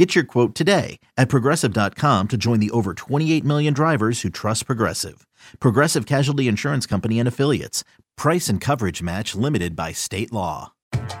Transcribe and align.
Get 0.00 0.14
your 0.14 0.24
quote 0.24 0.54
today 0.54 0.98
at 1.18 1.28
progressive.com 1.28 2.28
to 2.28 2.38
join 2.38 2.58
the 2.58 2.70
over 2.70 2.94
28 2.94 3.44
million 3.44 3.74
drivers 3.74 4.22
who 4.22 4.30
trust 4.30 4.64
Progressive. 4.64 5.26
Progressive 5.60 6.06
Casualty 6.06 6.48
Insurance 6.48 6.86
Company 6.86 7.18
and 7.18 7.28
Affiliates. 7.28 7.84
Price 8.16 8.48
and 8.48 8.62
coverage 8.62 9.02
match 9.02 9.34
limited 9.34 9.76
by 9.76 9.92
state 9.92 10.32
law. 10.32 10.72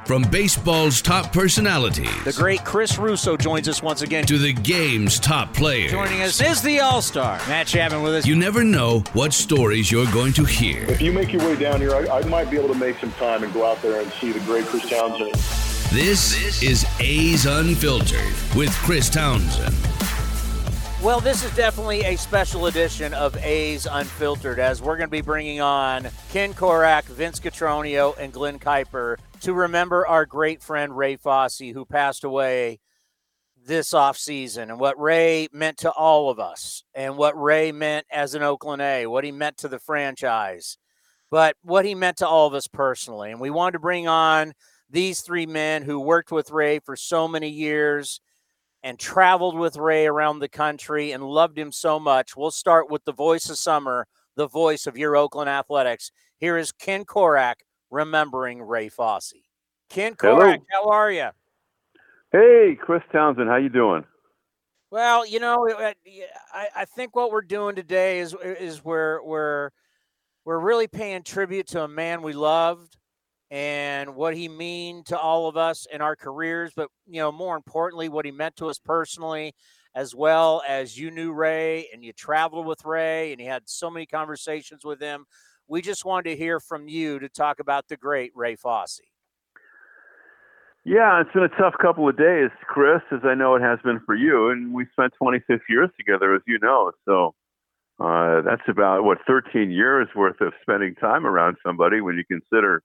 From 0.06 0.22
baseball's 0.22 1.02
top 1.02 1.30
personality 1.30 2.08
The 2.24 2.32
great 2.32 2.64
Chris 2.64 2.96
Russo 2.96 3.36
joins 3.36 3.68
us 3.68 3.82
once 3.82 4.00
again. 4.00 4.24
to 4.24 4.38
the 4.38 4.54
game's 4.54 5.20
top 5.20 5.52
players, 5.52 5.90
Joining 5.90 6.22
us 6.22 6.40
is 6.40 6.62
the 6.62 6.80
All 6.80 7.02
Star, 7.02 7.36
Matt 7.48 7.66
Chapman 7.66 8.00
with 8.00 8.14
us. 8.14 8.26
you 8.26 8.34
never 8.34 8.64
know 8.64 9.00
what 9.12 9.34
stories 9.34 9.92
you're 9.92 10.10
going 10.10 10.32
to 10.32 10.44
hear. 10.44 10.84
If 10.84 11.02
you 11.02 11.12
make 11.12 11.34
your 11.34 11.42
way 11.42 11.56
down 11.56 11.82
here, 11.82 11.94
I, 11.94 12.20
I 12.20 12.24
might 12.28 12.50
be 12.50 12.56
able 12.56 12.72
to 12.72 12.80
make 12.80 12.98
some 12.98 13.12
time 13.12 13.44
and 13.44 13.52
go 13.52 13.70
out 13.70 13.82
there 13.82 14.00
and 14.00 14.10
see 14.14 14.32
the 14.32 14.40
great 14.40 14.64
Chris 14.64 14.88
Townsend. 14.88 15.69
This 15.88 16.62
is 16.62 16.86
A's 17.00 17.46
Unfiltered 17.46 18.34
with 18.56 18.72
Chris 18.84 19.10
Townsend. 19.10 19.74
Well, 21.02 21.20
this 21.20 21.42
is 21.42 21.52
definitely 21.56 22.02
a 22.02 22.16
special 22.16 22.66
edition 22.66 23.12
of 23.12 23.36
A's 23.38 23.86
Unfiltered 23.90 24.60
as 24.60 24.80
we're 24.80 24.96
going 24.96 25.08
to 25.08 25.10
be 25.10 25.20
bringing 25.20 25.60
on 25.60 26.08
Ken 26.30 26.54
Korach, 26.54 27.04
Vince 27.04 27.40
Cotroneo, 27.40 28.16
and 28.18 28.32
Glen 28.32 28.60
Kuiper 28.60 29.16
to 29.40 29.52
remember 29.52 30.06
our 30.06 30.26
great 30.26 30.62
friend 30.62 30.96
Ray 30.96 31.16
Fosse, 31.16 31.58
who 31.58 31.84
passed 31.84 32.22
away 32.22 32.78
this 33.66 33.92
offseason, 33.92 34.64
and 34.64 34.78
what 34.78 35.00
Ray 35.00 35.48
meant 35.52 35.78
to 35.78 35.90
all 35.90 36.30
of 36.30 36.38
us, 36.38 36.84
and 36.94 37.16
what 37.16 37.40
Ray 37.40 37.72
meant 37.72 38.06
as 38.12 38.34
an 38.34 38.42
Oakland 38.42 38.80
A, 38.82 39.06
what 39.06 39.24
he 39.24 39.32
meant 39.32 39.56
to 39.58 39.68
the 39.68 39.78
franchise, 39.78 40.78
but 41.30 41.56
what 41.62 41.84
he 41.84 41.94
meant 41.94 42.18
to 42.18 42.28
all 42.28 42.46
of 42.46 42.54
us 42.54 42.66
personally. 42.68 43.30
And 43.32 43.40
we 43.40 43.50
wanted 43.50 43.72
to 43.72 43.78
bring 43.80 44.06
on 44.06 44.52
these 44.90 45.20
three 45.20 45.46
men 45.46 45.82
who 45.82 46.00
worked 46.00 46.32
with 46.32 46.50
Ray 46.50 46.80
for 46.80 46.96
so 46.96 47.28
many 47.28 47.48
years 47.48 48.20
and 48.82 48.98
traveled 48.98 49.58
with 49.58 49.76
Ray 49.76 50.06
around 50.06 50.38
the 50.38 50.48
country 50.48 51.12
and 51.12 51.22
loved 51.22 51.58
him 51.58 51.70
so 51.70 52.00
much. 52.00 52.36
We'll 52.36 52.50
start 52.50 52.90
with 52.90 53.04
the 53.04 53.12
voice 53.12 53.50
of 53.50 53.58
summer, 53.58 54.06
the 54.36 54.48
voice 54.48 54.86
of 54.86 54.96
your 54.96 55.16
Oakland 55.16 55.50
Athletics. 55.50 56.10
Here 56.38 56.56
is 56.56 56.72
Ken 56.72 57.04
Korach 57.04 57.56
remembering 57.90 58.62
Ray 58.62 58.88
Fosse. 58.88 59.34
Ken 59.88 60.14
Hello. 60.20 60.38
Korach, 60.38 60.60
how 60.72 60.88
are 60.88 61.10
you? 61.10 61.28
Hey, 62.32 62.78
Chris 62.80 63.02
Townsend, 63.12 63.48
how 63.48 63.56
you 63.56 63.68
doing? 63.68 64.04
Well, 64.90 65.26
you 65.26 65.38
know, 65.38 65.68
I, 66.52 66.68
I 66.74 66.84
think 66.84 67.14
what 67.14 67.30
we're 67.30 67.42
doing 67.42 67.76
today 67.76 68.20
is 68.20 68.34
is 68.42 68.84
we're 68.84 69.22
we're 69.22 69.70
we're 70.44 70.58
really 70.58 70.88
paying 70.88 71.22
tribute 71.22 71.68
to 71.68 71.82
a 71.84 71.88
man 71.88 72.22
we 72.22 72.32
loved 72.32 72.96
and 73.50 74.14
what 74.14 74.36
he 74.36 74.48
mean 74.48 75.02
to 75.04 75.18
all 75.18 75.48
of 75.48 75.56
us 75.56 75.86
in 75.92 76.00
our 76.00 76.14
careers, 76.14 76.72
but 76.74 76.88
you 77.06 77.20
know, 77.20 77.32
more 77.32 77.56
importantly, 77.56 78.08
what 78.08 78.24
he 78.24 78.30
meant 78.30 78.56
to 78.56 78.66
us 78.66 78.78
personally, 78.78 79.54
as 79.94 80.14
well 80.14 80.62
as 80.68 80.96
you 80.96 81.10
knew 81.10 81.32
Ray 81.32 81.88
and 81.92 82.04
you 82.04 82.12
traveled 82.12 82.66
with 82.66 82.84
Ray 82.84 83.32
and 83.32 83.40
you 83.40 83.48
had 83.48 83.62
so 83.66 83.90
many 83.90 84.06
conversations 84.06 84.84
with 84.84 85.00
him. 85.00 85.24
We 85.66 85.82
just 85.82 86.04
wanted 86.04 86.30
to 86.30 86.36
hear 86.36 86.60
from 86.60 86.88
you 86.88 87.18
to 87.18 87.28
talk 87.28 87.60
about 87.60 87.88
the 87.88 87.96
great 87.96 88.32
Ray 88.34 88.54
Fosse. 88.54 89.00
Yeah, 90.84 91.20
it's 91.20 91.32
been 91.32 91.42
a 91.42 91.48
tough 91.60 91.74
couple 91.80 92.08
of 92.08 92.16
days, 92.16 92.50
Chris, 92.66 93.02
as 93.12 93.20
I 93.24 93.34
know 93.34 93.54
it 93.54 93.62
has 93.62 93.78
been 93.84 94.00
for 94.06 94.14
you. 94.14 94.48
And 94.48 94.72
we 94.72 94.86
spent 94.92 95.12
26 95.18 95.62
years 95.68 95.90
together, 95.98 96.34
as 96.34 96.40
you 96.46 96.58
know. 96.60 96.92
So 97.04 97.34
uh, 98.00 98.40
that's 98.42 98.62
about, 98.66 99.04
what, 99.04 99.18
13 99.26 99.70
years 99.70 100.08
worth 100.16 100.40
of 100.40 100.54
spending 100.62 100.94
time 100.94 101.26
around 101.26 101.56
somebody 101.64 102.00
when 102.00 102.16
you 102.16 102.24
consider 102.24 102.82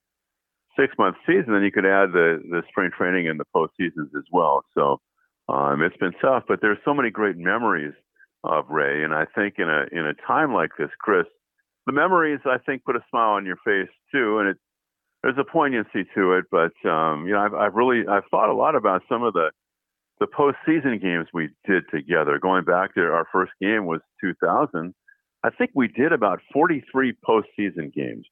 six 0.77 0.93
month 0.97 1.17
season. 1.25 1.53
Then 1.53 1.63
you 1.63 1.71
could 1.71 1.85
add 1.85 2.11
the, 2.11 2.41
the 2.49 2.63
spring 2.69 2.91
training 2.95 3.27
and 3.27 3.39
the 3.39 3.45
postseasons 3.55 4.15
as 4.17 4.25
well. 4.31 4.63
So 4.73 4.99
um, 5.47 5.81
it's 5.81 5.97
been 5.97 6.13
tough, 6.21 6.43
but 6.47 6.59
there's 6.61 6.77
so 6.85 6.93
many 6.93 7.09
great 7.09 7.37
memories 7.37 7.93
of 8.43 8.65
Ray. 8.69 9.03
And 9.03 9.13
I 9.13 9.25
think 9.35 9.55
in 9.57 9.69
a, 9.69 9.85
in 9.91 10.05
a 10.05 10.13
time 10.27 10.53
like 10.53 10.71
this, 10.77 10.89
Chris, 10.99 11.25
the 11.85 11.93
memories, 11.93 12.39
I 12.45 12.57
think, 12.65 12.83
put 12.83 12.95
a 12.95 13.05
smile 13.09 13.31
on 13.31 13.45
your 13.45 13.57
face 13.65 13.89
too. 14.11 14.39
And 14.39 14.49
it, 14.49 14.57
there's 15.25 15.37
a 15.39 15.43
poignancy 15.43 16.05
to 16.13 16.33
it, 16.33 16.45
but 16.51 16.73
um, 16.87 17.25
you 17.25 17.33
know, 17.33 17.39
I've, 17.39 17.53
I've 17.55 17.73
really 17.73 18.07
I've 18.07 18.25
thought 18.29 18.49
a 18.49 18.53
lot 18.53 18.75
about 18.75 19.01
some 19.09 19.23
of 19.23 19.33
the 19.33 19.49
the 20.19 20.27
postseason 20.27 21.01
games 21.01 21.27
we 21.33 21.49
did 21.67 21.83
together. 21.91 22.37
Going 22.39 22.63
back 22.63 22.93
to 22.93 23.01
our 23.01 23.25
first 23.31 23.51
game 23.59 23.87
was 23.87 24.01
2000. 24.21 24.93
I 25.43 25.49
think 25.49 25.71
we 25.73 25.87
did 25.87 26.11
about 26.11 26.41
43 26.53 27.13
postseason 27.27 27.91
games. 27.91 28.25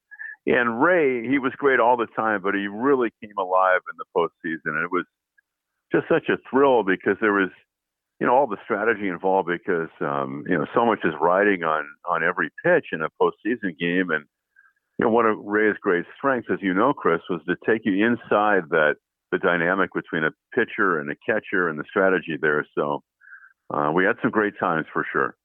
And 0.46 0.82
Ray, 0.82 1.26
he 1.26 1.38
was 1.38 1.52
great 1.56 1.80
all 1.80 1.96
the 1.96 2.08
time, 2.14 2.42
but 2.42 2.54
he 2.54 2.66
really 2.66 3.10
came 3.22 3.36
alive 3.38 3.80
in 3.90 3.96
the 3.96 4.04
postseason. 4.16 4.76
And 4.76 4.84
it 4.84 4.92
was 4.92 5.06
just 5.92 6.06
such 6.08 6.28
a 6.28 6.36
thrill 6.50 6.82
because 6.82 7.16
there 7.20 7.32
was, 7.32 7.50
you 8.20 8.26
know, 8.26 8.34
all 8.34 8.46
the 8.46 8.58
strategy 8.64 9.08
involved 9.08 9.48
because, 9.48 9.88
um, 10.00 10.44
you 10.46 10.56
know, 10.56 10.66
so 10.74 10.84
much 10.84 11.00
is 11.04 11.14
riding 11.20 11.62
on 11.64 11.84
on 12.08 12.22
every 12.22 12.50
pitch 12.64 12.86
in 12.92 13.00
a 13.00 13.08
postseason 13.20 13.78
game. 13.78 14.10
And 14.10 14.24
you 14.98 15.06
know, 15.06 15.10
one 15.10 15.26
of 15.26 15.38
Ray's 15.38 15.76
great 15.80 16.04
strengths, 16.16 16.48
as 16.52 16.58
you 16.60 16.72
know, 16.74 16.92
Chris, 16.92 17.20
was 17.28 17.40
to 17.48 17.56
take 17.66 17.82
you 17.84 18.06
inside 18.06 18.68
that 18.70 18.96
the 19.32 19.38
dynamic 19.38 19.90
between 19.92 20.24
a 20.24 20.30
pitcher 20.54 21.00
and 21.00 21.10
a 21.10 21.16
catcher 21.26 21.68
and 21.68 21.78
the 21.78 21.84
strategy 21.88 22.36
there. 22.40 22.64
So 22.76 23.02
uh, 23.72 23.90
we 23.92 24.04
had 24.04 24.16
some 24.22 24.30
great 24.30 24.54
times 24.60 24.86
for 24.92 25.04
sure. 25.10 25.36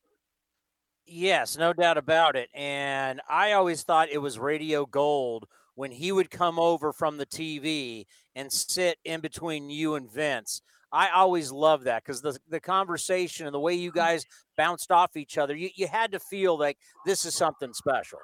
Yes, 1.12 1.58
no 1.58 1.74
doubt 1.74 1.98
about 1.98 2.36
it. 2.36 2.50
And 2.54 3.22
I 3.28 3.54
always 3.54 3.84
thought 3.84 4.10
it 4.10 4.20
was 4.20 4.38
radio 4.38 4.86
gold 4.86 5.48
when 5.76 5.92
he 5.92 6.12
would 6.12 6.30
come 6.30 6.60
over 6.60 6.94
from 6.94 7.18
the 7.18 7.26
TV 7.26 8.06
and 8.36 8.52
sit 8.52 8.98
in 9.04 9.20
between 9.20 9.70
you 9.70 9.96
and 9.96 10.12
Vince. 10.12 10.62
I 10.92 11.10
always 11.10 11.52
loved 11.52 11.86
that 11.86 12.04
because 12.04 12.22
the, 12.22 12.38
the 12.50 12.60
conversation 12.60 13.46
and 13.46 13.54
the 13.54 13.60
way 13.60 13.74
you 13.74 13.92
guys 13.92 14.26
bounced 14.58 14.92
off 14.92 15.16
each 15.16 15.38
other, 15.38 15.56
you, 15.56 15.70
you 15.76 15.88
had 15.88 16.12
to 16.12 16.20
feel 16.20 16.58
like 16.58 16.78
this 17.06 17.26
is 17.26 17.36
something 17.36 17.74
special. 17.74 18.20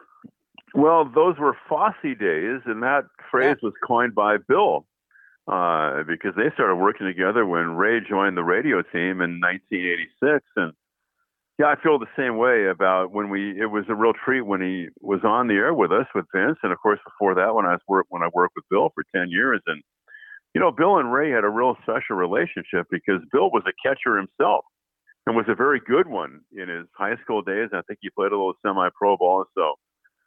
Well, 0.74 1.06
those 1.06 1.38
were 1.40 1.56
Fosse 1.70 1.96
days, 2.04 2.62
and 2.66 2.84
that 2.84 3.04
phrase 3.32 3.58
was 3.64 3.74
coined 3.86 4.14
by 4.14 4.38
Bill 4.38 4.86
uh, 5.48 6.04
because 6.04 6.34
they 6.36 6.52
started 6.54 6.76
working 6.76 7.08
together 7.08 7.46
when 7.46 7.76
Ray 7.76 8.02
joined 8.02 8.36
the 8.36 8.44
radio 8.44 8.82
team 8.82 9.22
in 9.22 9.40
1986. 9.40 10.46
And 10.58 10.74
yeah, 11.58 11.68
I 11.68 11.82
feel 11.82 12.00
the 12.00 12.06
same 12.18 12.38
way 12.38 12.68
about 12.68 13.12
when 13.12 13.30
we. 13.30 13.60
It 13.60 13.68
was 13.68 13.86
a 13.88 13.96
real 13.96 14.14
treat 14.14 14.42
when 14.42 14.62
he 14.62 14.88
was 15.00 15.22
on 15.24 15.48
the 15.48 15.54
air 15.54 15.74
with 15.74 15.92
us 15.92 16.08
with 16.14 16.26
Vince, 16.36 16.58
and 16.64 16.74
of 16.74 16.80
course 16.80 17.00
before 17.06 17.34
that 17.36 17.56
when 17.56 17.66
I 17.66 17.72
was 17.72 17.82
work 17.88 18.08
when 18.10 18.24
I 18.24 18.30
worked 18.34 18.56
with 18.56 18.66
Bill 18.70 18.90
for 18.94 19.04
10 19.16 19.30
years. 19.30 19.62
And 19.66 19.82
you 20.54 20.60
know, 20.60 20.72
Bill 20.72 20.98
and 20.98 21.14
Ray 21.14 21.32
had 21.32 21.46
a 21.46 21.50
real 21.50 21.78
special 21.84 22.18
relationship 22.18 22.88
because 22.92 23.22
Bill 23.32 23.52
was 23.52 23.64
a 23.68 23.88
catcher 23.88 24.18
himself 24.18 24.66
and 25.26 25.36
was 25.36 25.46
a 25.48 25.56
very 25.56 25.80
good 25.80 26.08
one 26.08 26.42
in 26.52 26.68
his 26.68 26.88
high 26.98 27.16
school 27.24 27.42
days. 27.42 27.70
I 27.74 27.82
think 27.88 28.00
he 28.02 28.10
played 28.10 28.32
a 28.32 28.36
little 28.36 28.54
semi-pro 28.62 29.18
ball, 29.18 29.46
so 29.58 29.76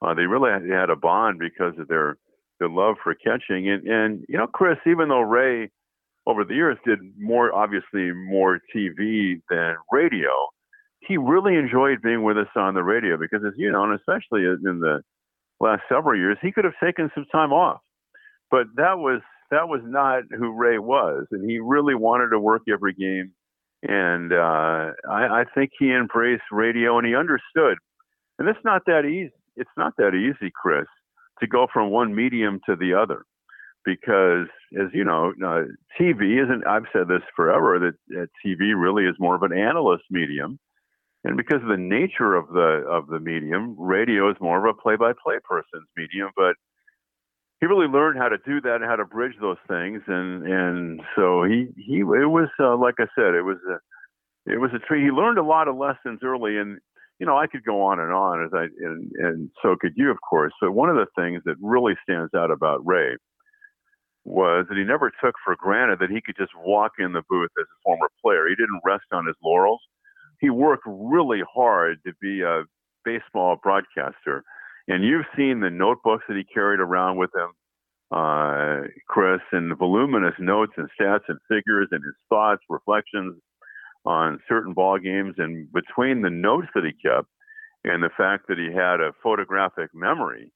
uh, 0.01 0.15
they 0.15 0.25
really 0.25 0.51
had, 0.51 0.63
had 0.69 0.91
a 0.91 0.97
bond 0.97 1.39
because 1.39 1.79
of 1.79 1.89
their 1.89 2.17
their 2.59 2.71
love 2.71 2.97
for 3.05 3.15
catching. 3.15 3.69
And 3.69 3.87
and 3.87 4.25
you 4.31 4.39
know, 4.39 4.47
Chris, 4.47 4.79
even 4.87 5.11
though 5.11 5.21
Ray 5.21 5.69
over 6.27 6.45
the 6.45 6.55
years 6.55 6.79
did 6.87 7.01
more, 7.19 7.55
obviously 7.55 8.13
more 8.13 8.61
TV 8.75 9.41
than 9.51 9.77
radio, 9.93 10.31
he 11.01 11.17
really 11.17 11.55
enjoyed 11.55 12.03
being 12.03 12.23
with 12.23 12.37
us 12.37 12.49
on 12.57 12.75
the 12.75 12.83
radio 12.83 13.17
because, 13.17 13.41
as 13.47 13.55
you 13.57 13.71
know, 13.71 13.85
and 13.85 13.95
especially 13.95 14.45
in 14.45 14.81
the 14.81 15.03
last 15.61 15.83
several 15.89 16.19
years, 16.19 16.39
he 16.43 16.53
could 16.53 16.65
have 16.65 16.75
taken 16.83 17.11
some 17.15 17.27
time 17.33 17.53
off, 17.53 17.81
but 18.51 18.67
that 18.77 18.99
was 18.99 19.21
that 19.51 19.69
was 19.69 19.81
not 19.85 20.25
who 20.31 20.53
Ray 20.53 20.79
was, 20.79 21.27
and 21.31 21.49
he 21.49 21.59
really 21.59 21.95
wanted 21.95 22.31
to 22.31 22.41
work 22.41 22.63
every 22.71 22.93
game. 22.93 23.33
And 23.83 24.33
uh, 24.33 24.93
I, 25.09 25.41
I 25.41 25.45
think 25.55 25.71
he 25.79 25.93
embraced 25.93 26.43
radio, 26.51 26.99
and 26.99 27.07
he 27.07 27.15
understood. 27.15 27.79
And 28.39 28.49
it's 28.49 28.59
not 28.65 28.83
that 28.87 29.05
easy. 29.05 29.33
It's 29.57 29.71
not 29.77 29.95
that 29.99 30.15
easy, 30.15 30.53
Chris, 30.55 30.87
to 31.41 31.47
go 31.47 31.67
from 31.73 31.91
one 31.91 32.15
medium 32.15 32.61
to 32.67 32.77
the 32.77 32.95
other, 32.95 33.25
because 33.85 34.47
as 34.79 34.89
you 34.93 35.05
know, 35.05 35.33
uh, 35.43 35.63
TV 35.99 36.43
isn't. 36.45 36.67
I've 36.67 36.85
said 36.93 37.09
this 37.09 37.23
forever 37.35 37.79
that, 37.79 37.95
that 38.09 38.29
TV 38.45 38.75
really 38.77 39.05
is 39.05 39.17
more 39.19 39.35
of 39.35 39.43
an 39.43 39.57
analyst 39.57 40.05
medium, 40.11 40.59
and 41.25 41.37
because 41.37 41.63
of 41.63 41.69
the 41.69 41.77
nature 41.77 42.35
of 42.35 42.49
the 42.49 42.85
of 42.89 43.09
the 43.09 43.21
medium, 43.21 43.75
radio 43.79 44.31
is 44.31 44.37
more 44.41 44.59
of 44.59 44.77
a 44.77 44.81
play-by-play 44.81 45.39
person's 45.45 45.89
medium. 45.97 46.31
But 46.37 46.55
he 47.61 47.67
really 47.67 47.89
learned 47.89 48.19
how 48.19 48.29
to 48.29 48.39
do 48.47 48.61
that 48.61 48.77
and 48.77 48.85
how 48.85 48.97
to 48.97 49.05
bridge 49.05 49.35
those 49.41 49.59
things, 49.67 50.03
and 50.07 50.47
and 50.47 51.01
so 51.17 51.43
he 51.45 51.69
he 51.77 52.01
it 52.01 52.31
was 52.31 52.49
uh, 52.61 52.77
like 52.77 52.95
I 52.99 53.07
said, 53.15 53.35
it 53.35 53.43
was 53.43 53.59
a 53.69 54.53
it 54.53 54.61
was 54.61 54.71
a 54.75 54.79
treat. 54.79 55.05
He 55.05 55.11
learned 55.11 55.39
a 55.39 55.43
lot 55.43 55.69
of 55.69 55.77
lessons 55.77 56.21
early, 56.23 56.57
and 56.57 56.79
you 57.19 57.27
know, 57.27 57.37
I 57.37 57.49
could 57.49 57.65
go 57.65 57.83
on 57.83 57.99
and 57.99 58.13
on, 58.13 58.45
as 58.45 58.51
I 58.55 58.67
and, 58.81 59.11
and 59.19 59.51
so 59.61 59.77
could 59.81 59.95
you, 59.97 60.11
of 60.11 60.19
course. 60.29 60.53
But 60.61 60.73
one 60.73 60.89
of 60.89 60.97
the 60.97 61.07
things 61.21 61.43
that 61.47 61.57
really 61.61 61.95
stands 62.03 62.33
out 62.35 62.51
about 62.51 62.87
Ray 62.87 63.17
was 64.25 64.67
that 64.69 64.79
he 64.79 64.85
never 64.85 65.11
took 65.23 65.35
for 65.45 65.57
granted 65.57 65.99
that 66.01 66.11
he 66.11 66.21
could 66.21 66.37
just 66.37 66.53
walk 66.65 66.93
in 66.99 67.13
the 67.13 67.23
booth 67.29 67.51
as 67.59 67.65
a 67.65 67.79
former 67.83 68.09
player. 68.23 68.47
He 68.49 68.55
didn't 68.55 68.83
rest 68.85 69.07
on 69.11 69.27
his 69.27 69.37
laurels. 69.43 69.81
He 70.41 70.51
worked 70.51 70.85
really 70.87 71.43
hard 71.53 71.99
to 72.07 72.13
be 72.21 72.43
a 72.43 72.65
baseball 73.05 73.57
broadcaster. 73.63 74.45
And 74.87 75.05
you've 75.05 75.27
seen 75.37 75.61
the 75.61 75.71
notebooks 75.71 76.25
that 76.29 76.37
he 76.37 76.45
carried 76.45 76.81
around 76.81 77.19
with 77.19 77.31
him, 77.35 77.51
uh, 78.11 78.89
Chris, 79.07 79.41
and 79.53 79.77
voluminous 79.77 80.35
notes 80.39 80.73
and 80.77 80.89
stats 80.99 81.29
and 81.29 81.39
figures 81.49 81.89
and 81.91 82.03
his 82.03 82.15
thoughts, 82.29 82.63
reflections 82.71 83.37
on 84.05 84.41
certain 84.49 84.73
ball 84.73 84.99
games. 84.99 85.35
And 85.39 85.71
between 85.73 86.23
the 86.23 86.31
notes 86.31 86.69
that 86.75 86.85
he 86.85 86.93
kept 86.93 87.29
and 87.85 88.03
the 88.03 88.11
fact 88.17 88.47
that 88.49 88.59
he 88.59 88.73
had 88.73 89.01
a 89.01 89.13
photographic 89.23 89.91
memory, 89.93 90.53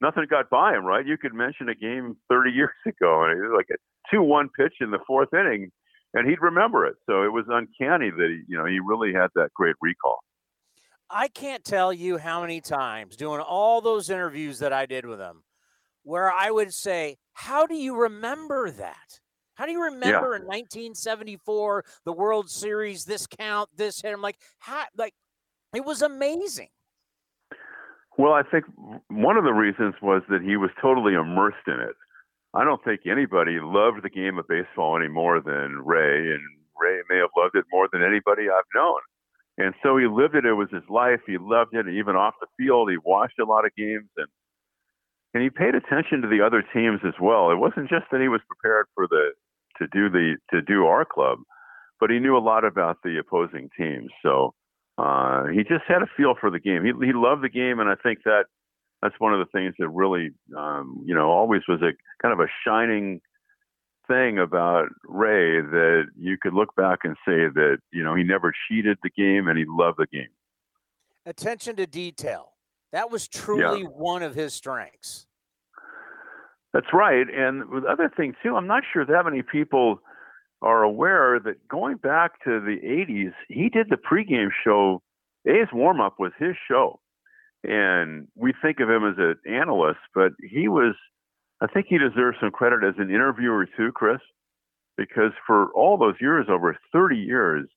nothing 0.00 0.26
got 0.28 0.50
by 0.50 0.74
him, 0.74 0.84
right? 0.84 1.06
You 1.06 1.16
could 1.16 1.34
mention 1.34 1.68
a 1.68 1.74
game 1.74 2.16
30 2.28 2.50
years 2.50 2.70
ago, 2.86 3.24
and 3.24 3.32
it 3.32 3.40
was 3.40 3.54
like 3.56 3.68
a 3.70 4.16
2-1 4.16 4.48
pitch 4.58 4.74
in 4.80 4.90
the 4.90 4.98
fourth 5.06 5.32
inning, 5.32 5.70
and 6.14 6.28
he'd 6.28 6.40
remember 6.40 6.86
it. 6.86 6.96
So 7.06 7.22
it 7.22 7.32
was 7.32 7.44
uncanny 7.48 8.10
that 8.10 8.28
he, 8.28 8.42
you 8.48 8.58
know, 8.58 8.64
he 8.64 8.80
really 8.80 9.12
had 9.12 9.28
that 9.34 9.52
great 9.54 9.76
recall. 9.80 10.18
I 11.10 11.28
can't 11.28 11.64
tell 11.64 11.92
you 11.92 12.18
how 12.18 12.42
many 12.42 12.60
times 12.60 13.16
doing 13.16 13.40
all 13.40 13.80
those 13.80 14.10
interviews 14.10 14.58
that 14.58 14.72
I 14.72 14.86
did 14.86 15.06
with 15.06 15.20
him, 15.20 15.42
where 16.02 16.30
I 16.30 16.50
would 16.50 16.74
say, 16.74 17.16
"How 17.32 17.66
do 17.66 17.74
you 17.74 17.96
remember 17.96 18.70
that?" 18.70 19.20
How 19.58 19.66
do 19.66 19.72
you 19.72 19.82
remember 19.82 20.30
yeah. 20.30 20.40
in 20.40 20.46
1974 20.46 21.84
the 22.04 22.12
World 22.12 22.48
Series, 22.48 23.04
this 23.04 23.26
count, 23.26 23.68
this 23.76 24.00
hit? 24.00 24.12
I'm 24.12 24.22
like, 24.22 24.38
how, 24.60 24.84
like, 24.96 25.14
it 25.74 25.84
was 25.84 26.00
amazing. 26.00 26.68
Well, 28.16 28.32
I 28.32 28.44
think 28.44 28.66
one 29.08 29.36
of 29.36 29.42
the 29.42 29.52
reasons 29.52 29.96
was 30.00 30.22
that 30.28 30.42
he 30.42 30.56
was 30.56 30.70
totally 30.80 31.14
immersed 31.14 31.66
in 31.66 31.74
it. 31.74 31.96
I 32.54 32.64
don't 32.64 32.82
think 32.82 33.00
anybody 33.06 33.58
loved 33.60 34.02
the 34.02 34.10
game 34.10 34.38
of 34.38 34.48
baseball 34.48 34.96
any 34.96 35.08
more 35.08 35.40
than 35.40 35.82
Ray, 35.84 36.32
and 36.32 36.42
Ray 36.80 37.00
may 37.08 37.18
have 37.18 37.30
loved 37.36 37.56
it 37.56 37.64
more 37.70 37.88
than 37.92 38.02
anybody 38.02 38.48
I've 38.48 38.64
known. 38.74 39.00
And 39.58 39.74
so 39.82 39.96
he 39.96 40.06
lived 40.06 40.34
it. 40.34 40.46
It 40.46 40.54
was 40.54 40.70
his 40.70 40.88
life. 40.88 41.20
He 41.26 41.36
loved 41.36 41.74
it. 41.74 41.88
Even 41.88 42.16
off 42.16 42.34
the 42.40 42.46
field, 42.56 42.90
he 42.90 42.96
watched 43.04 43.38
a 43.38 43.44
lot 43.44 43.66
of 43.66 43.74
games 43.76 44.08
and 44.16 44.28
and 45.34 45.42
he 45.42 45.50
paid 45.50 45.74
attention 45.74 46.22
to 46.22 46.28
the 46.28 46.40
other 46.40 46.64
teams 46.72 47.00
as 47.06 47.12
well. 47.20 47.50
It 47.50 47.56
wasn't 47.56 47.90
just 47.90 48.06
that 48.10 48.20
he 48.20 48.28
was 48.28 48.40
prepared 48.48 48.86
for 48.94 49.06
the 49.06 49.32
to 49.78 49.86
do 49.92 50.08
the 50.08 50.36
to 50.50 50.62
do 50.62 50.86
our 50.86 51.04
club, 51.04 51.38
but 52.00 52.10
he 52.10 52.18
knew 52.18 52.36
a 52.36 52.40
lot 52.40 52.64
about 52.64 52.98
the 53.04 53.18
opposing 53.18 53.68
teams. 53.76 54.10
So 54.22 54.54
uh, 54.96 55.44
he 55.46 55.58
just 55.58 55.84
had 55.86 56.02
a 56.02 56.08
feel 56.16 56.34
for 56.40 56.50
the 56.50 56.58
game. 56.58 56.84
He 56.84 56.92
he 57.06 57.12
loved 57.12 57.42
the 57.42 57.50
game, 57.50 57.78
and 57.78 57.90
I 57.90 57.94
think 58.02 58.20
that 58.24 58.46
that's 59.02 59.14
one 59.18 59.32
of 59.32 59.38
the 59.38 59.50
things 59.52 59.74
that 59.78 59.88
really 59.88 60.30
um, 60.56 61.02
you 61.04 61.14
know 61.14 61.30
always 61.30 61.62
was 61.68 61.80
a 61.82 61.92
kind 62.22 62.32
of 62.32 62.40
a 62.40 62.48
shining 62.64 63.20
thing 64.06 64.38
about 64.38 64.88
Ray 65.04 65.60
that 65.60 66.04
you 66.16 66.36
could 66.40 66.54
look 66.54 66.74
back 66.74 67.00
and 67.04 67.14
say 67.26 67.48
that 67.54 67.78
you 67.92 68.02
know 68.02 68.14
he 68.14 68.24
never 68.24 68.52
cheated 68.68 68.98
the 69.02 69.10
game 69.10 69.48
and 69.48 69.58
he 69.58 69.64
loved 69.68 69.98
the 69.98 70.06
game. 70.06 70.28
Attention 71.26 71.76
to 71.76 71.86
detail. 71.86 72.52
That 72.92 73.10
was 73.10 73.28
truly 73.28 73.82
yeah. 73.82 73.88
one 73.88 74.22
of 74.22 74.34
his 74.34 74.54
strengths. 74.54 75.26
That's 76.72 76.86
right. 76.92 77.26
And 77.28 77.62
the 77.62 77.88
other 77.90 78.10
thing 78.14 78.34
too, 78.42 78.56
I'm 78.56 78.66
not 78.66 78.82
sure 78.92 79.04
that 79.04 79.24
many 79.24 79.42
people 79.42 80.00
are 80.62 80.82
aware 80.82 81.38
that 81.38 81.66
going 81.68 81.96
back 81.96 82.42
to 82.44 82.60
the 82.60 82.76
80s, 82.82 83.32
he 83.48 83.68
did 83.68 83.88
the 83.90 83.96
pregame 83.96 84.48
show. 84.64 85.02
A's 85.46 85.68
warm 85.72 86.00
up 86.00 86.16
was 86.18 86.32
his 86.38 86.56
show. 86.68 87.00
And 87.64 88.28
we 88.36 88.52
think 88.62 88.80
of 88.80 88.88
him 88.88 89.04
as 89.04 89.16
an 89.18 89.36
analyst, 89.52 90.00
but 90.14 90.32
he 90.40 90.68
was, 90.68 90.94
I 91.60 91.66
think 91.66 91.86
he 91.88 91.98
deserves 91.98 92.38
some 92.40 92.50
credit 92.50 92.84
as 92.84 92.94
an 92.98 93.10
interviewer 93.10 93.66
too, 93.76 93.90
Chris, 93.92 94.20
because 94.96 95.32
for 95.46 95.72
all 95.72 95.98
those 95.98 96.14
years, 96.20 96.46
over 96.48 96.76
30 96.92 97.16
years, 97.16 97.68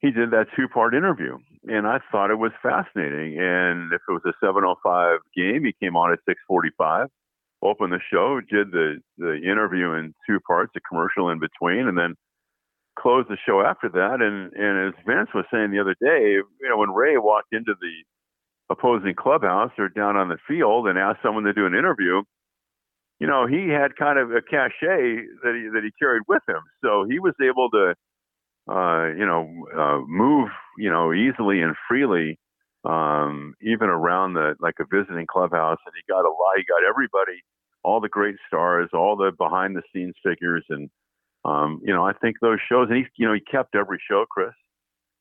he 0.00 0.10
did 0.10 0.30
that 0.30 0.46
two 0.56 0.66
part 0.66 0.94
interview. 0.94 1.38
And 1.68 1.86
I 1.86 2.00
thought 2.10 2.30
it 2.30 2.38
was 2.38 2.52
fascinating. 2.62 3.38
And 3.38 3.92
if 3.92 4.00
it 4.08 4.12
was 4.12 4.22
a 4.24 4.32
705 4.40 5.18
game, 5.36 5.64
he 5.64 5.74
came 5.80 5.94
on 5.94 6.12
at 6.12 6.18
645 6.26 7.08
opened 7.62 7.92
the 7.92 8.00
show, 8.10 8.40
did 8.40 8.70
the 8.72 9.00
the 9.18 9.36
interview 9.36 9.92
in 9.92 10.14
two 10.26 10.40
parts, 10.40 10.72
a 10.76 10.80
commercial 10.80 11.30
in 11.30 11.38
between, 11.38 11.88
and 11.88 11.96
then 11.96 12.14
closed 12.98 13.28
the 13.28 13.36
show 13.46 13.60
after 13.60 13.88
that. 13.88 14.20
And 14.20 14.52
and 14.52 14.88
as 14.88 15.04
Vince 15.06 15.30
was 15.34 15.44
saying 15.52 15.70
the 15.70 15.80
other 15.80 15.96
day, 16.00 16.40
you 16.40 16.68
know, 16.68 16.78
when 16.78 16.90
Ray 16.90 17.16
walked 17.18 17.52
into 17.52 17.74
the 17.80 17.94
opposing 18.70 19.14
clubhouse 19.14 19.72
or 19.78 19.88
down 19.88 20.16
on 20.16 20.28
the 20.28 20.38
field 20.46 20.86
and 20.86 20.98
asked 20.98 21.20
someone 21.22 21.44
to 21.44 21.52
do 21.52 21.66
an 21.66 21.74
interview, 21.74 22.22
you 23.18 23.26
know, 23.26 23.46
he 23.46 23.68
had 23.68 23.96
kind 23.96 24.18
of 24.18 24.30
a 24.30 24.40
cachet 24.40 25.26
that 25.42 25.54
he 25.54 25.68
that 25.74 25.82
he 25.84 25.90
carried 25.98 26.22
with 26.28 26.42
him, 26.48 26.62
so 26.82 27.04
he 27.08 27.18
was 27.18 27.34
able 27.42 27.68
to, 27.70 27.94
uh, 28.70 29.08
you 29.08 29.26
know, 29.26 29.46
uh, 29.76 30.00
move, 30.06 30.48
you 30.78 30.90
know, 30.90 31.12
easily 31.12 31.60
and 31.60 31.74
freely 31.88 32.38
um, 32.84 33.54
even 33.60 33.88
around 33.88 34.34
the 34.34 34.54
like 34.60 34.76
a 34.80 34.84
visiting 34.90 35.26
clubhouse, 35.26 35.78
and 35.84 35.94
he 35.94 36.02
got 36.10 36.24
a 36.24 36.28
lot. 36.28 36.56
He 36.56 36.64
got 36.64 36.88
everybody, 36.88 37.42
all 37.82 38.00
the 38.00 38.08
great 38.08 38.36
stars, 38.46 38.88
all 38.94 39.16
the 39.16 39.32
behind 39.36 39.76
the 39.76 39.82
scenes 39.92 40.14
figures, 40.24 40.64
and 40.70 40.88
um, 41.44 41.80
you 41.84 41.92
know, 41.92 42.04
I 42.04 42.12
think 42.12 42.36
those 42.40 42.58
shows, 42.68 42.88
and 42.88 42.98
he, 42.98 43.04
you 43.16 43.26
know, 43.26 43.34
he 43.34 43.40
kept 43.40 43.74
every 43.74 44.00
show, 44.08 44.24
Chris. 44.30 44.52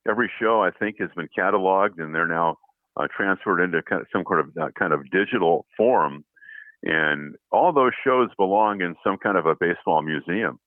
Every 0.08 0.32
show 0.40 0.64
I 0.64 0.72
think 0.72 0.96
has 1.00 1.10
been 1.16 1.28
cataloged, 1.38 2.00
and 2.00 2.16
they're 2.16 2.28
now 2.28 2.56
uh, 2.98 3.08
transferred 3.16 3.62
into 3.62 3.82
kind 3.82 4.02
of 4.02 4.08
some 4.12 4.24
kind 4.24 4.42
of 4.42 4.64
uh, 4.64 4.70
kind 4.78 4.94
of 4.94 5.10
digital 5.12 5.66
form, 5.76 6.24
and 6.84 7.36
all 7.52 7.74
those 7.74 7.92
shows 8.04 8.30
belong 8.38 8.82
in 8.82 8.96
some 9.04 9.18
kind 9.18 9.38
of 9.38 9.46
a 9.46 9.56
baseball 9.60 10.02
museum, 10.02 10.60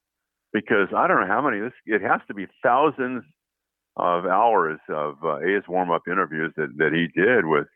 because 0.53 0.89
I 0.97 1.07
don't 1.07 1.21
know 1.21 1.27
how 1.27 1.43
many. 1.43 1.61
This 1.61 1.73
it 1.87 2.03
has 2.03 2.21
to 2.29 2.35
be 2.35 2.47
thousands 2.63 3.25
of 3.97 4.25
hours 4.25 4.79
of 4.89 5.17
uh, 5.23 5.39
A's 5.41 5.65
warm 5.69 5.91
up 5.91 6.03
interviews 6.11 6.53
that, 6.57 6.69
that 6.79 6.93
he 6.95 7.09
did 7.15 7.45
with, 7.45 7.67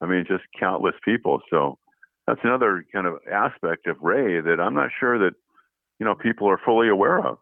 I 0.00 0.06
mean, 0.06 0.24
just 0.26 0.44
countless 0.58 0.94
people. 1.04 1.40
So 1.50 1.76
that's 2.26 2.40
another 2.42 2.84
kind 2.90 3.06
of 3.06 3.18
aspect 3.30 3.86
of 3.86 3.96
Ray 4.00 4.40
that 4.40 4.60
I'm 4.60 4.74
not 4.74 4.88
sure 4.98 5.18
that, 5.18 5.34
you 5.98 6.06
know, 6.06 6.14
people 6.14 6.48
are 6.48 6.60
fully 6.64 6.88
aware 6.88 7.18
of. 7.18 7.36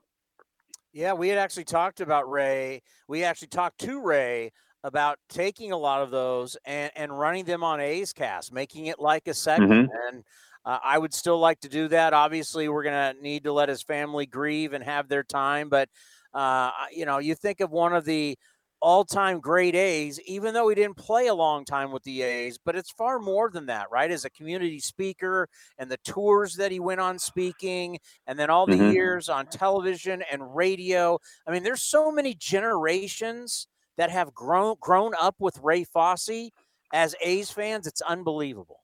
Yeah, 0.92 1.12
we 1.12 1.28
had 1.28 1.38
actually 1.38 1.64
talked 1.64 2.00
about 2.00 2.28
Ray. 2.28 2.82
We 3.06 3.22
actually 3.22 3.48
talked 3.48 3.78
to 3.80 4.00
Ray 4.00 4.50
about 4.86 5.18
taking 5.28 5.72
a 5.72 5.76
lot 5.76 6.00
of 6.00 6.12
those 6.12 6.56
and, 6.64 6.92
and 6.94 7.18
running 7.18 7.44
them 7.44 7.64
on 7.64 7.80
A's 7.80 8.12
cast, 8.12 8.52
making 8.52 8.86
it 8.86 9.00
like 9.00 9.26
a 9.26 9.34
segment. 9.34 9.90
Mm-hmm. 9.90 10.14
And 10.14 10.24
uh, 10.64 10.78
I 10.82 10.96
would 10.96 11.12
still 11.12 11.40
like 11.40 11.58
to 11.60 11.68
do 11.68 11.88
that. 11.88 12.14
Obviously, 12.14 12.68
we're 12.68 12.84
going 12.84 13.16
to 13.16 13.20
need 13.20 13.42
to 13.44 13.52
let 13.52 13.68
his 13.68 13.82
family 13.82 14.26
grieve 14.26 14.74
and 14.74 14.84
have 14.84 15.08
their 15.08 15.24
time, 15.24 15.68
but 15.68 15.88
uh, 16.34 16.70
you 16.92 17.04
know, 17.04 17.18
you 17.18 17.34
think 17.34 17.60
of 17.60 17.72
one 17.72 17.94
of 17.94 18.04
the 18.04 18.38
all-time 18.80 19.40
great 19.40 19.74
A's, 19.74 20.20
even 20.20 20.54
though 20.54 20.68
he 20.68 20.74
didn't 20.76 20.98
play 20.98 21.26
a 21.26 21.34
long 21.34 21.64
time 21.64 21.90
with 21.90 22.04
the 22.04 22.22
A's, 22.22 22.58
but 22.62 22.76
it's 22.76 22.92
far 22.92 23.18
more 23.18 23.50
than 23.50 23.66
that, 23.66 23.90
right? 23.90 24.10
As 24.10 24.24
a 24.24 24.30
community 24.30 24.78
speaker 24.78 25.48
and 25.78 25.90
the 25.90 25.96
tours 26.04 26.54
that 26.56 26.70
he 26.70 26.78
went 26.78 27.00
on 27.00 27.18
speaking, 27.18 27.98
and 28.28 28.38
then 28.38 28.50
all 28.50 28.66
the 28.66 28.74
mm-hmm. 28.74 28.92
years 28.92 29.28
on 29.28 29.46
television 29.46 30.22
and 30.30 30.54
radio. 30.54 31.18
I 31.46 31.52
mean, 31.52 31.64
there's 31.64 31.82
so 31.82 32.12
many 32.12 32.34
generations 32.34 33.66
that 33.96 34.10
have 34.10 34.34
grown 34.34 34.76
grown 34.80 35.12
up 35.20 35.36
with 35.38 35.58
Ray 35.62 35.84
Fosse 35.84 36.50
as 36.92 37.14
A's 37.22 37.50
fans. 37.50 37.86
It's 37.86 38.02
unbelievable. 38.02 38.80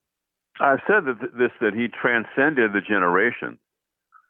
I've 0.61 0.81
said 0.87 1.05
that 1.07 1.21
this 1.39 1.51
that 1.61 1.75
he 1.75 1.89
transcended 1.89 2.73
the 2.73 2.81
generation 2.81 3.59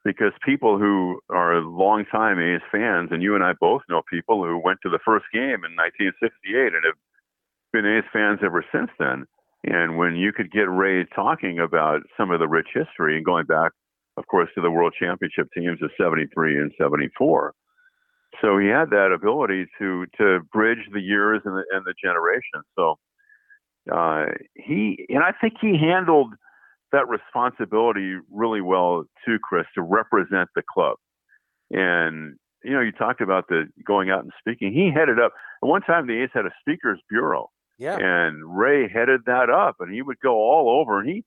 because 0.05 0.33
people 0.45 0.79
who 0.79 1.21
are 1.31 1.61
longtime 1.61 2.39
A's 2.39 2.61
fans, 2.71 3.11
and 3.13 3.23
you 3.23 3.35
and 3.35 3.45
I 3.45 3.53
both 3.61 3.83
know 3.89 4.03
people 4.11 4.45
who 4.45 4.59
went 4.59 4.81
to 4.83 4.91
the 4.91 4.99
first 5.05 5.27
game 5.33 5.65
in 5.65 5.77
1968 5.79 6.75
and 6.75 6.85
have 6.85 6.99
been 7.73 7.87
A's 7.87 8.05
fans 8.13 8.41
ever 8.45 8.65
since 8.73 8.91
then. 8.99 9.27
And 9.65 9.97
when 9.97 10.17
you 10.17 10.33
could 10.33 10.51
get 10.51 10.69
Ray 10.69 11.05
talking 11.15 11.61
about 11.61 12.01
some 12.17 12.33
of 12.33 12.41
the 12.41 12.49
rich 12.49 12.67
history 12.75 13.17
and 13.17 13.25
going 13.25 13.47
back, 13.47 13.71
of 14.17 14.27
course, 14.27 14.49
to 14.55 14.61
the 14.61 14.71
World 14.71 14.95
Championship 14.99 15.49
teams 15.55 15.81
of 15.83 15.91
73 15.97 16.59
and 16.59 16.73
74. 16.77 17.55
So 18.41 18.59
he 18.59 18.69
had 18.69 18.91
that 18.91 19.13
ability 19.13 19.67
to 19.79 20.07
to 20.19 20.41
bridge 20.53 20.87
the 20.93 21.01
years 21.01 21.43
and 21.45 21.55
the, 21.55 21.65
and 21.73 21.85
the 21.85 21.95
generation. 22.03 22.63
So 22.77 22.99
uh, 23.93 24.27
he 24.55 25.07
and 25.09 25.23
I 25.23 25.33
think 25.41 25.55
he 25.61 25.77
handled 25.79 26.35
that 26.93 27.09
responsibility 27.09 28.17
really 28.31 28.61
well 28.61 29.05
too, 29.25 29.39
Chris, 29.43 29.67
to 29.75 29.83
represent 29.83 30.49
the 30.55 30.63
club. 30.73 30.97
And 31.71 32.37
you 32.65 32.73
know, 32.73 32.81
you 32.81 32.93
talked 32.93 33.21
about 33.21 33.49
the 33.49 33.65
going 33.87 34.11
out 34.11 34.23
and 34.23 34.33
speaking. 34.39 34.73
He 34.73 34.91
headed 34.95 35.19
up. 35.19 35.33
At 35.63 35.67
one 35.67 35.83
time, 35.83 36.07
the 36.07 36.23
A's 36.23 36.31
had 36.33 36.47
a 36.47 36.53
speakers 36.61 37.01
bureau. 37.11 37.51
Yeah. 37.79 37.97
And 37.99 38.57
Ray 38.57 38.89
headed 38.89 39.23
that 39.27 39.51
up, 39.51 39.77
and 39.81 39.93
he 39.93 40.03
would 40.03 40.19
go 40.23 40.35
all 40.35 40.81
over. 40.81 41.01
And 41.01 41.09
he 41.09 41.25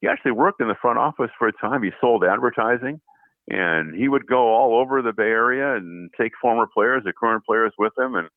he 0.00 0.08
actually 0.08 0.32
worked 0.32 0.60
in 0.60 0.68
the 0.68 0.74
front 0.80 0.98
office 0.98 1.30
for 1.38 1.48
a 1.48 1.52
time. 1.52 1.82
He 1.82 1.90
sold 2.00 2.24
advertising, 2.24 3.00
and 3.52 3.94
he 3.94 4.08
would 4.08 4.26
go 4.26 4.48
all 4.48 4.80
over 4.80 5.02
the 5.02 5.12
Bay 5.12 5.24
Area 5.24 5.76
and 5.76 6.10
take 6.18 6.32
former 6.40 6.66
players 6.72 7.02
or 7.04 7.12
current 7.12 7.44
players 7.44 7.72
with 7.78 7.92
him, 7.98 8.14
and 8.14 8.28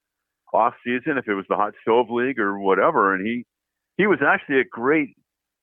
off 0.54 0.74
season, 0.86 1.18
if 1.18 1.28
it 1.28 1.34
was 1.34 1.46
the 1.50 1.56
hot 1.56 1.74
stove 1.82 2.08
league 2.10 2.40
or 2.40 2.60
whatever. 2.60 3.16
And 3.16 3.26
he 3.26 3.46
he 3.98 4.08
was 4.08 4.20
actually 4.26 4.60
a 4.60 4.66
great 4.66 5.16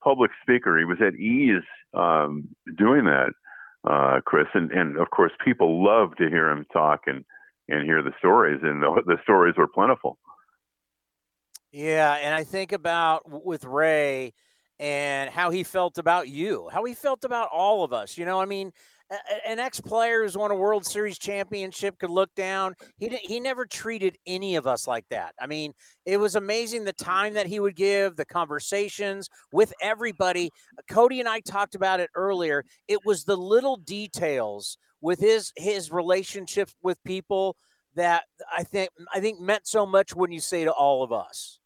public 0.03 0.31
speaker. 0.43 0.79
He 0.79 0.85
was 0.85 0.99
at 1.07 1.15
ease 1.15 1.63
um, 1.95 2.49
doing 2.79 3.05
that, 3.05 3.33
uh, 3.89 4.21
Chris. 4.25 4.47
And 4.55 4.71
and 4.71 4.97
of 4.97 5.11
course, 5.11 5.33
people 5.45 5.85
love 5.85 6.17
to 6.17 6.29
hear 6.29 6.51
him 6.51 6.65
talk 6.73 7.03
and 7.07 7.25
and 7.69 7.85
hear 7.85 8.03
the 8.03 8.13
stories, 8.19 8.61
and 8.63 8.83
the, 8.83 9.03
the 9.07 9.17
stories 9.23 9.55
were 9.57 9.69
plentiful. 9.69 10.19
Yeah, 11.73 12.15
and 12.15 12.35
I 12.35 12.45
think 12.45 12.73
about 12.73 13.23
with 13.45 13.65
Ray 13.65 14.33
and 14.79 15.31
how 15.31 15.51
he 15.51 15.63
felt 15.63 15.97
about 15.97 16.29
you, 16.29 16.69
how 16.73 16.85
he 16.85 16.95
felt 16.95 17.25
about 17.25 17.49
all 17.53 17.85
of 17.85 17.93
us. 17.93 18.19
You 18.19 18.25
know, 18.25 18.41
I 18.41 18.47
mean, 18.47 18.73
an 19.47 19.59
ex-player 19.59 20.23
who's 20.23 20.37
won 20.37 20.51
a 20.51 20.55
World 20.55 20.87
Series 20.87 21.19
championship 21.19 21.99
could 21.99 22.11
look 22.11 22.35
down. 22.35 22.75
He 22.99 23.09
didn't, 23.09 23.27
he 23.27 23.41
never 23.41 23.67
treated 23.67 24.17
any 24.27 24.57
of 24.57 24.67
us 24.67 24.87
like 24.87 25.05
that. 25.11 25.35
I 25.41 25.47
mean, 25.47 25.73
it 26.07 26.17
was 26.17 26.35
amazing 26.35 26.85
the 26.85 26.93
time 26.93 27.35
that 27.35 27.47
he 27.47 27.61
would 27.61 27.77
give, 27.77 28.17
the 28.17 28.25
conversations 28.25 29.29
with 29.53 29.73
everybody. 29.83 30.51
Cody 30.91 31.21
and 31.21 31.29
I 31.29 31.41
talked 31.41 31.75
about 31.75 32.01
it 32.01 32.11
earlier. 32.15 32.65
It 32.89 33.05
was 33.05 33.25
the 33.25 33.37
little 33.37 33.77
details 33.77 34.79
with 35.01 35.21
his 35.21 35.53
his 35.57 35.91
relationships 35.91 36.75
with 36.83 36.97
people 37.05 37.57
that 37.95 38.25
I 38.57 38.63
think 38.63 38.91
I 39.13 39.21
think 39.21 39.41
meant 39.41 39.67
so 39.67 39.85
much 39.85 40.15
when 40.15 40.33
you 40.33 40.41
say 40.41 40.65
to 40.65 40.73
all 40.73 41.03
of 41.03 41.13
us. 41.13 41.59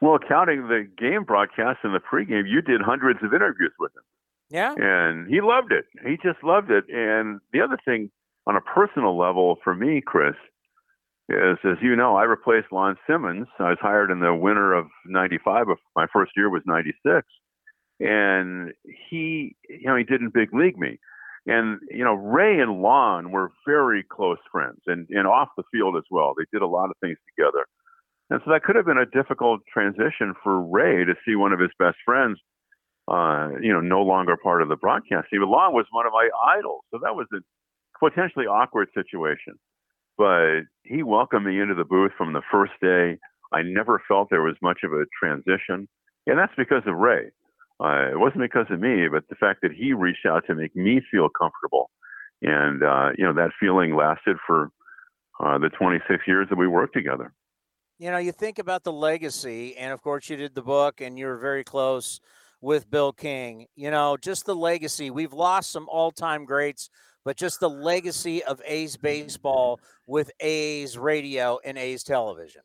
Well, 0.00 0.18
counting 0.18 0.68
the 0.68 0.88
game 0.98 1.24
broadcast 1.24 1.80
and 1.84 1.94
the 1.94 2.00
pregame, 2.00 2.48
you 2.48 2.62
did 2.62 2.80
hundreds 2.80 3.20
of 3.22 3.34
interviews 3.34 3.72
with 3.78 3.92
him. 3.94 4.02
Yeah. 4.52 4.74
And 4.76 5.26
he 5.28 5.40
loved 5.40 5.72
it. 5.72 5.86
He 6.06 6.16
just 6.22 6.44
loved 6.44 6.70
it. 6.70 6.84
And 6.88 7.40
the 7.54 7.62
other 7.62 7.78
thing 7.86 8.10
on 8.46 8.54
a 8.54 8.60
personal 8.60 9.18
level 9.18 9.56
for 9.64 9.74
me, 9.74 10.02
Chris, 10.04 10.34
is 11.30 11.56
as 11.64 11.78
you 11.80 11.96
know, 11.96 12.16
I 12.16 12.24
replaced 12.24 12.70
Lon 12.70 12.96
Simmons. 13.08 13.46
I 13.58 13.70
was 13.70 13.78
hired 13.80 14.10
in 14.10 14.20
the 14.20 14.34
winter 14.34 14.74
of 14.74 14.86
95. 15.06 15.66
My 15.96 16.06
first 16.12 16.32
year 16.36 16.50
was 16.50 16.62
96. 16.66 17.26
And 17.98 18.72
he, 19.08 19.56
you 19.70 19.86
know, 19.86 19.96
he 19.96 20.04
didn't 20.04 20.34
big 20.34 20.52
league 20.52 20.76
me. 20.76 20.98
And, 21.46 21.80
you 21.90 22.04
know, 22.04 22.14
Ray 22.14 22.60
and 22.60 22.82
Lon 22.82 23.32
were 23.32 23.52
very 23.66 24.04
close 24.04 24.38
friends 24.50 24.80
and, 24.86 25.06
and 25.10 25.26
off 25.26 25.48
the 25.56 25.64
field 25.72 25.96
as 25.96 26.04
well. 26.10 26.34
They 26.36 26.44
did 26.52 26.62
a 26.62 26.66
lot 26.66 26.90
of 26.90 26.96
things 27.00 27.16
together. 27.34 27.64
And 28.28 28.40
so 28.44 28.50
that 28.52 28.64
could 28.64 28.76
have 28.76 28.84
been 28.84 28.98
a 28.98 29.06
difficult 29.06 29.60
transition 29.72 30.34
for 30.42 30.62
Ray 30.62 31.04
to 31.04 31.14
see 31.24 31.36
one 31.36 31.52
of 31.52 31.60
his 31.60 31.70
best 31.78 31.96
friends 32.04 32.38
uh, 33.08 33.50
you 33.60 33.72
know, 33.72 33.80
no 33.80 34.02
longer 34.02 34.36
part 34.36 34.62
of 34.62 34.68
the 34.68 34.76
broadcast 34.76 35.28
team. 35.30 35.42
Lon 35.42 35.72
was 35.72 35.86
one 35.90 36.06
of 36.06 36.12
my 36.12 36.28
idols, 36.56 36.82
so 36.90 37.00
that 37.02 37.14
was 37.14 37.26
a 37.32 37.38
potentially 37.98 38.46
awkward 38.46 38.88
situation. 38.94 39.54
But 40.16 40.62
he 40.84 41.02
welcomed 41.02 41.46
me 41.46 41.60
into 41.60 41.74
the 41.74 41.84
booth 41.84 42.12
from 42.16 42.32
the 42.32 42.42
first 42.50 42.72
day. 42.80 43.18
I 43.52 43.62
never 43.62 44.00
felt 44.06 44.28
there 44.30 44.42
was 44.42 44.56
much 44.62 44.80
of 44.84 44.92
a 44.92 45.04
transition, 45.18 45.88
and 46.26 46.38
that's 46.38 46.52
because 46.56 46.82
of 46.86 46.96
Ray. 46.96 47.30
Uh, 47.80 48.12
it 48.12 48.18
wasn't 48.18 48.42
because 48.42 48.66
of 48.70 48.78
me, 48.78 49.08
but 49.10 49.24
the 49.28 49.34
fact 49.34 49.60
that 49.62 49.72
he 49.72 49.92
reached 49.92 50.24
out 50.26 50.44
to 50.46 50.54
make 50.54 50.74
me 50.76 51.00
feel 51.10 51.28
comfortable, 51.28 51.90
and 52.40 52.82
uh, 52.82 53.10
you 53.18 53.24
know 53.24 53.32
that 53.32 53.50
feeling 53.58 53.96
lasted 53.96 54.36
for 54.46 54.70
uh, 55.40 55.58
the 55.58 55.70
26 55.70 56.22
years 56.26 56.46
that 56.50 56.56
we 56.56 56.68
worked 56.68 56.94
together. 56.94 57.34
You 57.98 58.10
know, 58.10 58.18
you 58.18 58.32
think 58.32 58.58
about 58.58 58.84
the 58.84 58.92
legacy, 58.92 59.76
and 59.76 59.92
of 59.92 60.02
course, 60.02 60.30
you 60.30 60.36
did 60.36 60.54
the 60.54 60.62
book, 60.62 61.00
and 61.00 61.18
you 61.18 61.26
were 61.26 61.38
very 61.38 61.64
close 61.64 62.20
with 62.62 62.90
Bill 62.90 63.12
King. 63.12 63.66
You 63.76 63.90
know, 63.90 64.16
just 64.16 64.46
the 64.46 64.56
legacy. 64.56 65.10
We've 65.10 65.34
lost 65.34 65.70
some 65.70 65.86
all-time 65.90 66.46
greats, 66.46 66.88
but 67.24 67.36
just 67.36 67.60
the 67.60 67.68
legacy 67.68 68.42
of 68.44 68.62
A's 68.64 68.96
baseball 68.96 69.80
with 70.06 70.30
A's 70.40 70.96
radio 70.96 71.58
and 71.64 71.76
A's 71.76 72.02
television. 72.02 72.62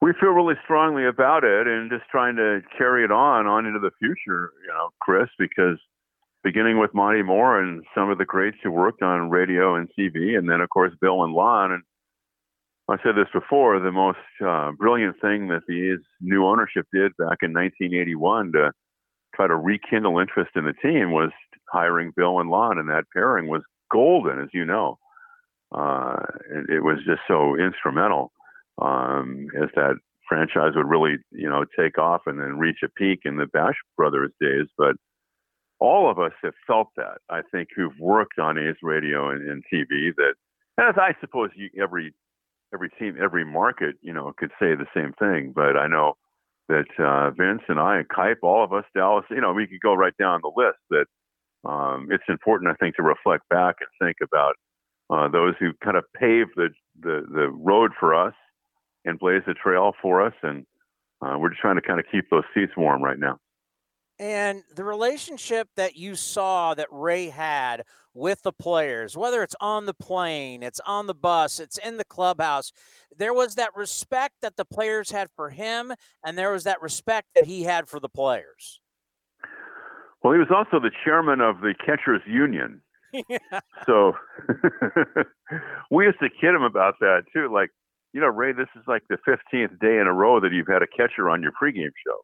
We 0.00 0.12
feel 0.20 0.30
really 0.30 0.56
strongly 0.64 1.06
about 1.06 1.44
it 1.44 1.66
and 1.66 1.90
just 1.90 2.04
trying 2.10 2.36
to 2.36 2.60
carry 2.76 3.04
it 3.04 3.12
on 3.12 3.46
on 3.46 3.66
into 3.66 3.78
the 3.78 3.92
future, 3.98 4.52
you 4.62 4.68
know, 4.68 4.90
Chris, 5.00 5.28
because 5.38 5.78
beginning 6.42 6.80
with 6.80 6.92
Monty 6.92 7.22
Moore 7.22 7.60
and 7.60 7.84
some 7.94 8.10
of 8.10 8.18
the 8.18 8.24
greats 8.24 8.56
who 8.62 8.72
worked 8.72 9.02
on 9.02 9.30
radio 9.30 9.76
and 9.76 9.88
TV, 9.96 10.36
and 10.36 10.50
then 10.50 10.60
of 10.60 10.68
course 10.70 10.92
Bill 11.00 11.22
and 11.22 11.32
Lon. 11.32 11.72
And 11.72 11.82
I 12.88 12.96
said 13.02 13.14
this 13.16 13.28
before, 13.32 13.78
the 13.78 13.92
most 13.92 14.18
uh, 14.44 14.72
brilliant 14.72 15.16
thing 15.20 15.48
that 15.48 15.62
the 15.68 15.98
new 16.20 16.44
ownership 16.44 16.86
did 16.92 17.12
back 17.16 17.38
in 17.42 17.52
1981 17.52 18.52
to 18.52 18.72
try 19.34 19.46
to 19.46 19.56
rekindle 19.56 20.18
interest 20.18 20.50
in 20.56 20.64
the 20.64 20.74
team 20.74 21.12
was 21.12 21.30
hiring 21.70 22.12
Bill 22.14 22.40
and 22.40 22.50
Lon, 22.50 22.78
and 22.78 22.88
that 22.90 23.04
pairing 23.14 23.48
was 23.48 23.62
golden, 23.90 24.40
as 24.40 24.48
you 24.52 24.64
know. 24.64 24.98
Uh, 25.74 26.16
it, 26.50 26.76
it, 26.76 26.80
was 26.80 26.98
just 27.06 27.22
so 27.26 27.56
instrumental 27.56 28.30
um, 28.80 29.46
as 29.56 29.70
that 29.74 29.94
franchise 30.28 30.72
would 30.76 30.88
really, 30.88 31.16
you 31.30 31.48
know, 31.48 31.64
take 31.78 31.96
off 31.96 32.22
and 32.26 32.38
then 32.38 32.58
reach 32.58 32.78
a 32.84 32.88
peak 32.88 33.20
in 33.24 33.36
the 33.36 33.46
Bash 33.46 33.76
Brothers 33.96 34.32
days. 34.38 34.66
But 34.76 34.96
all 35.78 36.10
of 36.10 36.18
us 36.18 36.32
have 36.42 36.52
felt 36.66 36.88
that. 36.96 37.18
I 37.30 37.40
think 37.50 37.68
who've 37.74 37.98
worked 37.98 38.38
on 38.38 38.58
A's 38.58 38.76
radio 38.82 39.30
and, 39.30 39.48
and 39.48 39.64
TV 39.72 40.12
that, 40.16 40.34
as 40.78 40.94
I 40.98 41.14
suppose 41.20 41.50
you, 41.56 41.70
every 41.82 42.12
every 42.74 42.90
team, 42.90 43.16
every 43.22 43.44
market, 43.44 43.96
you 44.00 44.12
know, 44.12 44.32
could 44.36 44.50
say 44.60 44.74
the 44.74 44.86
same 44.94 45.12
thing. 45.18 45.52
But 45.54 45.76
I 45.76 45.86
know 45.86 46.14
that 46.68 46.86
uh, 46.98 47.30
Vince 47.30 47.62
and 47.68 47.78
I 47.78 47.98
and 47.98 48.08
Kuip, 48.08 48.36
all 48.42 48.64
of 48.64 48.72
us, 48.72 48.84
Dallas, 48.94 49.24
you 49.30 49.40
know, 49.40 49.52
we 49.52 49.66
could 49.66 49.80
go 49.80 49.94
right 49.94 50.16
down 50.18 50.40
the 50.42 50.52
list. 50.54 50.78
That 50.90 51.06
um, 51.68 52.08
it's 52.10 52.24
important, 52.28 52.70
I 52.70 52.74
think, 52.74 52.96
to 52.96 53.02
reflect 53.02 53.48
back 53.48 53.76
and 53.80 54.06
think 54.06 54.16
about 54.22 54.54
uh, 55.10 55.28
those 55.28 55.54
who 55.58 55.72
kind 55.84 55.96
of 55.96 56.04
paved 56.18 56.50
the, 56.56 56.68
the 57.00 57.22
the 57.32 57.48
road 57.50 57.92
for 57.98 58.14
us 58.14 58.34
and 59.04 59.18
blazed 59.18 59.46
the 59.46 59.54
trail 59.54 59.92
for 60.00 60.24
us, 60.24 60.34
and 60.42 60.64
uh, 61.20 61.36
we're 61.38 61.50
just 61.50 61.60
trying 61.60 61.76
to 61.76 61.82
kind 61.82 62.00
of 62.00 62.06
keep 62.10 62.24
those 62.30 62.44
seats 62.54 62.72
warm 62.76 63.02
right 63.02 63.18
now. 63.18 63.38
And 64.22 64.62
the 64.72 64.84
relationship 64.84 65.68
that 65.74 65.96
you 65.96 66.14
saw 66.14 66.74
that 66.74 66.86
Ray 66.92 67.26
had 67.26 67.82
with 68.14 68.40
the 68.42 68.52
players, 68.52 69.16
whether 69.16 69.42
it's 69.42 69.56
on 69.60 69.84
the 69.86 69.94
plane, 69.94 70.62
it's 70.62 70.78
on 70.86 71.08
the 71.08 71.14
bus, 71.14 71.58
it's 71.58 71.76
in 71.76 71.96
the 71.96 72.04
clubhouse, 72.04 72.70
there 73.18 73.34
was 73.34 73.56
that 73.56 73.74
respect 73.74 74.34
that 74.42 74.56
the 74.56 74.64
players 74.64 75.10
had 75.10 75.28
for 75.34 75.50
him, 75.50 75.92
and 76.24 76.38
there 76.38 76.52
was 76.52 76.62
that 76.62 76.80
respect 76.80 77.30
that 77.34 77.46
he 77.46 77.64
had 77.64 77.88
for 77.88 77.98
the 77.98 78.08
players. 78.08 78.80
Well, 80.22 80.34
he 80.34 80.38
was 80.38 80.52
also 80.54 80.78
the 80.78 80.92
chairman 81.04 81.40
of 81.40 81.60
the 81.60 81.74
Catchers 81.84 82.22
Union. 82.24 82.80
yeah. 83.28 83.38
So 83.86 84.12
we 85.90 86.04
used 86.04 86.20
to 86.20 86.28
kid 86.40 86.54
him 86.54 86.62
about 86.62 86.94
that 87.00 87.24
too. 87.32 87.52
Like, 87.52 87.70
you 88.12 88.20
know, 88.20 88.28
Ray, 88.28 88.52
this 88.52 88.68
is 88.76 88.84
like 88.86 89.02
the 89.08 89.18
15th 89.26 89.80
day 89.80 89.98
in 89.98 90.06
a 90.06 90.12
row 90.12 90.38
that 90.38 90.52
you've 90.52 90.68
had 90.68 90.82
a 90.82 90.86
catcher 90.86 91.28
on 91.28 91.42
your 91.42 91.50
pregame 91.60 91.90
show, 92.06 92.20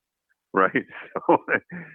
right? 0.52 0.70
So 1.26 1.38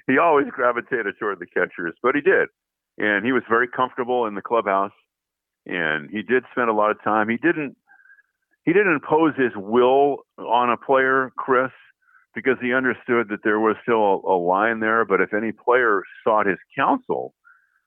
he 0.07 0.17
always 0.17 0.47
gravitated 0.51 1.15
toward 1.19 1.39
the 1.39 1.45
catchers, 1.47 1.95
but 2.03 2.15
he 2.15 2.21
did. 2.21 2.49
And 2.97 3.25
he 3.25 3.31
was 3.31 3.43
very 3.49 3.67
comfortable 3.67 4.27
in 4.27 4.35
the 4.35 4.41
clubhouse 4.41 4.91
and 5.65 6.09
he 6.09 6.21
did 6.21 6.43
spend 6.51 6.69
a 6.69 6.73
lot 6.73 6.91
of 6.91 7.01
time. 7.03 7.29
He 7.29 7.37
didn't 7.37 7.75
he 8.65 8.71
didn't 8.71 8.93
impose 8.93 9.33
his 9.35 9.51
will 9.55 10.19
on 10.37 10.69
a 10.69 10.77
player 10.77 11.31
chris 11.37 11.71
because 12.33 12.57
he 12.61 12.73
understood 12.73 13.27
that 13.29 13.43
there 13.43 13.59
was 13.59 13.75
still 13.83 14.21
a, 14.25 14.33
a 14.33 14.37
line 14.37 14.79
there. 14.79 15.05
But 15.05 15.21
if 15.21 15.33
any 15.33 15.51
player 15.51 16.03
sought 16.23 16.45
his 16.45 16.59
counsel 16.77 17.33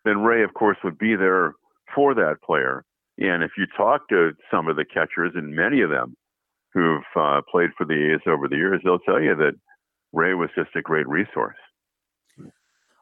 then 0.04 0.18
ray 0.18 0.42
of 0.42 0.54
course 0.54 0.78
would 0.84 0.98
be 0.98 1.16
there 1.16 1.54
for 1.94 2.14
that 2.14 2.36
player. 2.44 2.84
And 3.18 3.42
if 3.42 3.52
you 3.58 3.66
talk 3.76 4.08
to 4.08 4.32
some 4.50 4.68
of 4.68 4.76
the 4.76 4.84
catchers 4.84 5.32
and 5.34 5.54
many 5.54 5.80
of 5.80 5.90
them 5.90 6.16
who've 6.74 7.02
uh, 7.16 7.40
played 7.50 7.70
for 7.76 7.86
the 7.86 8.14
A's 8.14 8.20
over 8.26 8.48
the 8.48 8.56
years 8.56 8.80
they'll 8.84 8.98
tell 9.00 9.20
you 9.20 9.34
that 9.36 9.54
ray 10.12 10.34
was 10.34 10.50
just 10.56 10.74
a 10.76 10.82
great 10.82 11.08
resource 11.08 11.56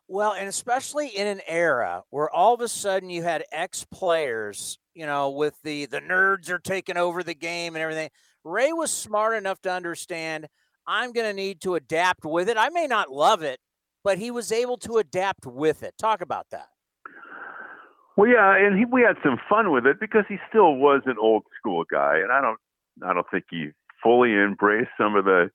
well, 0.09 0.35
and 0.35 0.49
especially 0.49 1.09
in 1.09 1.27
an 1.27 1.41
era 1.47 2.03
where 2.11 2.29
all 2.29 2.55
of 2.55 2.61
a 2.61 2.69
sudden 2.69 3.09
you 3.11 3.23
had 3.23 3.45
ex 3.51 3.85
players, 3.85 4.79
you 4.95 5.07
know, 5.07 5.31
with 5.31 5.55
the 5.63 5.87
the 5.87 6.01
nerds 6.01 6.51
are 6.51 6.59
taking 6.59 6.97
over 6.97 7.23
the 7.23 7.35
game 7.35 7.75
and 7.75 7.83
everything. 7.83 8.11
Ray 8.45 8.73
was 8.73 8.91
smart 8.91 9.37
enough 9.37 9.61
to 9.63 9.73
understand 9.73 10.47
I'm 10.87 11.13
going 11.13 11.27
to 11.27 11.33
need 11.33 11.63
to 11.63 11.77
adapt 11.77 12.25
with 12.25 12.49
it. 12.49 12.59
I 12.59 12.69
may 12.69 12.87
not 12.87 13.11
love 13.11 13.43
it, 13.43 13.59
but 14.03 14.19
he 14.19 14.31
was 14.31 14.53
able 14.53 14.77
to 14.79 14.99
adapt 14.99 15.47
with 15.47 15.83
it. 15.83 15.95
Talk 15.99 16.21
about 16.21 16.47
that. 16.51 16.69
Well, 18.17 18.29
yeah, 18.29 18.55
and 18.57 18.79
he, 18.79 18.85
we 18.85 19.01
had 19.01 19.17
some 19.25 19.39
fun 19.49 19.73
with 19.73 19.87
it 19.87 19.99
because 19.99 20.25
he 20.29 20.37
still 20.49 20.77
was 20.77 21.01
an 21.07 21.17
old 21.21 21.45
school 21.59 21.85
guy, 21.91 22.19
and 22.23 22.31
I 22.31 22.41
don't, 22.41 22.59
I 23.03 23.15
don't 23.15 23.27
think 23.31 23.45
he 23.51 23.71
fully 24.03 24.35
embraced 24.35 24.91
some 24.99 25.17
of 25.17 25.25
the 25.25 25.51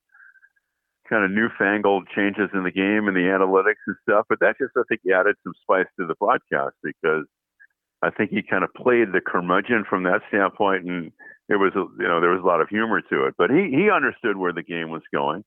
kind 1.10 1.26
of 1.26 1.32
newfangled 1.32 2.08
changes 2.16 2.50
in 2.54 2.64
the 2.64 2.72
game 2.72 3.08
and 3.08 3.16
the 3.16 3.28
analytics 3.28 3.82
and 3.88 3.96
stuff. 4.04 4.26
But 4.30 4.40
that 4.40 4.56
just, 4.60 4.72
I 4.78 4.84
think, 4.88 5.02
added 5.12 5.36
some 5.44 5.54
spice 5.62 5.88
to 6.00 6.06
the 6.06 6.16
broadcast 6.16 6.76
because 6.84 7.26
I 8.02 8.10
think 8.10 8.32
he 8.32 8.42
kind 8.42 8.64
of 8.64 8.74
played 8.74 9.12
the 9.12 9.22
curmudgeon 9.22 9.86
from 9.90 10.04
that 10.04 10.22
standpoint, 10.30 10.86
and 10.86 11.12
it 11.50 11.56
was, 11.56 11.72
you 11.76 12.08
know, 12.08 12.22
there 12.22 12.32
was 12.32 12.42
a 12.44 12.48
lot 12.48 12.62
of 12.62 12.70
humor 12.70 13.02
to 13.02 13.26
it. 13.26 13.36
But 13.38 13.50
he 13.50 13.70
he 13.72 13.90
understood 13.90 14.38
where 14.38 14.54
the 14.54 14.64
game 14.64 14.90
was 14.90 15.04
going, 15.14 15.44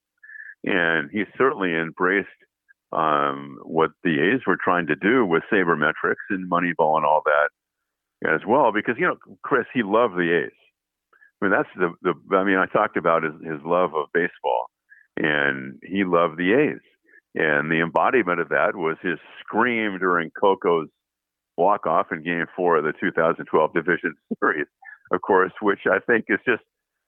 and 0.64 1.10
he 1.10 1.24
certainly 1.38 1.74
embraced 1.74 2.28
um, 2.92 3.58
what 3.62 3.90
the 4.04 4.20
A's 4.20 4.42
were 4.46 4.58
trying 4.62 4.88
to 4.88 4.96
do 4.96 5.24
with 5.24 5.44
sabermetrics 5.50 6.28
and 6.28 6.50
Moneyball 6.50 6.96
and 6.96 7.06
all 7.06 7.22
that 7.24 7.48
as 8.28 8.42
well. 8.46 8.72
Because 8.72 8.96
you 8.98 9.06
know, 9.06 9.16
Chris, 9.42 9.64
he 9.72 9.82
loved 9.82 10.14
the 10.16 10.44
A's 10.44 10.52
I 11.42 11.44
mean, 11.44 11.52
that's 11.52 11.68
the 11.74 11.92
the. 12.02 12.36
I 12.36 12.44
mean, 12.44 12.56
I 12.56 12.66
talked 12.66 12.96
about 12.96 13.24
his 13.24 13.34
his 13.42 13.60
love 13.64 13.94
of 13.94 14.06
baseball, 14.14 14.70
and 15.16 15.78
he 15.82 16.04
loved 16.04 16.38
the 16.38 16.52
A's, 16.52 16.80
and 17.34 17.70
the 17.70 17.80
embodiment 17.80 18.40
of 18.40 18.48
that 18.50 18.74
was 18.74 18.96
his 19.02 19.18
scream 19.40 19.98
during 19.98 20.30
Coco's 20.30 20.88
walk 21.56 21.86
off 21.86 22.06
in 22.12 22.22
Game 22.22 22.46
Four 22.56 22.78
of 22.78 22.84
the 22.84 22.92
2012 22.98 23.74
Division 23.74 24.14
Series, 24.40 24.66
of 25.12 25.20
course, 25.22 25.52
which 25.60 25.80
I 25.86 25.98
think 25.98 26.26
is 26.28 26.38
just 26.46 26.62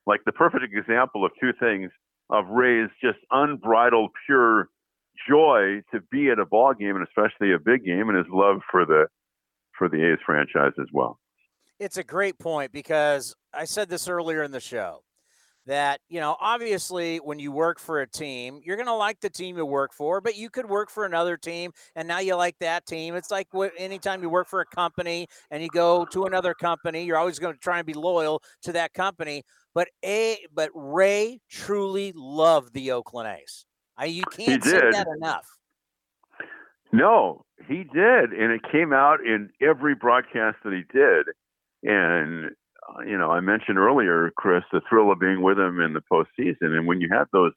like 0.07 0.21
the 0.27 0.33
perfect 0.33 0.65
example 0.73 1.25
of 1.25 1.33
two 1.41 1.53
things 1.59 1.91
of 2.31 2.47
Ray's 2.49 2.91
just 3.03 3.19
unbridled, 3.31 4.11
pure 4.27 4.69
joy 5.29 5.83
to 5.93 6.01
be 6.11 6.31
at 6.31 6.39
a 6.39 6.47
ball 6.47 6.75
game 6.75 6.97
and 6.97 7.07
especially 7.07 7.53
a 7.53 7.59
big 7.59 7.85
game, 7.85 8.09
and 8.09 8.19
his 8.19 8.27
love 8.31 8.61
for 8.71 8.85
the 8.85 9.07
for 9.77 9.89
the 9.89 10.13
A's 10.13 10.19
franchise 10.25 10.73
as 10.81 10.87
well. 10.93 11.19
It's 11.81 11.97
a 11.97 12.05
great 12.05 12.39
point 12.39 12.73
because 12.73 13.35
I 13.53 13.65
said 13.65 13.89
this 13.89 14.09
earlier 14.09 14.43
in 14.43 14.53
the 14.53 14.61
show 14.61 15.03
that 15.67 16.01
you 16.09 16.21
know 16.21 16.37
obviously 16.41 17.19
when 17.19 17.39
you 17.39 17.51
work 17.51 17.79
for 17.79 18.01
a 18.01 18.07
team 18.07 18.61
you're 18.63 18.77
going 18.77 18.87
to 18.87 18.95
like 18.95 19.21
the 19.21 19.31
team 19.31 19.57
you 19.57 19.65
work 19.65 19.93
for 19.93 20.21
but 20.21 20.37
you 20.37 20.51
could 20.51 20.69
work 20.69 20.91
for 20.91 21.05
another 21.05 21.37
team 21.37 21.73
and 21.97 22.07
now 22.07 22.19
you 22.19 22.35
like 22.37 22.57
that 22.61 22.87
team. 22.87 23.15
It's 23.15 23.31
like 23.31 23.49
what, 23.53 23.73
anytime 23.79 24.23
you 24.23 24.29
work 24.29 24.49
for 24.49 24.61
a 24.61 24.67
company 24.67 25.27
and 25.51 25.63
you 25.63 25.69
go 25.69 26.05
to 26.07 26.25
another 26.25 26.55
company 26.55 27.05
you're 27.05 27.17
always 27.17 27.39
going 27.39 27.55
to 27.55 27.61
try 27.61 27.79
and 27.79 27.87
be 27.87 27.95
loyal 27.95 28.43
to 28.63 28.73
that 28.73 28.93
company 28.95 29.43
but 29.75 29.89
a 30.05 30.39
but 30.55 30.71
ray 30.75 31.41
truly 31.51 32.13
loved 32.15 32.73
the 32.75 32.93
oakland 32.93 33.29
a's. 33.29 33.65
I, 33.97 34.07
you 34.07 34.25
can't 34.25 34.63
say 34.63 34.81
that 34.91 35.07
enough. 35.17 35.47
No 36.93 37.45
he 37.69 37.85
did 37.85 38.33
and 38.33 38.53
it 38.53 38.61
came 38.71 38.93
out 38.93 39.21
in 39.25 39.51
every 39.61 39.95
broadcast 39.95 40.59
that 40.65 40.73
he 40.73 40.83
did 40.93 41.27
and 41.83 42.51
Uh, 42.89 43.01
you 43.03 43.17
know, 43.17 43.31
I 43.31 43.41
mentioned 43.41 43.79
earlier, 43.79 44.33
Chris, 44.37 44.65
the 44.73 44.81
thrill 44.89 45.11
of 45.13 45.21
being 45.21 45.43
with 45.43 45.59
him 45.59 45.81
in 45.81 45.95
the 45.95 46.03
postseason, 46.13 46.77
and 46.77 46.87
when 46.87 47.01
you 47.01 47.09
had 47.11 47.25
those 47.33 47.53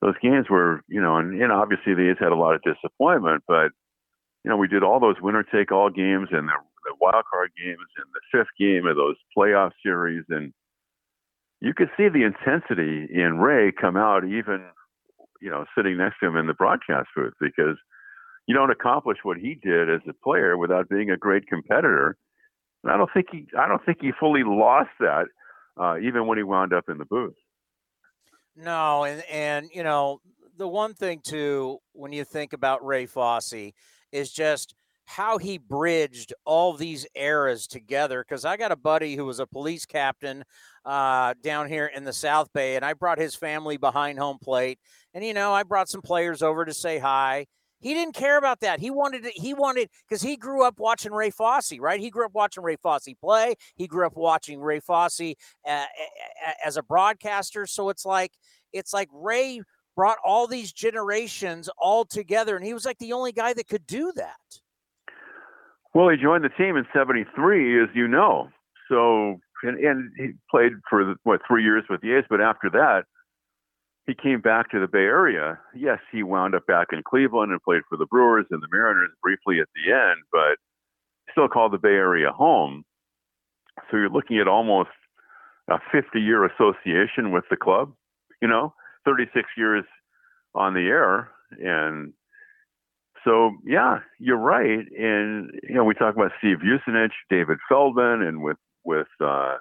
those 0.00 0.14
games 0.20 0.46
where 0.48 0.82
you 0.88 1.00
know, 1.00 1.16
and, 1.16 1.40
and 1.40 1.52
obviously 1.52 1.94
the 1.94 2.10
A's 2.10 2.16
had 2.18 2.32
a 2.32 2.36
lot 2.36 2.54
of 2.54 2.62
disappointment, 2.62 3.44
but 3.46 3.70
you 4.44 4.50
know, 4.50 4.56
we 4.56 4.68
did 4.68 4.82
all 4.82 5.00
those 5.00 5.20
winner 5.20 5.44
take 5.44 5.70
all 5.70 5.88
games 5.88 6.28
and 6.32 6.48
the, 6.48 6.54
the 6.84 6.94
wild 7.00 7.24
card 7.30 7.52
games 7.56 7.86
and 7.96 8.06
the 8.12 8.20
fifth 8.38 8.50
game 8.58 8.86
of 8.86 8.96
those 8.96 9.16
playoff 9.36 9.70
series, 9.82 10.24
and 10.28 10.52
you 11.60 11.74
could 11.74 11.90
see 11.96 12.08
the 12.08 12.24
intensity 12.24 13.06
in 13.12 13.38
Ray 13.38 13.70
come 13.72 13.96
out 13.96 14.24
even 14.24 14.64
you 15.40 15.50
know 15.50 15.64
sitting 15.76 15.96
next 15.98 16.20
to 16.20 16.26
him 16.26 16.36
in 16.36 16.46
the 16.46 16.54
broadcast 16.54 17.08
booth 17.14 17.34
because 17.40 17.76
you 18.46 18.54
don't 18.54 18.70
accomplish 18.70 19.18
what 19.22 19.36
he 19.36 19.54
did 19.62 19.88
as 19.88 20.00
a 20.08 20.12
player 20.12 20.56
without 20.56 20.88
being 20.88 21.10
a 21.10 21.16
great 21.16 21.46
competitor 21.46 22.16
and 22.82 22.92
I 22.92 22.96
don't 22.96 23.10
think 23.12 23.26
he 23.30 23.46
I 23.58 23.68
don't 23.68 23.84
think 23.84 23.98
he 24.00 24.12
fully 24.18 24.42
lost 24.44 24.90
that 25.00 25.26
uh, 25.80 25.98
even 25.98 26.26
when 26.26 26.38
he 26.38 26.44
wound 26.44 26.72
up 26.72 26.88
in 26.88 26.98
the 26.98 27.04
booth. 27.04 27.34
No, 28.56 29.04
and 29.04 29.22
and 29.30 29.70
you 29.72 29.82
know 29.82 30.20
the 30.56 30.68
one 30.68 30.94
thing 30.94 31.20
too 31.24 31.78
when 31.92 32.12
you 32.12 32.24
think 32.24 32.52
about 32.52 32.84
Ray 32.84 33.06
Fosse 33.06 33.72
is 34.10 34.32
just 34.32 34.74
how 35.04 35.38
he 35.38 35.58
bridged 35.58 36.32
all 36.44 36.74
these 36.74 37.06
eras 37.14 37.66
together. 37.66 38.24
Because 38.26 38.44
I 38.44 38.56
got 38.56 38.72
a 38.72 38.76
buddy 38.76 39.16
who 39.16 39.24
was 39.24 39.40
a 39.40 39.46
police 39.46 39.86
captain 39.86 40.44
uh, 40.84 41.34
down 41.42 41.68
here 41.68 41.86
in 41.86 42.04
the 42.04 42.12
South 42.12 42.52
Bay, 42.52 42.76
and 42.76 42.84
I 42.84 42.92
brought 42.92 43.18
his 43.18 43.34
family 43.34 43.76
behind 43.76 44.18
home 44.18 44.38
plate, 44.42 44.78
and 45.14 45.24
you 45.24 45.34
know 45.34 45.52
I 45.52 45.62
brought 45.62 45.88
some 45.88 46.02
players 46.02 46.42
over 46.42 46.64
to 46.64 46.74
say 46.74 46.98
hi 46.98 47.46
he 47.82 47.94
didn't 47.94 48.14
care 48.14 48.38
about 48.38 48.60
that. 48.60 48.78
He 48.78 48.90
wanted 48.90 49.26
it. 49.26 49.32
He 49.36 49.54
wanted 49.54 49.90
because 50.08 50.22
he 50.22 50.36
grew 50.36 50.64
up 50.64 50.78
watching 50.78 51.12
Ray 51.12 51.30
Fosse, 51.30 51.78
right? 51.78 52.00
He 52.00 52.10
grew 52.10 52.24
up 52.24 52.32
watching 52.32 52.62
Ray 52.62 52.76
Fosse 52.76 53.08
play. 53.20 53.56
He 53.74 53.88
grew 53.88 54.06
up 54.06 54.16
watching 54.16 54.60
Ray 54.60 54.80
Fosse 54.80 55.34
uh, 55.68 55.84
as 56.64 56.76
a 56.76 56.82
broadcaster. 56.82 57.66
So 57.66 57.88
it's 57.88 58.06
like 58.06 58.32
it's 58.72 58.92
like 58.92 59.08
Ray 59.12 59.62
brought 59.96 60.18
all 60.24 60.46
these 60.46 60.72
generations 60.72 61.68
all 61.76 62.04
together, 62.04 62.56
and 62.56 62.64
he 62.64 62.72
was 62.72 62.84
like 62.84 62.98
the 62.98 63.12
only 63.12 63.32
guy 63.32 63.52
that 63.52 63.68
could 63.68 63.86
do 63.86 64.12
that. 64.14 64.60
Well, 65.92 66.08
he 66.08 66.16
joined 66.16 66.44
the 66.44 66.50
team 66.50 66.76
in 66.76 66.86
'73, 66.94 67.82
as 67.82 67.88
you 67.94 68.06
know. 68.06 68.48
So 68.88 69.40
and, 69.64 69.78
and 69.78 70.12
he 70.16 70.30
played 70.50 70.72
for 70.88 71.16
what 71.24 71.40
three 71.48 71.64
years 71.64 71.84
with 71.90 72.00
the 72.00 72.14
A's, 72.14 72.24
but 72.30 72.40
after 72.40 72.70
that 72.70 73.04
he 74.06 74.14
came 74.14 74.40
back 74.40 74.70
to 74.70 74.80
the 74.80 74.88
Bay 74.88 74.98
Area. 74.98 75.58
Yes, 75.74 75.98
he 76.10 76.22
wound 76.22 76.54
up 76.54 76.66
back 76.66 76.88
in 76.92 77.02
Cleveland 77.08 77.52
and 77.52 77.62
played 77.62 77.82
for 77.88 77.96
the 77.96 78.06
Brewers 78.06 78.46
and 78.50 78.62
the 78.62 78.68
Mariners 78.72 79.10
briefly 79.22 79.60
at 79.60 79.68
the 79.74 79.92
end, 79.92 80.20
but 80.32 80.58
still 81.30 81.48
called 81.48 81.72
the 81.72 81.78
Bay 81.78 81.90
Area 81.94 82.30
home. 82.30 82.84
So 83.90 83.96
you're 83.96 84.10
looking 84.10 84.38
at 84.38 84.48
almost 84.48 84.90
a 85.70 85.78
50 85.92 86.20
year 86.20 86.44
association 86.44 87.30
with 87.30 87.44
the 87.48 87.56
club, 87.56 87.92
you 88.40 88.48
know, 88.48 88.74
36 89.04 89.48
years 89.56 89.84
on 90.54 90.74
the 90.74 90.80
air. 90.80 91.30
And 91.60 92.12
so, 93.24 93.52
yeah, 93.64 94.00
you're 94.18 94.36
right. 94.36 94.84
And, 94.98 95.50
you 95.62 95.74
know, 95.74 95.84
we 95.84 95.94
talk 95.94 96.16
about 96.16 96.32
Steve 96.38 96.58
Vucinich, 96.58 97.12
David 97.30 97.58
Feldman, 97.68 98.22
and 98.22 98.42
with, 98.42 98.56
with, 98.84 99.06
uh, 99.20 99.56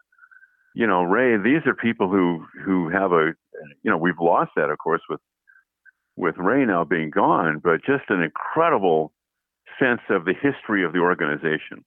you 0.73 0.87
know, 0.87 1.03
Ray, 1.03 1.37
these 1.37 1.65
are 1.65 1.73
people 1.73 2.09
who 2.09 2.45
who 2.63 2.89
have 2.89 3.11
a, 3.11 3.33
you 3.83 3.91
know, 3.91 3.97
we've 3.97 4.19
lost 4.19 4.51
that, 4.55 4.69
of 4.69 4.77
course, 4.77 5.01
with 5.09 5.19
with 6.15 6.35
Ray 6.37 6.65
now 6.65 6.83
being 6.83 7.09
gone, 7.09 7.59
but 7.63 7.81
just 7.85 8.03
an 8.09 8.21
incredible 8.21 9.13
sense 9.79 10.01
of 10.09 10.25
the 10.25 10.33
history 10.33 10.85
of 10.85 10.93
the 10.93 10.99
organization. 10.99 11.83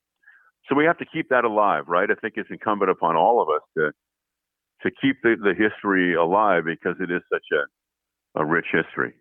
So 0.68 0.74
we 0.74 0.84
have 0.84 0.98
to 0.98 1.04
keep 1.04 1.28
that 1.28 1.44
alive, 1.44 1.84
right? 1.88 2.10
I 2.10 2.14
think 2.14 2.34
it's 2.36 2.48
incumbent 2.50 2.90
upon 2.90 3.16
all 3.16 3.42
of 3.42 3.48
us 3.48 3.62
to 3.76 3.92
to 4.82 4.90
keep 5.00 5.16
the, 5.22 5.36
the 5.42 5.54
history 5.54 6.14
alive 6.14 6.64
because 6.66 6.96
it 7.00 7.10
is 7.10 7.22
such 7.32 7.46
a, 7.52 8.40
a 8.40 8.44
rich 8.44 8.66
history. 8.72 9.14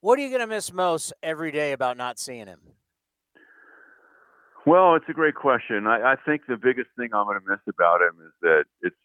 What 0.00 0.18
are 0.18 0.22
you 0.22 0.28
going 0.28 0.40
to 0.40 0.46
miss 0.46 0.72
most 0.72 1.12
every 1.24 1.50
day 1.50 1.72
about 1.72 1.96
not 1.96 2.20
seeing 2.20 2.46
him? 2.46 2.60
Well, 4.68 4.96
it's 4.96 5.08
a 5.08 5.14
great 5.14 5.34
question. 5.34 5.86
I, 5.86 6.12
I 6.12 6.16
think 6.26 6.42
the 6.46 6.58
biggest 6.58 6.90
thing 6.98 7.08
I'm 7.14 7.24
going 7.24 7.40
to 7.40 7.50
miss 7.50 7.60
about 7.66 8.02
him 8.02 8.20
is 8.20 8.32
that 8.42 8.64
it's 8.82 8.96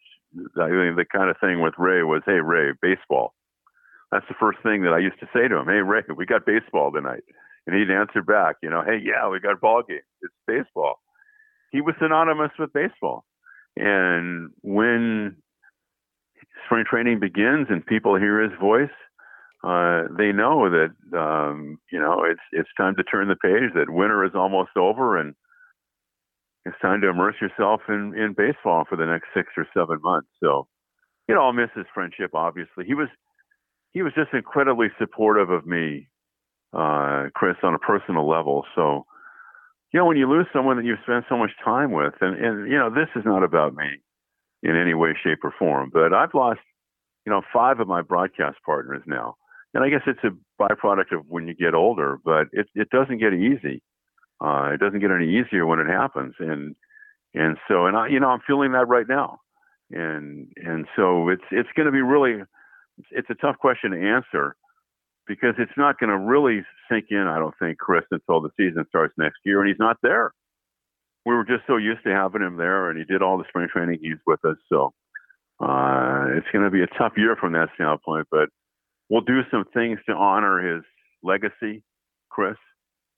I 0.60 0.68
mean, 0.68 0.98
the 0.98 1.06
kind 1.06 1.30
of 1.30 1.38
thing 1.40 1.62
with 1.62 1.76
Ray 1.78 2.04
was, 2.04 2.22
"Hey, 2.26 2.42
Ray, 2.44 2.74
baseball." 2.82 3.34
That's 4.12 4.26
the 4.28 4.36
first 4.38 4.60
thing 4.62 4.82
that 4.84 4.92
I 4.92 5.00
used 5.00 5.22
to 5.22 5.30
say 5.34 5.48
to 5.48 5.56
him. 5.56 5.68
Hey, 5.68 5.80
Ray, 5.80 6.02
we 6.14 6.26
got 6.26 6.46
baseball 6.46 6.92
tonight, 6.92 7.24
and 7.66 7.78
he'd 7.78 7.90
answer 7.90 8.22
back, 8.22 8.58
you 8.62 8.70
know, 8.70 8.84
"Hey, 8.86 9.00
yeah, 9.02 9.30
we 9.30 9.40
got 9.40 9.62
ball 9.62 9.84
game. 9.88 10.02
It's 10.22 10.34
baseball." 10.46 11.00
He 11.72 11.80
was 11.80 11.96
synonymous 11.98 12.52
with 12.60 12.74
baseball, 12.74 13.24
and 13.78 14.50
when 14.64 15.38
spring 16.66 16.84
training 16.90 17.22
begins 17.22 17.68
and 17.70 17.86
people 17.86 18.18
hear 18.18 18.42
his 18.42 18.60
voice, 18.60 18.98
uh, 19.64 20.12
they 20.18 20.34
know 20.34 20.70
that 20.70 20.92
um, 21.18 21.80
you 21.90 22.02
know 22.02 22.26
it's 22.26 22.44
it's 22.52 22.70
time 22.76 22.98
to 22.98 23.04
turn 23.04 23.30
the 23.30 23.38
page. 23.38 23.72
That 23.76 23.90
winter 23.90 24.26
is 24.26 24.36
almost 24.36 24.76
over, 24.76 25.16
and 25.16 25.36
it's 26.66 26.80
time 26.82 27.02
to 27.02 27.10
immerse 27.10 27.36
yourself 27.42 27.82
in, 27.90 28.14
in 28.18 28.34
baseball 28.38 28.86
for 28.88 28.96
the 28.96 29.06
next 29.06 29.28
six 29.34 29.50
or 29.58 29.68
seven 29.74 30.00
months. 30.02 30.30
So, 30.42 30.68
you 31.28 31.36
know, 31.36 31.42
I'll 31.44 31.54
miss 31.54 31.70
his 31.76 31.86
friendship. 31.94 32.32
Obviously, 32.34 32.86
he 32.86 32.94
was 32.94 33.10
he 33.92 34.02
was 34.02 34.14
just 34.16 34.34
incredibly 34.34 34.88
supportive 34.98 35.50
of 35.50 35.66
me, 35.66 36.08
uh, 36.74 37.26
Chris, 37.36 37.56
on 37.64 37.76
a 37.76 37.80
personal 37.80 38.28
level. 38.28 38.66
So, 38.76 39.06
you 39.92 40.00
know, 40.00 40.06
when 40.06 40.18
you 40.18 40.30
lose 40.30 40.48
someone 40.52 40.78
that 40.78 40.86
you've 40.86 41.04
spent 41.04 41.26
so 41.30 41.38
much 41.38 41.52
time 41.64 41.92
with, 41.92 42.14
and 42.22 42.38
and 42.44 42.72
you 42.72 42.78
know, 42.78 42.90
this 42.90 43.10
is 43.16 43.24
not 43.26 43.44
about 43.44 43.76
me 43.76 44.02
in 44.64 44.78
any 44.78 44.94
way, 44.94 45.14
shape, 45.22 45.40
or 45.44 45.54
form, 45.60 45.92
but 45.94 46.14
I've 46.14 46.34
lost, 46.34 46.62
you 47.26 47.32
know, 47.32 47.42
five 47.52 47.82
of 47.82 47.88
my 47.88 48.02
broadcast 48.02 48.58
partners 48.66 49.04
now, 49.06 49.36
and 49.74 49.84
I 49.84 49.90
guess 49.90 50.02
it's 50.08 50.24
a 50.24 50.32
byproduct 50.62 51.12
of 51.12 51.26
when 51.28 51.48
you 51.48 51.56
get 51.56 51.74
older, 51.74 52.18
but 52.24 52.48
it 52.54 52.68
it 52.74 52.90
doesn't 52.90 53.20
get 53.20 53.34
easy. 53.34 53.82
Uh, 54.42 54.72
it 54.74 54.80
doesn't 54.80 55.00
get 55.00 55.12
any 55.12 55.40
easier 55.40 55.66
when 55.66 55.80
it 55.80 55.88
happens, 55.88 56.36
and 56.40 56.76
and 57.34 57.58
so 57.68 57.86
and 57.86 57.96
I, 57.98 58.08
you 58.08 58.20
know, 58.20 58.30
I'm 58.30 58.42
feeling 58.46 58.74
that 58.74 58.88
right 58.88 59.08
now, 59.08 59.40
and 59.92 60.48
and 60.58 60.86
so 60.96 61.30
it's 61.30 61.44
it's 61.52 61.70
going 61.76 61.86
to 61.86 61.92
be 61.92 62.02
really, 62.02 62.44
it's 63.12 63.30
a 63.30 63.36
tough 63.36 63.58
question 63.58 63.92
to 63.92 63.98
answer, 63.98 64.56
because 65.28 65.56
it's 65.58 65.78
not 65.78 66.00
going 66.00 66.10
to 66.10 66.18
really 66.18 66.64
sink 66.90 67.06
in. 67.10 67.28
I 67.28 67.40
don't 67.40 67.56
think 67.58 67.78
Chris 67.78 68.04
until 68.12 68.42
the 68.42 68.50
season 68.58 68.86
starts 68.90 69.14
next 69.18 69.40
year, 69.46 69.62
and 69.62 69.70
he's 69.70 69.80
not 69.80 69.98
there. 70.04 70.34
We 71.26 71.34
were 71.34 71.46
just 71.46 71.64
so 71.68 71.78
used 71.78 72.04
to 72.04 72.14
having 72.14 72.42
him 72.42 72.58
there, 72.58 72.90
and 72.90 73.00
he 73.00 73.06
did 73.06 73.22
all 73.22 73.38
the 73.38 73.46
spring 73.48 73.70
training 73.72 74.00
games 74.04 74.20
with 74.28 74.44
us. 74.44 74.58
So 74.68 74.94
uh, 75.62 76.26
it's 76.36 76.48
going 76.52 76.66
to 76.66 76.72
be 76.72 76.84
a 76.84 76.98
tough 76.98 77.14
year 77.16 77.38
from 77.40 77.54
that 77.54 77.70
standpoint, 77.76 78.28
but 78.30 78.50
we'll 79.10 79.22
do 79.22 79.40
some 79.50 79.64
things 79.74 80.00
to 80.10 80.14
honor 80.14 80.76
his 80.76 80.84
legacy, 81.24 81.82
Chris, 82.30 82.58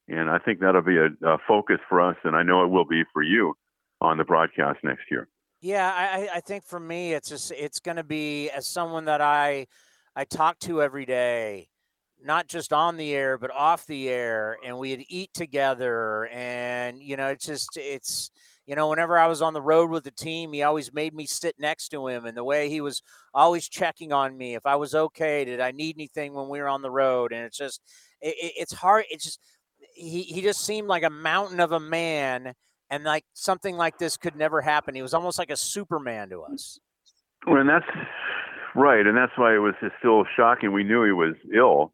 and 0.08 0.30
I 0.30 0.38
think 0.40 0.60
that'll 0.60 0.82
be 0.82 0.98
a, 0.98 1.08
a, 1.28 1.38
focus 1.48 1.80
for 1.90 2.02
us, 2.02 2.16
and 2.24 2.36
I 2.36 2.44
know 2.44 2.64
it 2.64 2.70
will 2.70 2.86
be 2.86 3.04
for 3.14 3.24
you 3.24 3.56
on 4.02 4.18
the 4.18 4.24
broadcast 4.24 4.80
next 4.84 5.04
year. 5.10 5.28
Yeah, 5.62 5.92
I, 5.92 6.30
I 6.36 6.40
think 6.42 6.64
for 6.66 6.80
me, 6.80 7.14
it's 7.14 7.30
just 7.30 7.52
it's 7.52 7.80
going 7.80 7.98
to 7.98 8.04
be 8.04 8.50
as 8.50 8.68
someone 8.68 9.06
that 9.06 9.22
I 9.22 9.68
I 10.16 10.26
talk 10.26 10.60
to 10.60 10.82
every 10.82 11.06
day, 11.06 11.70
not 12.24 12.48
just 12.48 12.72
on 12.72 12.98
the 12.98 13.14
air 13.14 13.38
but 13.38 13.52
off 13.52 13.86
the 13.88 14.10
air, 14.10 14.58
and 14.64 14.78
we'd 14.78 15.06
eat 15.10 15.34
together, 15.34 16.28
and 16.28 17.02
you 17.02 17.18
know, 17.18 17.28
it's 17.28 17.46
just 17.46 17.78
it's 17.78 18.30
you 18.66 18.76
know, 18.76 18.90
whenever 18.90 19.18
I 19.18 19.28
was 19.28 19.42
on 19.44 19.54
the 19.54 19.62
road 19.62 19.92
with 19.92 20.04
the 20.04 20.12
team, 20.12 20.52
he 20.52 20.64
always 20.64 20.92
made 20.92 21.14
me 21.14 21.28
sit 21.28 21.56
next 21.60 21.90
to 21.90 22.08
him, 22.08 22.26
and 22.26 22.36
the 22.36 22.44
way 22.44 22.70
he 22.70 22.82
was 22.82 23.04
always 23.34 23.70
checking 23.70 24.12
on 24.12 24.36
me 24.36 24.56
if 24.56 24.66
I 24.66 24.76
was 24.76 24.96
okay, 24.96 25.46
did 25.46 25.60
I 25.60 25.72
need 25.72 25.98
anything 25.98 26.34
when 26.34 26.50
we 26.50 26.60
were 26.60 26.68
on 26.68 26.82
the 26.82 26.90
road, 26.90 27.32
and 27.32 27.46
it's 27.46 27.58
just, 27.58 27.82
it, 28.22 28.36
it's 28.58 28.74
hard. 28.74 29.06
It's 29.10 29.24
just 29.24 29.40
he 29.96 30.24
he 30.24 30.42
just 30.42 30.66
seemed 30.66 30.88
like 30.88 31.04
a 31.04 31.10
mountain 31.10 31.60
of 31.60 31.72
a 31.72 31.80
man, 31.80 32.54
and 32.90 33.04
like 33.04 33.26
something 33.34 33.76
like 33.76 33.98
this 33.98 34.18
could 34.18 34.36
never 34.36 34.62
happen. 34.62 34.96
He 34.96 35.02
was 35.02 35.14
almost 35.14 35.40
like 35.40 35.50
a 35.50 35.58
Superman 35.58 36.30
to 36.30 36.42
us. 36.42 36.80
Well, 37.48 37.62
and 37.62 37.70
that's 37.70 37.86
right, 38.76 39.06
and 39.06 39.18
that's 39.18 39.34
why 39.38 39.56
it 39.56 39.60
was 39.60 39.74
just 39.82 39.94
still 40.00 40.24
shocking. 40.36 40.74
We 40.74 40.84
knew 40.84 41.04
he 41.04 41.12
was 41.12 41.36
ill, 41.56 41.94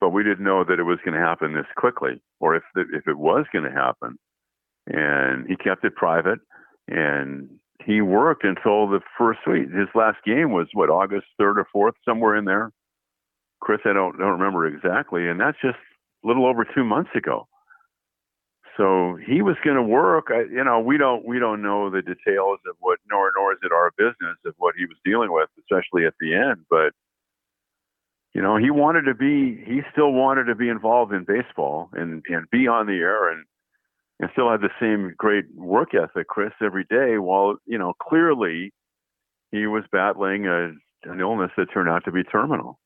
but 0.00 0.10
we 0.10 0.22
didn't 0.22 0.44
know 0.44 0.64
that 0.64 0.78
it 0.78 0.84
was 0.84 0.98
going 1.04 1.18
to 1.18 1.24
happen 1.24 1.54
this 1.54 1.66
quickly, 1.76 2.22
or 2.40 2.56
if 2.56 2.62
if 2.76 3.06
it 3.08 3.18
was 3.18 3.46
going 3.52 3.64
to 3.64 3.70
happen 3.70 4.18
and 4.86 5.46
he 5.48 5.56
kept 5.56 5.84
it 5.84 5.94
private. 5.94 6.40
And 6.88 7.48
he 7.84 8.00
worked 8.00 8.44
until 8.44 8.88
the 8.88 9.00
first 9.18 9.40
week. 9.46 9.70
His 9.72 9.88
last 9.94 10.18
game 10.24 10.52
was 10.52 10.68
what 10.72 10.90
August 10.90 11.26
third 11.38 11.58
or 11.58 11.66
fourth, 11.72 11.94
somewhere 12.04 12.36
in 12.36 12.44
there. 12.44 12.70
Chris, 13.60 13.80
I 13.84 13.92
don't 13.92 14.18
don't 14.18 14.38
remember 14.38 14.66
exactly, 14.66 15.28
and 15.28 15.40
that's 15.40 15.56
just 15.62 15.78
little 16.24 16.46
over 16.46 16.64
two 16.64 16.84
months 16.84 17.10
ago. 17.14 17.46
So 18.76 19.16
he 19.24 19.42
was 19.42 19.56
going 19.64 19.76
to 19.76 19.82
work. 19.82 20.28
I, 20.30 20.42
you 20.50 20.64
know, 20.64 20.80
we 20.80 20.98
don't 20.98 21.24
we 21.24 21.38
don't 21.38 21.62
know 21.62 21.90
the 21.90 22.02
details 22.02 22.58
of 22.68 22.76
what, 22.80 22.98
nor 23.08 23.30
nor 23.36 23.52
is 23.52 23.58
it 23.62 23.70
our 23.70 23.92
business 23.96 24.36
of 24.44 24.54
what 24.58 24.74
he 24.76 24.84
was 24.84 24.96
dealing 25.04 25.32
with, 25.32 25.48
especially 25.60 26.06
at 26.06 26.14
the 26.18 26.34
end. 26.34 26.64
But 26.68 26.92
you 28.34 28.42
know, 28.42 28.56
he 28.56 28.70
wanted 28.70 29.02
to 29.02 29.14
be. 29.14 29.62
He 29.64 29.82
still 29.92 30.12
wanted 30.12 30.44
to 30.44 30.56
be 30.56 30.68
involved 30.68 31.12
in 31.12 31.24
baseball 31.24 31.90
and 31.92 32.24
and 32.28 32.50
be 32.50 32.66
on 32.66 32.86
the 32.86 32.94
air 32.94 33.28
and 33.30 33.44
and 34.18 34.28
still 34.32 34.50
have 34.50 34.60
the 34.60 34.70
same 34.80 35.14
great 35.16 35.44
work 35.54 35.94
ethic, 35.94 36.26
Chris, 36.26 36.52
every 36.60 36.84
day. 36.84 37.18
While 37.18 37.56
you 37.66 37.78
know 37.78 37.92
clearly 38.02 38.72
he 39.52 39.68
was 39.68 39.84
battling 39.92 40.46
a, 40.46 40.72
an 41.04 41.20
illness 41.20 41.52
that 41.56 41.66
turned 41.72 41.88
out 41.88 42.04
to 42.06 42.12
be 42.12 42.24
terminal. 42.24 42.80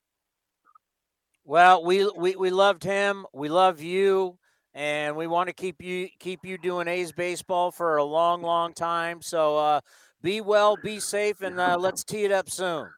Well, 1.49 1.83
we, 1.83 2.09
we 2.15 2.37
we 2.37 2.51
loved 2.51 2.85
him. 2.85 3.25
We 3.33 3.49
love 3.49 3.81
you, 3.81 4.37
and 4.75 5.17
we 5.17 5.27
want 5.27 5.49
to 5.49 5.55
keep 5.55 5.83
you 5.83 6.09
keep 6.21 6.45
you 6.45 6.59
doing 6.59 6.89
A's 6.89 7.11
baseball 7.11 7.71
for 7.71 7.97
a 7.97 8.05
long, 8.05 8.43
long 8.43 8.75
time. 8.75 9.23
So 9.23 9.57
uh, 9.57 9.81
be 10.23 10.43
well, 10.43 10.77
be 10.77 11.01
safe, 11.01 11.41
and 11.41 11.59
uh, 11.59 11.79
let's 11.81 12.05
tee 12.05 12.25
it 12.25 12.33
up 12.33 12.51
soon. 12.51 12.91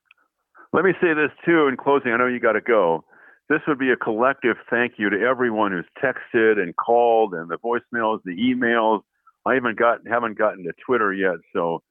Let 0.72 0.84
me 0.84 0.92
say 1.00 1.14
this 1.14 1.30
too 1.46 1.68
in 1.68 1.76
closing. 1.76 2.10
I 2.12 2.16
know 2.16 2.26
you 2.26 2.40
got 2.40 2.52
to 2.52 2.60
go 2.60 3.04
this 3.50 3.60
would 3.66 3.80
be 3.80 3.90
a 3.90 3.96
collective 3.96 4.56
thank 4.70 4.94
you 4.96 5.10
to 5.10 5.20
everyone 5.20 5.72
who's 5.72 5.84
texted 6.02 6.60
and 6.60 6.74
called 6.76 7.34
and 7.34 7.50
the 7.50 7.58
voicemails, 7.58 8.20
the 8.24 8.36
emails. 8.36 9.02
I 9.44 9.56
even 9.56 9.74
got 9.74 10.06
haven't 10.08 10.38
gotten 10.38 10.62
to 10.64 10.72
Twitter 10.86 11.12
yet, 11.12 11.34
so 11.52 11.82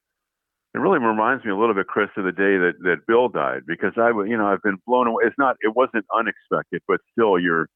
it 0.73 0.79
really 0.79 0.99
reminds 0.99 1.43
me 1.43 1.51
a 1.51 1.57
little 1.57 1.73
bit, 1.73 1.87
Chris, 1.87 2.09
of 2.17 2.25
the 2.25 2.31
day 2.31 2.57
that 2.57 2.73
that 2.81 3.07
Bill 3.07 3.29
died 3.29 3.61
because 3.67 3.93
I, 3.97 4.09
you 4.09 4.37
know, 4.37 4.47
I've 4.47 4.61
been 4.61 4.77
blown 4.85 5.07
away. 5.07 5.23
It's 5.25 5.35
not, 5.37 5.55
it 5.61 5.75
wasn't 5.75 6.05
unexpected, 6.15 6.81
but 6.87 6.99
still, 7.11 7.39
you're 7.39 7.67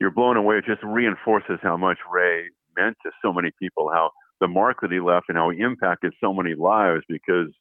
you're 0.00 0.10
blown 0.10 0.36
away. 0.36 0.58
It 0.58 0.64
just 0.64 0.82
reinforces 0.82 1.58
how 1.62 1.76
much 1.76 1.98
Ray 2.10 2.50
meant 2.76 2.96
to 3.04 3.10
so 3.22 3.32
many 3.32 3.50
people, 3.60 3.90
how 3.92 4.10
the 4.40 4.48
mark 4.48 4.78
that 4.82 4.92
he 4.92 5.00
left, 5.00 5.26
and 5.28 5.38
how 5.38 5.50
he 5.50 5.60
impacted 5.60 6.12
so 6.20 6.32
many 6.32 6.54
lives. 6.54 7.02
Because 7.08 7.52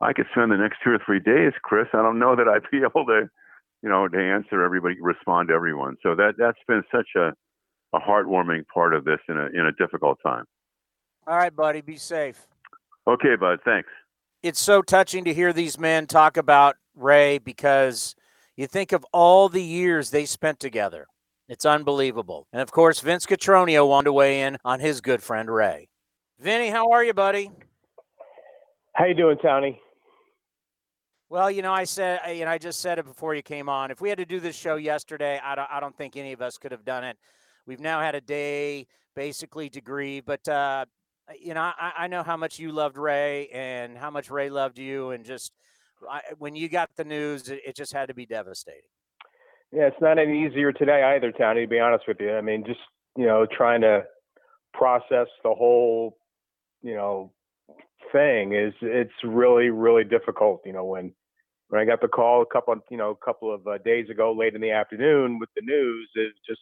I 0.00 0.12
could 0.12 0.26
spend 0.32 0.52
the 0.52 0.56
next 0.56 0.78
two 0.84 0.90
or 0.90 1.00
three 1.04 1.20
days, 1.20 1.52
Chris. 1.62 1.88
I 1.94 2.02
don't 2.02 2.18
know 2.18 2.36
that 2.36 2.48
I'd 2.48 2.70
be 2.70 2.78
able 2.84 3.06
to 3.06 3.28
you 3.82 3.88
know, 3.88 4.08
to 4.08 4.18
answer 4.18 4.62
everybody, 4.62 4.96
respond 5.00 5.48
to 5.48 5.54
everyone. 5.54 5.96
So 6.02 6.14
that 6.14 6.34
that's 6.38 6.58
been 6.68 6.82
such 6.92 7.08
a 7.16 7.32
a 7.94 8.00
heartwarming 8.00 8.64
part 8.72 8.94
of 8.94 9.04
this 9.04 9.18
in 9.28 9.36
a 9.36 9.46
in 9.46 9.66
a 9.66 9.72
difficult 9.72 10.18
time. 10.24 10.44
All 11.26 11.36
right, 11.36 11.54
buddy, 11.54 11.80
be 11.80 11.96
safe. 11.96 12.46
Okay, 13.06 13.36
bud. 13.36 13.58
Thanks. 13.64 13.88
It's 14.42 14.60
so 14.60 14.82
touching 14.82 15.24
to 15.24 15.34
hear 15.34 15.52
these 15.52 15.78
men 15.78 16.06
talk 16.06 16.36
about 16.36 16.76
Ray 16.94 17.38
because 17.38 18.14
you 18.56 18.66
think 18.66 18.92
of 18.92 19.04
all 19.12 19.48
the 19.48 19.62
years 19.62 20.10
they 20.10 20.24
spent 20.24 20.60
together. 20.60 21.06
It's 21.48 21.64
unbelievable. 21.64 22.46
And 22.52 22.62
of 22.62 22.70
course, 22.70 23.00
Vince 23.00 23.26
Cotroneo 23.26 23.88
wanted 23.88 24.06
to 24.06 24.12
weigh 24.12 24.42
in 24.42 24.58
on 24.64 24.80
his 24.80 25.00
good 25.00 25.22
friend 25.22 25.50
Ray. 25.50 25.88
Vinny, 26.38 26.70
how 26.70 26.90
are 26.90 27.04
you, 27.04 27.14
buddy? 27.14 27.50
How 28.94 29.06
you 29.06 29.14
doing, 29.14 29.38
Tony? 29.42 29.80
Well, 31.30 31.50
you 31.50 31.62
know, 31.62 31.72
I 31.72 31.84
said, 31.84 32.20
you 32.36 32.44
know, 32.44 32.50
I 32.50 32.58
just 32.58 32.80
said 32.80 32.98
it 32.98 33.06
before 33.06 33.34
you 33.34 33.42
came 33.42 33.68
on. 33.68 33.90
If 33.90 34.00
we 34.00 34.08
had 34.08 34.18
to 34.18 34.26
do 34.26 34.38
this 34.38 34.54
show 34.54 34.76
yesterday, 34.76 35.40
I 35.42 35.54
don't, 35.54 35.68
I 35.70 35.80
don't 35.80 35.96
think 35.96 36.16
any 36.16 36.32
of 36.32 36.42
us 36.42 36.58
could 36.58 36.72
have 36.72 36.84
done 36.84 37.04
it. 37.04 37.16
We've 37.66 37.80
now 37.80 38.00
had 38.00 38.14
a 38.14 38.20
day 38.20 38.86
basically 39.16 39.70
to 39.70 39.80
grieve, 39.80 40.24
but 40.26 40.46
uh, 40.46 40.84
you 41.40 41.54
know, 41.54 41.60
I, 41.60 41.92
I 41.98 42.06
know 42.08 42.22
how 42.22 42.36
much 42.36 42.58
you 42.58 42.72
loved 42.72 42.96
Ray 42.96 43.48
and 43.48 43.96
how 43.96 44.10
much 44.10 44.30
Ray 44.30 44.50
loved 44.50 44.78
you, 44.78 45.10
and 45.10 45.24
just 45.24 45.52
I, 46.08 46.20
when 46.38 46.54
you 46.56 46.68
got 46.68 46.90
the 46.96 47.04
news, 47.04 47.48
it, 47.48 47.60
it 47.66 47.76
just 47.76 47.92
had 47.92 48.08
to 48.08 48.14
be 48.14 48.26
devastating. 48.26 48.82
Yeah, 49.72 49.86
it's 49.86 50.00
not 50.00 50.18
any 50.18 50.44
easier 50.46 50.72
today 50.72 51.02
either, 51.14 51.32
Tony. 51.32 51.62
To 51.62 51.66
be 51.66 51.78
honest 51.78 52.04
with 52.06 52.18
you, 52.20 52.32
I 52.32 52.40
mean, 52.40 52.64
just 52.66 52.80
you 53.16 53.26
know, 53.26 53.46
trying 53.46 53.82
to 53.82 54.04
process 54.72 55.28
the 55.42 55.54
whole, 55.54 56.16
you 56.82 56.94
know, 56.94 57.32
thing 58.10 58.54
is 58.54 58.74
it's 58.82 59.12
really 59.24 59.70
really 59.70 60.04
difficult. 60.04 60.62
You 60.64 60.72
know, 60.72 60.84
when 60.84 61.14
when 61.68 61.80
I 61.80 61.84
got 61.86 62.02
the 62.02 62.08
call 62.08 62.42
a 62.42 62.46
couple, 62.46 62.74
you 62.90 62.98
know, 62.98 63.10
a 63.10 63.24
couple 63.24 63.52
of 63.52 63.66
uh, 63.66 63.78
days 63.78 64.10
ago, 64.10 64.34
late 64.38 64.54
in 64.54 64.60
the 64.60 64.70
afternoon, 64.70 65.38
with 65.38 65.48
the 65.56 65.62
news, 65.62 66.10
it 66.14 66.34
just, 66.46 66.60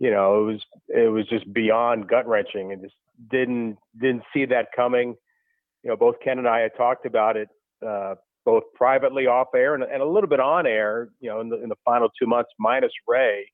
you 0.00 0.10
know, 0.10 0.40
it 0.40 0.52
was 0.52 0.60
it 0.88 1.08
was 1.08 1.28
just 1.28 1.52
beyond 1.52 2.08
gut 2.08 2.26
wrenching, 2.26 2.72
and 2.72 2.82
just 2.82 2.96
didn't 3.30 3.76
didn't 4.00 4.22
see 4.32 4.44
that 4.46 4.68
coming. 4.74 5.14
You 5.82 5.90
know, 5.90 5.96
both 5.96 6.16
Ken 6.22 6.38
and 6.38 6.48
I 6.48 6.60
had 6.60 6.72
talked 6.76 7.06
about 7.06 7.36
it, 7.36 7.48
uh, 7.86 8.14
both 8.44 8.64
privately 8.74 9.26
off 9.26 9.48
air 9.54 9.74
and, 9.74 9.84
and 9.84 10.02
a 10.02 10.06
little 10.06 10.28
bit 10.28 10.40
on 10.40 10.66
air. 10.66 11.08
You 11.20 11.30
know, 11.30 11.40
in 11.40 11.48
the 11.48 11.62
in 11.62 11.68
the 11.68 11.76
final 11.84 12.08
two 12.20 12.26
months, 12.26 12.50
minus 12.58 12.92
Ray, 13.06 13.50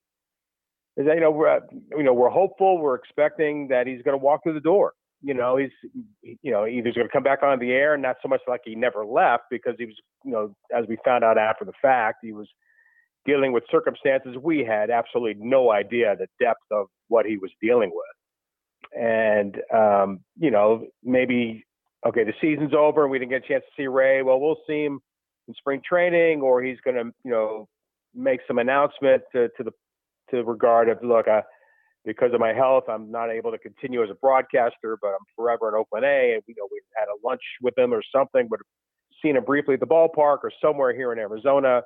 is 0.97 1.07
that 1.07 1.15
you 1.15 1.21
know 1.21 1.31
we're 1.31 1.61
you 1.97 2.03
know 2.03 2.15
we're 2.15 2.31
hopeful, 2.31 2.79
we're 2.79 2.97
expecting 2.97 3.69
that 3.69 3.87
he's 3.87 4.03
going 4.03 4.19
to 4.19 4.23
walk 4.23 4.43
through 4.43 4.55
the 4.55 4.61
door 4.61 4.95
you 5.25 5.33
know, 5.33 5.57
he's, 5.57 5.71
you 6.23 6.53
know, 6.53 6.67
either 6.67 6.89
he's 6.89 6.95
going 6.95 7.09
to 7.09 7.13
come 7.13 7.23
back 7.23 7.43
on 7.43 7.59
the 7.59 7.73
air, 7.73 7.95
and 7.95 8.03
not 8.03 8.17
so 8.23 8.29
much 8.29 8.43
like 8.47 8.61
he 8.63 8.75
never 8.75 9.07
left 9.07 9.45
because 9.51 9.73
he 9.79 9.87
was, 9.87 9.95
you 10.23 10.33
know, 10.33 10.55
as 10.77 10.85
we 10.87 10.99
found 11.03 11.25
out 11.25 11.39
after 11.39 11.65
the 11.65 11.73
fact, 11.81 12.19
he 12.21 12.33
was 12.33 12.47
dealing 13.25 13.51
with 13.51 13.65
circumstances 13.71 14.37
we 14.43 14.63
had 14.63 14.91
absolutely 14.91 15.43
no 15.43 15.73
idea 15.73 16.15
the 16.15 16.27
depth 16.39 16.61
of 16.71 16.89
what 17.09 17.25
he 17.25 17.39
was 17.39 17.51
dealing 17.63 17.91
with. 17.91 18.05
And, 18.99 19.57
um, 19.73 20.21
you 20.39 20.51
know, 20.51 20.87
maybe, 21.03 21.65
okay, 22.07 22.25
the 22.25 22.35
season's 22.41 22.75
over 22.75 23.03
and 23.03 23.11
we 23.11 23.19
didn't 23.19 23.31
get 23.31 23.45
a 23.45 23.49
chance 23.49 23.65
to 23.65 23.83
see 23.83 23.87
Ray. 23.87 24.23
Well, 24.23 24.41
we'll 24.41 24.61
see 24.67 24.85
him 24.85 25.01
in 25.49 25.55
spring 25.55 25.81
training 25.87 26.41
or 26.41 26.63
he's 26.63 26.79
going 26.85 26.97
to, 26.97 27.13
you 27.25 27.31
know, 27.31 27.69
make 28.15 28.41
some 28.47 28.59
announcement 28.59 29.23
to, 29.33 29.49
to 29.57 29.65
the, 29.65 29.73
to 30.31 30.45
regard 30.45 30.89
of, 30.89 30.99
look, 31.03 31.27
because 32.05 32.33
of 32.35 32.41
my 32.41 32.53
health, 32.53 32.85
I'm 32.89 33.11
not 33.11 33.31
able 33.31 33.51
to 33.51 33.59
continue 33.59 34.03
as 34.03 34.11
a 34.11 34.15
broadcaster, 34.15 34.99
but 35.01 35.09
I'm 35.09 35.25
forever 35.35 35.69
in 35.69 35.75
Oakland 35.75 36.05
A. 36.05 36.35
And 36.35 36.43
you 36.47 36.55
know, 36.57 36.69
we 36.71 36.81
had 36.97 37.07
a 37.07 37.27
lunch 37.27 37.41
with 37.63 37.77
him 37.79 37.93
or 37.93 38.03
something, 38.15 38.47
but 38.49 38.61
seen 39.23 39.37
him 39.37 39.45
briefly 39.45 39.75
at 39.75 39.81
the 39.81 39.87
ballpark 39.87 40.39
or 40.43 40.53
somewhere 40.63 40.95
here 40.95 41.13
in 41.13 41.19
Arizona, 41.19 41.83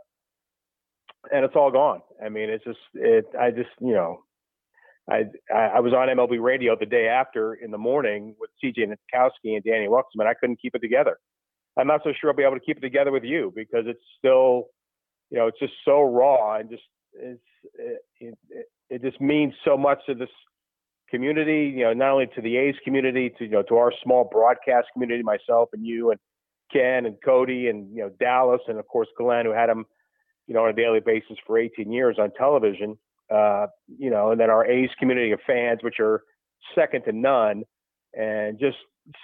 and 1.33 1.45
it's 1.45 1.55
all 1.55 1.71
gone. 1.71 2.01
I 2.25 2.29
mean, 2.29 2.51
it's 2.51 2.65
just 2.65 2.79
it. 2.95 3.27
I 3.39 3.51
just 3.51 3.71
you 3.81 3.93
know, 3.93 4.23
I 5.11 5.25
I 5.55 5.81
was 5.81 5.93
on 5.93 6.09
MLB 6.09 6.41
radio 6.43 6.77
the 6.79 6.87
day 6.87 7.07
after 7.09 7.55
in 7.55 7.71
the 7.71 7.79
morning 7.79 8.35
with 8.39 8.51
CJ 8.63 8.87
Nitkowski 8.89 9.55
and 9.55 9.65
Danny 9.65 9.87
Ruxman. 9.87 10.27
I 10.27 10.35
couldn't 10.35 10.61
keep 10.61 10.75
it 10.75 10.81
together. 10.81 11.19
I'm 11.79 11.87
not 11.87 12.01
so 12.05 12.13
sure 12.19 12.31
I'll 12.31 12.37
be 12.37 12.43
able 12.43 12.59
to 12.59 12.65
keep 12.65 12.79
it 12.79 12.81
together 12.81 13.13
with 13.13 13.25
you 13.25 13.53
because 13.55 13.85
it's 13.87 14.03
still, 14.19 14.67
you 15.31 15.39
know, 15.39 15.47
it's 15.47 15.59
just 15.59 15.75
so 15.85 16.03
raw 16.03 16.57
and 16.57 16.69
just 16.69 16.83
it's 17.15 17.41
it, 17.75 18.39
it, 18.51 18.67
it 18.91 19.03
just 19.03 19.21
means 19.21 19.55
so 19.65 19.77
much 19.77 19.99
to 20.07 20.15
this 20.15 20.29
community. 21.11 21.73
You 21.75 21.85
know, 21.85 21.93
not 21.95 22.11
only 22.11 22.27
to 22.35 22.43
the 22.43 22.57
A's 22.57 22.75
community, 22.85 23.33
to 23.39 23.45
you 23.45 23.51
know, 23.51 23.63
to 23.63 23.77
our 23.77 23.93
small 24.03 24.29
broadcast 24.31 24.89
community, 24.93 25.23
myself 25.23 25.71
and 25.73 25.87
you 25.87 26.11
and 26.11 26.21
Ken 26.73 27.07
and 27.07 27.17
Cody 27.25 27.69
and 27.69 27.91
you 27.95 28.03
know 28.03 28.11
Dallas 28.21 28.61
and 28.69 28.79
of 28.79 28.87
course 28.89 29.09
Glen, 29.17 29.47
who 29.47 29.53
had 29.53 29.71
him, 29.71 29.87
you 30.47 30.55
know, 30.55 30.65
on 30.65 30.71
a 30.71 30.75
daily 30.75 31.01
basis 31.01 31.39
for 31.47 31.59
18 31.59 31.91
years 31.91 32.17
on 32.19 32.31
television. 32.33 32.99
Uh, 33.33 33.67
you 33.99 34.11
know, 34.11 34.31
and 34.31 34.41
then 34.41 34.51
our 34.51 34.65
A's 34.65 34.91
community 34.99 35.33
of 35.33 35.41
fans, 35.47 35.81
which 35.83 36.01
are 36.01 36.23
second 36.75 37.03
to 37.05 37.13
none, 37.13 37.63
and 38.15 38.59
just 38.59 38.79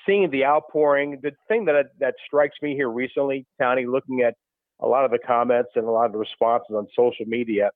seeing 0.06 0.30
the 0.30 0.44
outpouring. 0.44 1.20
The 1.22 1.32
thing 1.48 1.64
that 1.66 1.86
that 2.00 2.14
strikes 2.26 2.56
me 2.62 2.74
here 2.74 2.90
recently, 2.90 3.46
Tony, 3.60 3.86
looking 3.86 4.22
at 4.22 4.34
a 4.80 4.86
lot 4.86 5.04
of 5.04 5.10
the 5.10 5.18
comments 5.18 5.70
and 5.76 5.86
a 5.86 5.90
lot 5.90 6.06
of 6.06 6.12
the 6.12 6.18
responses 6.18 6.74
on 6.76 6.86
social 6.96 7.26
media 7.26 7.70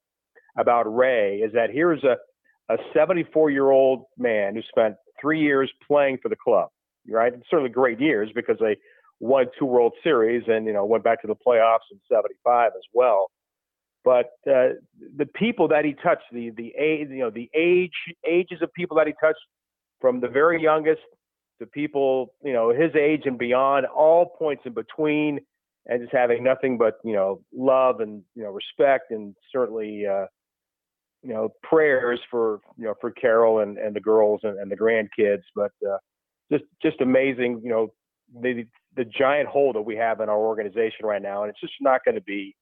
about 0.59 0.85
Ray 0.95 1.38
is 1.38 1.53
that 1.53 1.71
here's 1.71 2.03
a, 2.05 2.17
a 2.73 2.77
74 2.93 3.51
year 3.51 3.71
old 3.71 4.05
man 4.19 4.55
who 4.55 4.62
spent 4.69 4.97
three 5.21 5.41
years 5.41 5.71
playing 5.87 6.19
for 6.23 6.29
the 6.29 6.37
club, 6.37 6.69
right? 7.09 7.33
certainly 7.51 7.71
great 7.71 8.01
years 8.01 8.31
because 8.35 8.57
they 8.61 8.77
won 9.21 9.47
two 9.59 9.64
World 9.64 9.93
Series 10.03 10.45
and, 10.47 10.67
you 10.67 10.73
know, 10.73 10.85
went 10.85 11.05
back 11.05 11.21
to 11.23 11.27
the 11.27 11.35
playoffs 11.35 11.88
in 11.91 11.99
75 12.11 12.73
as 12.77 12.83
well. 12.93 13.31
But 14.05 14.27
uh, 14.47 14.79
the 15.17 15.27
people 15.35 15.69
that 15.69 15.85
he 15.85 15.95
touched, 15.95 16.25
the 16.33 16.51
the 16.51 16.73
age, 16.79 17.09
you 17.11 17.19
know, 17.19 17.31
the 17.31 17.51
age 17.55 17.93
ages 18.27 18.63
of 18.63 18.73
people 18.73 18.97
that 18.97 19.07
he 19.07 19.15
touched, 19.21 19.41
from 20.01 20.21
the 20.21 20.29
very 20.29 20.63
youngest 20.63 21.01
to 21.61 21.67
people, 21.67 22.33
you 22.45 22.53
know, 22.53 22.71
his 22.71 22.95
age 22.95 23.23
and 23.25 23.39
beyond, 23.39 23.87
all 23.87 24.35
points 24.39 24.63
in 24.65 24.73
between, 24.73 25.41
and 25.87 26.01
just 26.01 26.13
having 26.13 26.45
nothing 26.45 26.79
but 26.79 26.99
you 27.05 27.15
know 27.15 27.41
love 27.53 28.01
and 28.01 28.23
you 28.35 28.43
know 28.43 28.51
respect 28.51 29.11
and 29.11 29.35
certainly 29.53 30.07
uh, 30.07 30.27
you 31.23 31.33
know 31.35 31.49
prayers 31.63 32.21
for 32.31 32.61
you 32.77 32.85
know 32.85 32.95
for 33.01 33.11
Carol 33.11 33.61
and, 33.61 33.79
and 33.79 33.97
the 33.97 34.01
girls 34.01 34.41
and, 34.45 34.59
and 34.59 34.71
the 34.71 34.77
grandkids. 34.77 35.43
But 35.55 35.73
uh, 35.87 35.99
just 36.53 36.65
just 36.83 37.01
amazing, 37.01 37.61
you 37.65 37.71
know, 37.71 37.89
the 38.41 38.65
the 38.97 39.05
giant 39.05 39.49
hole 39.49 39.73
that 39.73 39.83
we 39.83 39.97
have 39.97 40.21
in 40.21 40.29
our 40.29 40.39
organization 40.39 41.05
right 41.05 41.23
now, 41.23 41.43
and 41.43 41.51
it's 41.51 41.61
just 41.61 41.75
not 41.81 42.05
going 42.05 42.15
to 42.15 42.23
be. 42.23 42.55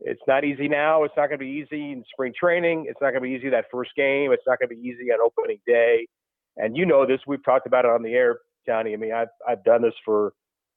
It's 0.00 0.20
not 0.26 0.44
easy 0.44 0.68
now. 0.68 1.04
It's 1.04 1.14
not 1.16 1.28
going 1.28 1.38
to 1.38 1.44
be 1.44 1.50
easy 1.50 1.92
in 1.92 2.04
spring 2.12 2.32
training. 2.38 2.86
It's 2.88 3.00
not 3.00 3.10
going 3.12 3.22
to 3.22 3.28
be 3.28 3.34
easy 3.34 3.48
that 3.50 3.66
first 3.72 3.92
game. 3.96 4.32
It's 4.32 4.42
not 4.46 4.58
going 4.58 4.68
to 4.68 4.74
be 4.74 4.80
easy 4.80 5.10
on 5.12 5.18
opening 5.24 5.58
day. 5.66 6.06
And 6.56 6.76
you 6.76 6.84
know 6.84 7.06
this. 7.06 7.20
We've 7.26 7.44
talked 7.44 7.66
about 7.66 7.84
it 7.84 7.90
on 7.90 8.02
the 8.02 8.12
air, 8.12 8.38
Johnny. 8.66 8.92
I 8.92 8.96
mean, 8.96 9.12
I've 9.12 9.28
I've 9.48 9.64
done 9.64 9.82
this 9.82 9.94
for, 10.04 10.32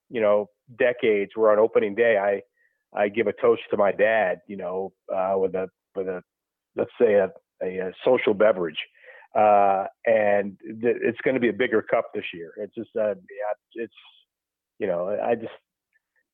you 0.10 0.22
know, 0.22 0.48
decades. 0.78 1.32
Where 1.36 1.52
on 1.52 1.60
opening 1.60 1.96
day, 1.96 2.18
I 2.18 2.42
I 3.00 3.10
give 3.10 3.28
a 3.28 3.34
toast 3.34 3.62
to 3.72 3.78
my 3.78 3.92
dad. 3.92 4.40
You 4.48 4.58
know, 4.58 4.94
uh, 5.14 5.34
with 5.36 5.56
a 5.56 5.68
with 5.96 6.08
a 6.08 6.22
let's 6.76 6.92
say 7.02 7.16
a, 7.16 7.30
a, 7.64 7.78
a 7.80 7.92
social 8.06 8.34
beverage. 8.34 8.80
Uh, 9.36 9.86
and 10.06 10.58
th- 10.82 10.98
it's 11.02 11.20
going 11.24 11.36
to 11.36 11.40
be 11.40 11.50
a 11.50 11.54
bigger 11.54 11.82
cup 11.82 12.06
this 12.14 12.24
year. 12.34 12.54
It's 12.58 12.74
just, 12.74 12.90
uh, 13.00 13.14
it's, 13.74 13.94
you 14.80 14.88
know, 14.88 15.10
I 15.10 15.36
just, 15.36 15.52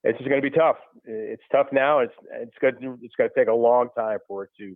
it's 0.03 0.17
just 0.17 0.29
going 0.29 0.41
to 0.41 0.49
be 0.49 0.55
tough. 0.55 0.77
It's 1.05 1.43
tough 1.51 1.67
now. 1.71 1.99
It's, 1.99 2.13
it's 2.33 2.57
going 2.61 2.75
to, 2.81 2.99
it's 3.01 3.15
going 3.15 3.29
to 3.29 3.35
take 3.35 3.47
a 3.47 3.53
long 3.53 3.89
time 3.95 4.19
for 4.27 4.43
it 4.43 4.49
to, 4.59 4.75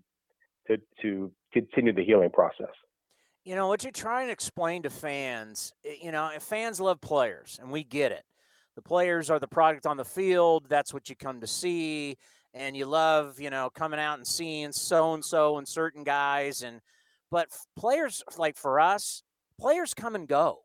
to, 0.68 0.82
to 1.02 1.32
continue 1.54 1.94
the 1.94 2.04
healing 2.04 2.30
process. 2.30 2.74
You 3.44 3.56
know, 3.56 3.68
what 3.68 3.84
you 3.84 3.92
try 3.92 4.24
and 4.24 4.32
explain 4.32 4.84
to 4.84 4.90
fans, 4.90 5.74
eh, 5.86 5.96
you 6.02 6.12
know, 6.12 6.30
fans 6.40 6.80
love 6.80 7.02
players 7.02 7.60
and 7.62 7.72
we 7.72 7.84
get 7.84 8.12
it. 8.12 8.24
The 8.76 8.82
players 8.82 9.30
are 9.30 9.40
the 9.40 9.48
product 9.48 9.86
on 9.86 9.98
the 9.98 10.06
field. 10.06 10.66
That's 10.70 10.94
what 10.94 11.10
you 11.10 11.16
come 11.16 11.42
to 11.42 11.48
see 11.48 12.18
and 12.54 12.76
you 12.76 12.86
love, 12.86 13.40
you 13.40 13.50
know, 13.50 13.70
coming 13.70 14.00
out 14.00 14.18
and 14.18 14.28
seeing 14.28 14.72
so 14.72 15.13
and 15.13 15.24
so 15.24 15.58
and 15.58 15.68
certain 15.68 16.04
guys 16.04 16.62
and 16.62 16.82
but 17.30 17.50
players 17.78 18.24
like 18.38 18.58
for 18.58 18.80
us, 18.80 19.24
players 19.60 19.94
come 19.94 20.16
and 20.16 20.28
go. 20.28 20.60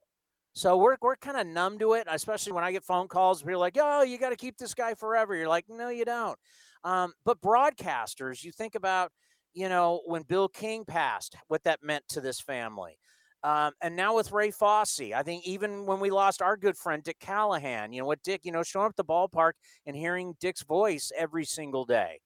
So 0.55 0.77
we're 0.77 0.97
we're 1.01 1.17
kind 1.17 1.37
of 1.39 1.47
numb 1.47 1.79
to 1.79 1.95
it, 1.95 2.07
especially 2.11 2.53
when 2.53 2.65
I 2.65 2.73
get 2.73 2.85
phone 2.85 3.09
calls. 3.09 3.45
We're 3.45 3.57
like, 3.57 3.77
"Oh, 3.81 4.03
you 4.03 4.19
got 4.19 4.31
to 4.31 4.37
keep 4.37 4.59
this 4.59 4.75
guy 4.75 4.95
forever." 4.95 5.35
You're 5.35 5.49
like, 5.49 5.65
"No, 5.69 5.89
you 5.89 6.05
don't." 6.05 6.39
Um, 6.85 7.15
but 7.25 7.41
broadcasters, 7.41 8.43
you 8.45 8.53
think 8.53 8.75
about, 8.75 9.13
you 9.55 9.69
know, 9.69 10.03
when 10.07 10.23
Bill 10.23 10.49
King 10.49 10.85
passed, 10.85 11.37
what 11.49 11.63
that 11.65 11.83
meant 11.83 12.05
to 12.09 12.21
this 12.21 12.41
family. 12.41 12.99
Um, 13.45 13.73
and 13.81 13.97
now 13.97 14.15
with 14.15 14.31
Ray 14.33 14.51
Fosse, 14.51 15.13
I 15.15 15.23
think 15.23 15.45
even 15.47 15.87
when 15.87 16.01
we 16.01 16.11
lost 16.11 16.43
our 16.43 16.57
good 16.57 16.77
friend 16.77 17.03
Dick 17.03 17.19
Callahan, 17.19 17.93
you 17.93 18.01
know 18.01 18.07
what 18.07 18.23
Dick, 18.23 18.43
you 18.45 18.53
know, 18.53 18.63
showing 18.63 18.87
up 18.87 18.97
the 18.97 19.05
ballpark 19.05 19.53
and 19.87 19.97
hearing 19.97 20.37
Dick's 20.41 20.63
voice 20.63 21.11
every 21.17 21.45
single 21.45 21.85
day. 21.85 22.21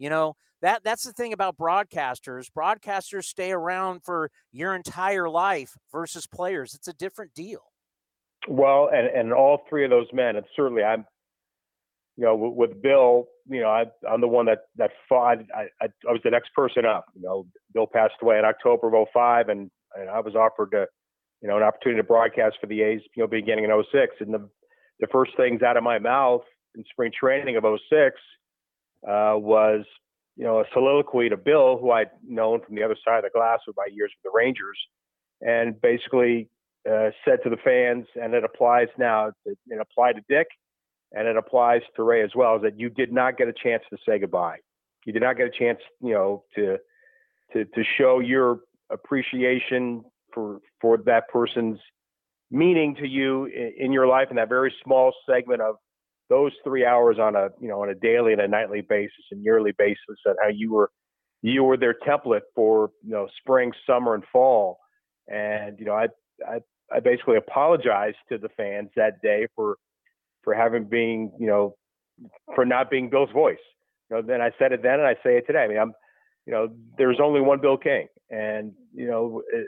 You 0.00 0.08
know, 0.08 0.34
that 0.62 0.82
that's 0.82 1.04
the 1.04 1.12
thing 1.12 1.34
about 1.34 1.58
broadcasters. 1.58 2.46
Broadcasters 2.50 3.24
stay 3.24 3.52
around 3.52 4.00
for 4.02 4.30
your 4.50 4.74
entire 4.74 5.28
life 5.28 5.76
versus 5.92 6.26
players. 6.26 6.74
It's 6.74 6.88
a 6.88 6.94
different 6.94 7.34
deal. 7.34 7.60
Well, 8.48 8.88
and 8.92 9.06
and 9.06 9.32
all 9.32 9.60
three 9.68 9.84
of 9.84 9.90
those 9.90 10.06
men, 10.12 10.36
and 10.36 10.46
certainly 10.56 10.82
I'm, 10.82 11.04
you 12.16 12.24
know, 12.24 12.34
with, 12.34 12.80
Bill, 12.82 13.26
you 13.46 13.60
know, 13.60 13.68
I, 13.68 13.84
am 14.10 14.22
the 14.22 14.28
one 14.28 14.46
that 14.46 14.60
that 14.76 14.90
fought. 15.06 15.38
I, 15.54 15.66
I, 15.82 15.88
I 16.08 16.12
was 16.12 16.22
the 16.24 16.30
next 16.30 16.54
person 16.54 16.86
up. 16.86 17.04
You 17.14 17.20
know, 17.20 17.46
Bill 17.74 17.86
passed 17.86 18.14
away 18.22 18.38
in 18.38 18.46
October 18.46 18.88
of 18.88 19.06
05, 19.12 19.50
and 19.50 19.70
and 19.94 20.08
I 20.08 20.20
was 20.20 20.34
offered 20.34 20.70
to, 20.70 20.86
you 21.42 21.48
know, 21.48 21.58
an 21.58 21.62
opportunity 21.62 22.00
to 22.00 22.06
broadcast 22.06 22.56
for 22.58 22.68
the 22.68 22.80
A's, 22.80 23.02
you 23.14 23.22
know, 23.22 23.26
beginning 23.26 23.64
in 23.64 23.70
06. 23.70 24.14
And 24.20 24.32
the, 24.32 24.48
the 25.00 25.08
first 25.12 25.32
things 25.36 25.62
out 25.62 25.76
of 25.76 25.82
my 25.82 25.98
mouth 25.98 26.42
in 26.74 26.84
spring 26.90 27.12
training 27.18 27.56
of 27.56 27.64
06 27.64 28.16
uh, 29.06 29.34
was, 29.36 29.84
you 30.36 30.44
know, 30.44 30.60
a 30.60 30.64
soliloquy 30.72 31.28
to 31.28 31.36
Bill, 31.36 31.78
who 31.78 31.90
I'd 31.90 32.10
known 32.26 32.60
from 32.64 32.74
the 32.74 32.82
other 32.82 32.96
side 33.04 33.18
of 33.18 33.24
the 33.24 33.30
glass 33.30 33.60
with 33.66 33.76
my 33.76 33.88
years 33.92 34.12
with 34.16 34.32
the 34.32 34.36
Rangers, 34.36 34.78
and 35.40 35.80
basically 35.80 36.48
uh, 36.88 37.10
said 37.24 37.38
to 37.44 37.50
the 37.50 37.56
fans, 37.56 38.06
and 38.20 38.34
it 38.34 38.44
applies 38.44 38.88
now, 38.98 39.32
it, 39.44 39.58
applied 39.80 40.16
to 40.16 40.22
Dick, 40.28 40.48
and 41.12 41.26
it 41.26 41.36
applies 41.36 41.82
to 41.96 42.02
Ray 42.02 42.22
as 42.22 42.30
well, 42.34 42.56
is 42.56 42.62
that 42.62 42.78
you 42.78 42.88
did 42.88 43.12
not 43.12 43.36
get 43.36 43.48
a 43.48 43.52
chance 43.52 43.82
to 43.90 43.98
say 44.06 44.18
goodbye. 44.18 44.58
You 45.04 45.12
did 45.12 45.22
not 45.22 45.36
get 45.36 45.46
a 45.46 45.50
chance, 45.50 45.78
you 46.00 46.14
know, 46.14 46.44
to 46.54 46.78
to 47.52 47.64
to 47.64 47.84
show 47.98 48.20
your 48.20 48.60
appreciation 48.90 50.04
for 50.32 50.60
for 50.80 50.98
that 50.98 51.28
person's 51.28 51.78
meaning 52.50 52.94
to 52.96 53.06
you 53.06 53.46
in, 53.46 53.72
in 53.78 53.92
your 53.92 54.06
life 54.06 54.28
in 54.30 54.36
that 54.36 54.48
very 54.48 54.72
small 54.84 55.12
segment 55.28 55.62
of 55.62 55.76
those 56.30 56.52
three 56.64 56.86
hours 56.86 57.18
on 57.18 57.36
a 57.36 57.48
you 57.60 57.68
know 57.68 57.82
on 57.82 57.90
a 57.90 57.94
daily 57.94 58.32
and 58.32 58.40
a 58.40 58.48
nightly 58.48 58.80
basis 58.80 59.24
and 59.32 59.44
yearly 59.44 59.72
basis 59.76 60.16
and 60.24 60.36
how 60.40 60.48
you 60.48 60.72
were 60.72 60.90
you 61.42 61.64
were 61.64 61.76
their 61.76 61.94
template 62.06 62.42
for 62.54 62.92
you 63.04 63.10
know 63.10 63.28
spring 63.38 63.72
summer 63.86 64.14
and 64.14 64.24
fall. 64.32 64.78
And 65.28 65.78
you 65.78 65.84
know 65.84 65.92
i 65.92 66.06
i, 66.48 66.60
I 66.94 67.00
basically 67.00 67.36
apologized 67.36 68.16
to 68.30 68.38
the 68.38 68.48
fans 68.56 68.88
that 68.96 69.20
day 69.20 69.48
for 69.54 69.76
for 70.42 70.54
having 70.54 70.84
being 70.84 71.32
you 71.38 71.48
know 71.48 71.74
for 72.54 72.64
not 72.64 72.90
being 72.90 73.10
bill's 73.10 73.32
voice. 73.32 73.58
You 74.08 74.16
know 74.16 74.22
then 74.22 74.40
i 74.40 74.50
said 74.58 74.72
it 74.72 74.82
then 74.82 75.00
and 75.00 75.06
i 75.06 75.14
say 75.24 75.36
it 75.36 75.46
today. 75.46 75.64
I 75.64 75.68
mean 75.68 75.78
i'm 75.78 75.92
you 76.46 76.52
know 76.52 76.68
there's 76.96 77.18
only 77.22 77.40
one 77.40 77.60
bill 77.60 77.76
king. 77.76 78.06
And 78.30 78.72
you 78.94 79.08
know 79.08 79.42
it, 79.52 79.66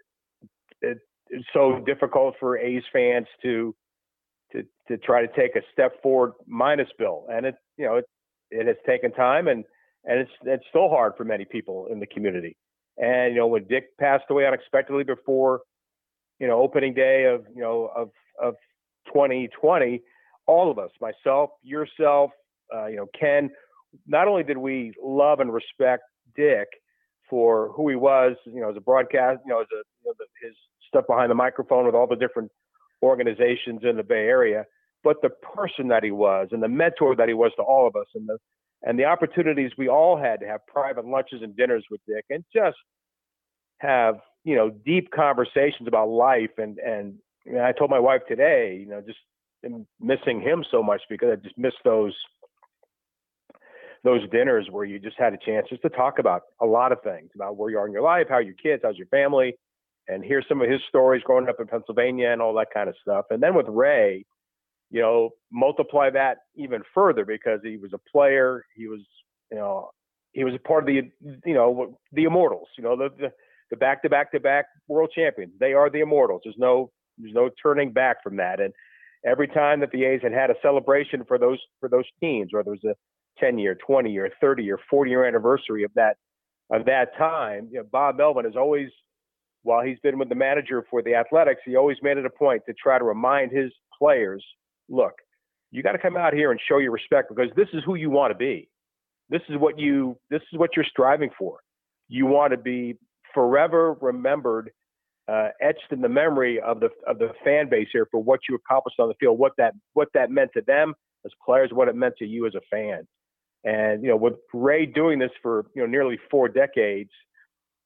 it, 0.80 0.98
it's 1.28 1.46
so 1.52 1.82
difficult 1.84 2.36
for 2.38 2.56
A's 2.56 2.84
fans 2.92 3.26
to 3.42 3.74
to 4.92 4.98
try 4.98 5.24
to 5.24 5.32
take 5.34 5.56
a 5.56 5.62
step 5.72 6.02
forward 6.02 6.32
minus 6.46 6.88
Bill, 6.98 7.26
and 7.30 7.46
it 7.46 7.54
you 7.76 7.86
know 7.86 7.96
it 7.96 8.04
it 8.50 8.66
has 8.66 8.76
taken 8.86 9.12
time 9.12 9.48
and 9.48 9.64
and 10.04 10.20
it's 10.20 10.30
it's 10.44 10.64
still 10.68 10.88
hard 10.88 11.14
for 11.16 11.24
many 11.24 11.44
people 11.44 11.88
in 11.90 12.00
the 12.00 12.06
community. 12.06 12.56
And 12.98 13.34
you 13.34 13.40
know 13.40 13.46
when 13.46 13.64
Dick 13.64 13.96
passed 13.98 14.24
away 14.30 14.46
unexpectedly 14.46 15.04
before 15.04 15.60
you 16.38 16.46
know 16.46 16.60
opening 16.60 16.94
day 16.94 17.24
of 17.24 17.44
you 17.54 17.62
know 17.62 17.90
of 17.96 18.10
of 18.40 18.54
2020, 19.06 20.00
all 20.46 20.70
of 20.70 20.78
us, 20.78 20.90
myself, 21.00 21.50
yourself, 21.62 22.30
uh, 22.74 22.86
you 22.86 22.96
know 22.96 23.06
Ken, 23.18 23.50
not 24.06 24.28
only 24.28 24.42
did 24.42 24.58
we 24.58 24.92
love 25.02 25.40
and 25.40 25.52
respect 25.52 26.02
Dick, 26.36 26.68
for 27.32 27.72
who 27.74 27.88
he 27.88 27.96
was, 27.96 28.36
you 28.44 28.60
know, 28.60 28.70
as 28.70 28.76
a 28.76 28.80
broadcast, 28.80 29.40
you 29.46 29.52
know, 29.52 29.60
as 29.60 29.66
a 29.72 29.80
you 30.04 30.10
know, 30.10 30.14
the, 30.18 30.26
his 30.46 30.54
stuff 30.86 31.06
behind 31.08 31.30
the 31.30 31.34
microphone 31.34 31.86
with 31.86 31.94
all 31.94 32.06
the 32.06 32.16
different 32.16 32.50
organizations 33.02 33.80
in 33.82 33.96
the 33.96 34.02
Bay 34.02 34.26
Area, 34.26 34.64
but 35.02 35.22
the 35.22 35.30
person 35.30 35.88
that 35.88 36.04
he 36.04 36.10
was 36.10 36.48
and 36.52 36.62
the 36.62 36.68
mentor 36.68 37.16
that 37.16 37.28
he 37.28 37.34
was 37.34 37.52
to 37.56 37.62
all 37.62 37.86
of 37.86 37.96
us, 37.96 38.06
and 38.14 38.28
the 38.28 38.38
and 38.84 38.98
the 38.98 39.04
opportunities 39.04 39.70
we 39.78 39.88
all 39.88 40.16
had 40.16 40.40
to 40.40 40.46
have 40.46 40.66
private 40.66 41.06
lunches 41.06 41.42
and 41.42 41.56
dinners 41.56 41.84
with 41.90 42.00
Dick, 42.06 42.24
and 42.30 42.44
just 42.54 42.76
have 43.78 44.16
you 44.44 44.56
know 44.56 44.70
deep 44.70 45.10
conversations 45.10 45.88
about 45.88 46.08
life. 46.08 46.50
And 46.58 46.78
and 46.78 47.18
I 47.60 47.72
told 47.72 47.90
my 47.90 47.98
wife 47.98 48.22
today, 48.28 48.78
you 48.80 48.86
know, 48.86 49.00
just 49.00 49.18
missing 50.00 50.40
him 50.40 50.64
so 50.70 50.82
much 50.82 51.02
because 51.08 51.30
I 51.32 51.36
just 51.36 51.56
miss 51.58 51.74
those 51.84 52.14
those 54.04 54.28
dinners 54.30 54.66
where 54.70 54.84
you 54.84 54.98
just 54.98 55.16
had 55.18 55.32
a 55.32 55.38
chance 55.38 55.68
just 55.68 55.82
to 55.82 55.88
talk 55.88 56.18
about 56.18 56.42
a 56.60 56.66
lot 56.66 56.90
of 56.90 57.00
things 57.02 57.30
about 57.34 57.56
where 57.56 57.70
you 57.70 57.78
are 57.78 57.86
in 57.86 57.92
your 57.92 58.02
life, 58.02 58.26
how 58.28 58.38
your 58.38 58.54
kids, 58.54 58.82
how's 58.84 58.96
your 58.96 59.06
family, 59.08 59.54
and 60.08 60.24
hear 60.24 60.42
some 60.48 60.60
of 60.60 60.68
his 60.68 60.80
stories 60.88 61.22
growing 61.24 61.48
up 61.48 61.60
in 61.60 61.66
Pennsylvania 61.68 62.30
and 62.30 62.42
all 62.42 62.54
that 62.54 62.68
kind 62.74 62.88
of 62.88 62.96
stuff. 63.00 63.26
And 63.30 63.40
then 63.40 63.54
with 63.54 63.66
Ray, 63.68 64.24
you 64.92 65.00
know, 65.00 65.30
multiply 65.50 66.10
that 66.10 66.38
even 66.54 66.82
further 66.94 67.24
because 67.24 67.60
he 67.64 67.78
was 67.78 67.92
a 67.94 68.10
player. 68.10 68.64
He 68.76 68.86
was, 68.86 69.00
you 69.50 69.58
know, 69.58 69.90
he 70.32 70.44
was 70.44 70.54
a 70.54 70.58
part 70.58 70.84
of 70.84 70.86
the, 70.86 71.10
you 71.44 71.54
know, 71.54 71.98
the 72.12 72.24
immortals. 72.24 72.68
You 72.76 72.84
know, 72.84 72.96
the 72.96 73.08
the, 73.18 73.32
the 73.70 73.76
back 73.76 74.02
to 74.02 74.10
back 74.10 74.30
to 74.32 74.40
back 74.40 74.66
world 74.88 75.10
champions. 75.14 75.52
They 75.58 75.72
are 75.72 75.90
the 75.90 76.00
immortals. 76.00 76.42
There's 76.44 76.56
no 76.58 76.90
there's 77.18 77.34
no 77.34 77.50
turning 77.62 77.92
back 77.92 78.22
from 78.22 78.36
that. 78.36 78.60
And 78.60 78.72
every 79.26 79.48
time 79.48 79.80
that 79.80 79.90
the 79.92 80.04
A's 80.04 80.20
had 80.22 80.32
had 80.32 80.50
a 80.50 80.54
celebration 80.62 81.24
for 81.26 81.38
those 81.38 81.58
for 81.80 81.88
those 81.88 82.06
teams, 82.20 82.50
whether 82.52 82.72
it 82.72 82.80
was 82.82 82.94
a 82.94 83.42
10 83.42 83.58
year, 83.58 83.76
20 83.86 84.12
year, 84.12 84.30
30 84.40 84.62
year, 84.62 84.78
40 84.90 85.10
year 85.10 85.24
anniversary 85.24 85.84
of 85.84 85.90
that 85.94 86.16
of 86.70 86.84
that 86.84 87.16
time. 87.16 87.68
You 87.70 87.78
know, 87.78 87.86
Bob 87.90 88.16
Melvin 88.16 88.44
has 88.44 88.56
always, 88.56 88.88
while 89.62 89.82
he's 89.82 89.98
been 90.02 90.18
with 90.18 90.28
the 90.28 90.34
manager 90.34 90.84
for 90.90 91.02
the 91.02 91.14
Athletics, 91.14 91.60
he 91.64 91.76
always 91.76 91.98
made 92.02 92.18
it 92.18 92.26
a 92.26 92.30
point 92.30 92.62
to 92.66 92.74
try 92.74 92.98
to 92.98 93.04
remind 93.04 93.52
his 93.52 93.72
players, 93.98 94.44
look, 94.88 95.14
you 95.70 95.82
got 95.82 95.92
to 95.92 95.98
come 95.98 96.16
out 96.16 96.34
here 96.34 96.50
and 96.50 96.60
show 96.68 96.78
your 96.78 96.92
respect 96.92 97.28
because 97.34 97.50
this 97.56 97.68
is 97.72 97.82
who 97.84 97.94
you 97.94 98.10
want 98.10 98.30
to 98.30 98.36
be. 98.36 98.68
This 99.30 99.42
is 99.48 99.56
what 99.58 99.78
you 99.78 100.16
this 100.30 100.42
is 100.52 100.58
what 100.58 100.70
you're 100.76 100.84
striving 100.84 101.30
for. 101.38 101.60
You 102.08 102.26
want 102.26 102.52
to 102.52 102.58
be 102.58 102.96
forever 103.32 103.94
remembered, 104.00 104.70
uh, 105.28 105.48
etched 105.60 105.90
in 105.90 106.02
the 106.02 106.08
memory 106.08 106.60
of 106.60 106.80
the 106.80 106.90
of 107.06 107.18
the 107.18 107.30
fan 107.44 107.68
base 107.70 107.88
here 107.92 108.06
for 108.10 108.22
what 108.22 108.40
you 108.48 108.54
accomplished 108.54 109.00
on 109.00 109.08
the 109.08 109.14
field, 109.18 109.38
what 109.38 109.52
that 109.56 109.72
what 109.94 110.08
that 110.14 110.30
meant 110.30 110.50
to 110.54 110.62
them 110.66 110.94
as 111.24 111.32
players, 111.44 111.70
what 111.72 111.88
it 111.88 111.94
meant 111.94 112.14
to 112.18 112.26
you 112.26 112.46
as 112.46 112.54
a 112.54 112.60
fan. 112.70 113.06
And 113.64 114.02
you 114.02 114.10
know, 114.10 114.16
with 114.16 114.34
Ray 114.52 114.86
doing 114.86 115.18
this 115.18 115.30
for 115.42 115.66
you 115.74 115.82
know 115.82 115.88
nearly 115.88 116.18
four 116.30 116.48
decades, 116.48 117.10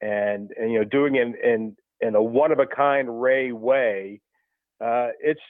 and 0.01 0.51
and 0.59 0.73
you 0.73 0.79
know 0.79 0.85
doing 0.85 1.17
it 1.17 1.23
in 1.23 1.35
in, 1.45 1.77
in 2.01 2.15
a 2.15 2.23
one 2.23 2.51
of 2.51 2.59
a 2.59 2.67
kind 2.67 3.21
Ray 3.23 3.53
way, 3.53 4.21
uh, 4.83 5.09
it's 5.21 5.41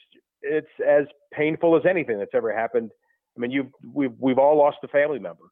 it's 0.46 0.68
as 0.86 1.06
painful 1.32 1.76
as 1.76 1.82
anything 1.88 2.18
that's 2.18 2.34
ever 2.34 2.52
happened. 2.54 2.90
I 3.36 3.40
mean, 3.40 3.50
you've 3.50 3.70
we've 3.92 4.14
we've 4.18 4.38
all 4.38 4.56
lost 4.56 4.78
a 4.82 4.88
family 4.88 5.18
member, 5.18 5.44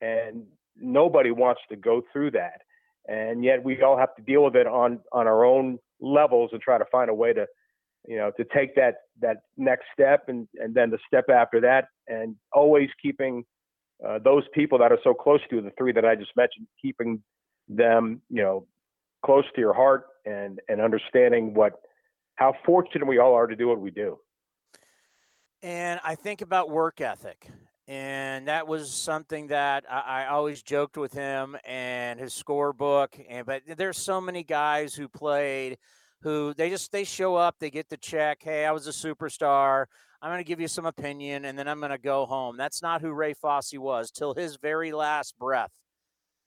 and 0.00 0.44
nobody 0.76 1.30
wants 1.30 1.60
to 1.70 1.76
go 1.76 2.02
through 2.12 2.32
that, 2.32 2.62
and 3.08 3.44
yet 3.44 3.62
we 3.62 3.80
all 3.82 3.96
have 3.96 4.14
to 4.16 4.22
deal 4.22 4.44
with 4.44 4.56
it 4.56 4.66
on 4.66 5.00
on 5.12 5.26
our 5.26 5.44
own 5.44 5.78
levels 6.00 6.50
and 6.52 6.60
try 6.60 6.78
to 6.78 6.84
find 6.90 7.10
a 7.10 7.14
way 7.14 7.32
to, 7.32 7.46
you 8.06 8.16
know, 8.16 8.30
to 8.36 8.44
take 8.54 8.74
that 8.76 8.96
that 9.20 9.38
next 9.56 9.86
step 9.92 10.24
and 10.28 10.48
and 10.54 10.74
then 10.74 10.90
the 10.90 10.98
step 11.06 11.28
after 11.28 11.60
that, 11.60 11.88
and 12.08 12.34
always 12.52 12.88
keeping 13.00 13.44
uh, 14.06 14.18
those 14.18 14.44
people 14.54 14.78
that 14.78 14.92
are 14.92 14.98
so 15.04 15.14
close 15.14 15.40
to 15.50 15.56
you, 15.56 15.62
the 15.62 15.72
three 15.78 15.92
that 15.92 16.04
I 16.04 16.14
just 16.14 16.36
mentioned, 16.36 16.66
keeping 16.80 17.22
them, 17.68 18.22
you 18.30 18.42
know, 18.42 18.66
close 19.24 19.44
to 19.54 19.60
your 19.60 19.74
heart 19.74 20.06
and 20.24 20.60
and 20.68 20.80
understanding 20.80 21.54
what 21.54 21.74
how 22.36 22.54
fortunate 22.64 23.06
we 23.06 23.18
all 23.18 23.34
are 23.34 23.46
to 23.46 23.56
do 23.56 23.68
what 23.68 23.80
we 23.80 23.90
do. 23.90 24.18
And 25.62 26.00
I 26.04 26.14
think 26.14 26.40
about 26.40 26.70
work 26.70 27.00
ethic. 27.00 27.48
And 27.88 28.48
that 28.48 28.68
was 28.68 28.92
something 28.92 29.48
that 29.48 29.84
I, 29.90 30.24
I 30.24 30.26
always 30.26 30.62
joked 30.62 30.96
with 30.96 31.12
him 31.12 31.56
and 31.64 32.20
his 32.20 32.34
scorebook. 32.34 33.08
And 33.28 33.46
but 33.46 33.62
there's 33.76 33.98
so 33.98 34.20
many 34.20 34.44
guys 34.44 34.94
who 34.94 35.08
played 35.08 35.78
who 36.22 36.52
they 36.54 36.68
just 36.70 36.92
they 36.92 37.04
show 37.04 37.36
up, 37.36 37.56
they 37.58 37.70
get 37.70 37.88
the 37.88 37.96
check. 37.96 38.38
Hey, 38.42 38.66
I 38.66 38.72
was 38.72 38.86
a 38.86 38.90
superstar. 38.90 39.86
I'm 40.20 40.30
going 40.30 40.42
to 40.42 40.48
give 40.48 40.60
you 40.60 40.66
some 40.66 40.84
opinion, 40.84 41.44
and 41.44 41.56
then 41.56 41.68
I'm 41.68 41.78
going 41.78 41.92
to 41.92 41.98
go 41.98 42.26
home. 42.26 42.56
That's 42.56 42.82
not 42.82 43.00
who 43.00 43.12
Ray 43.12 43.34
Fosse 43.34 43.74
was 43.74 44.10
till 44.10 44.34
his 44.34 44.56
very 44.56 44.90
last 44.90 45.38
breath. 45.38 45.70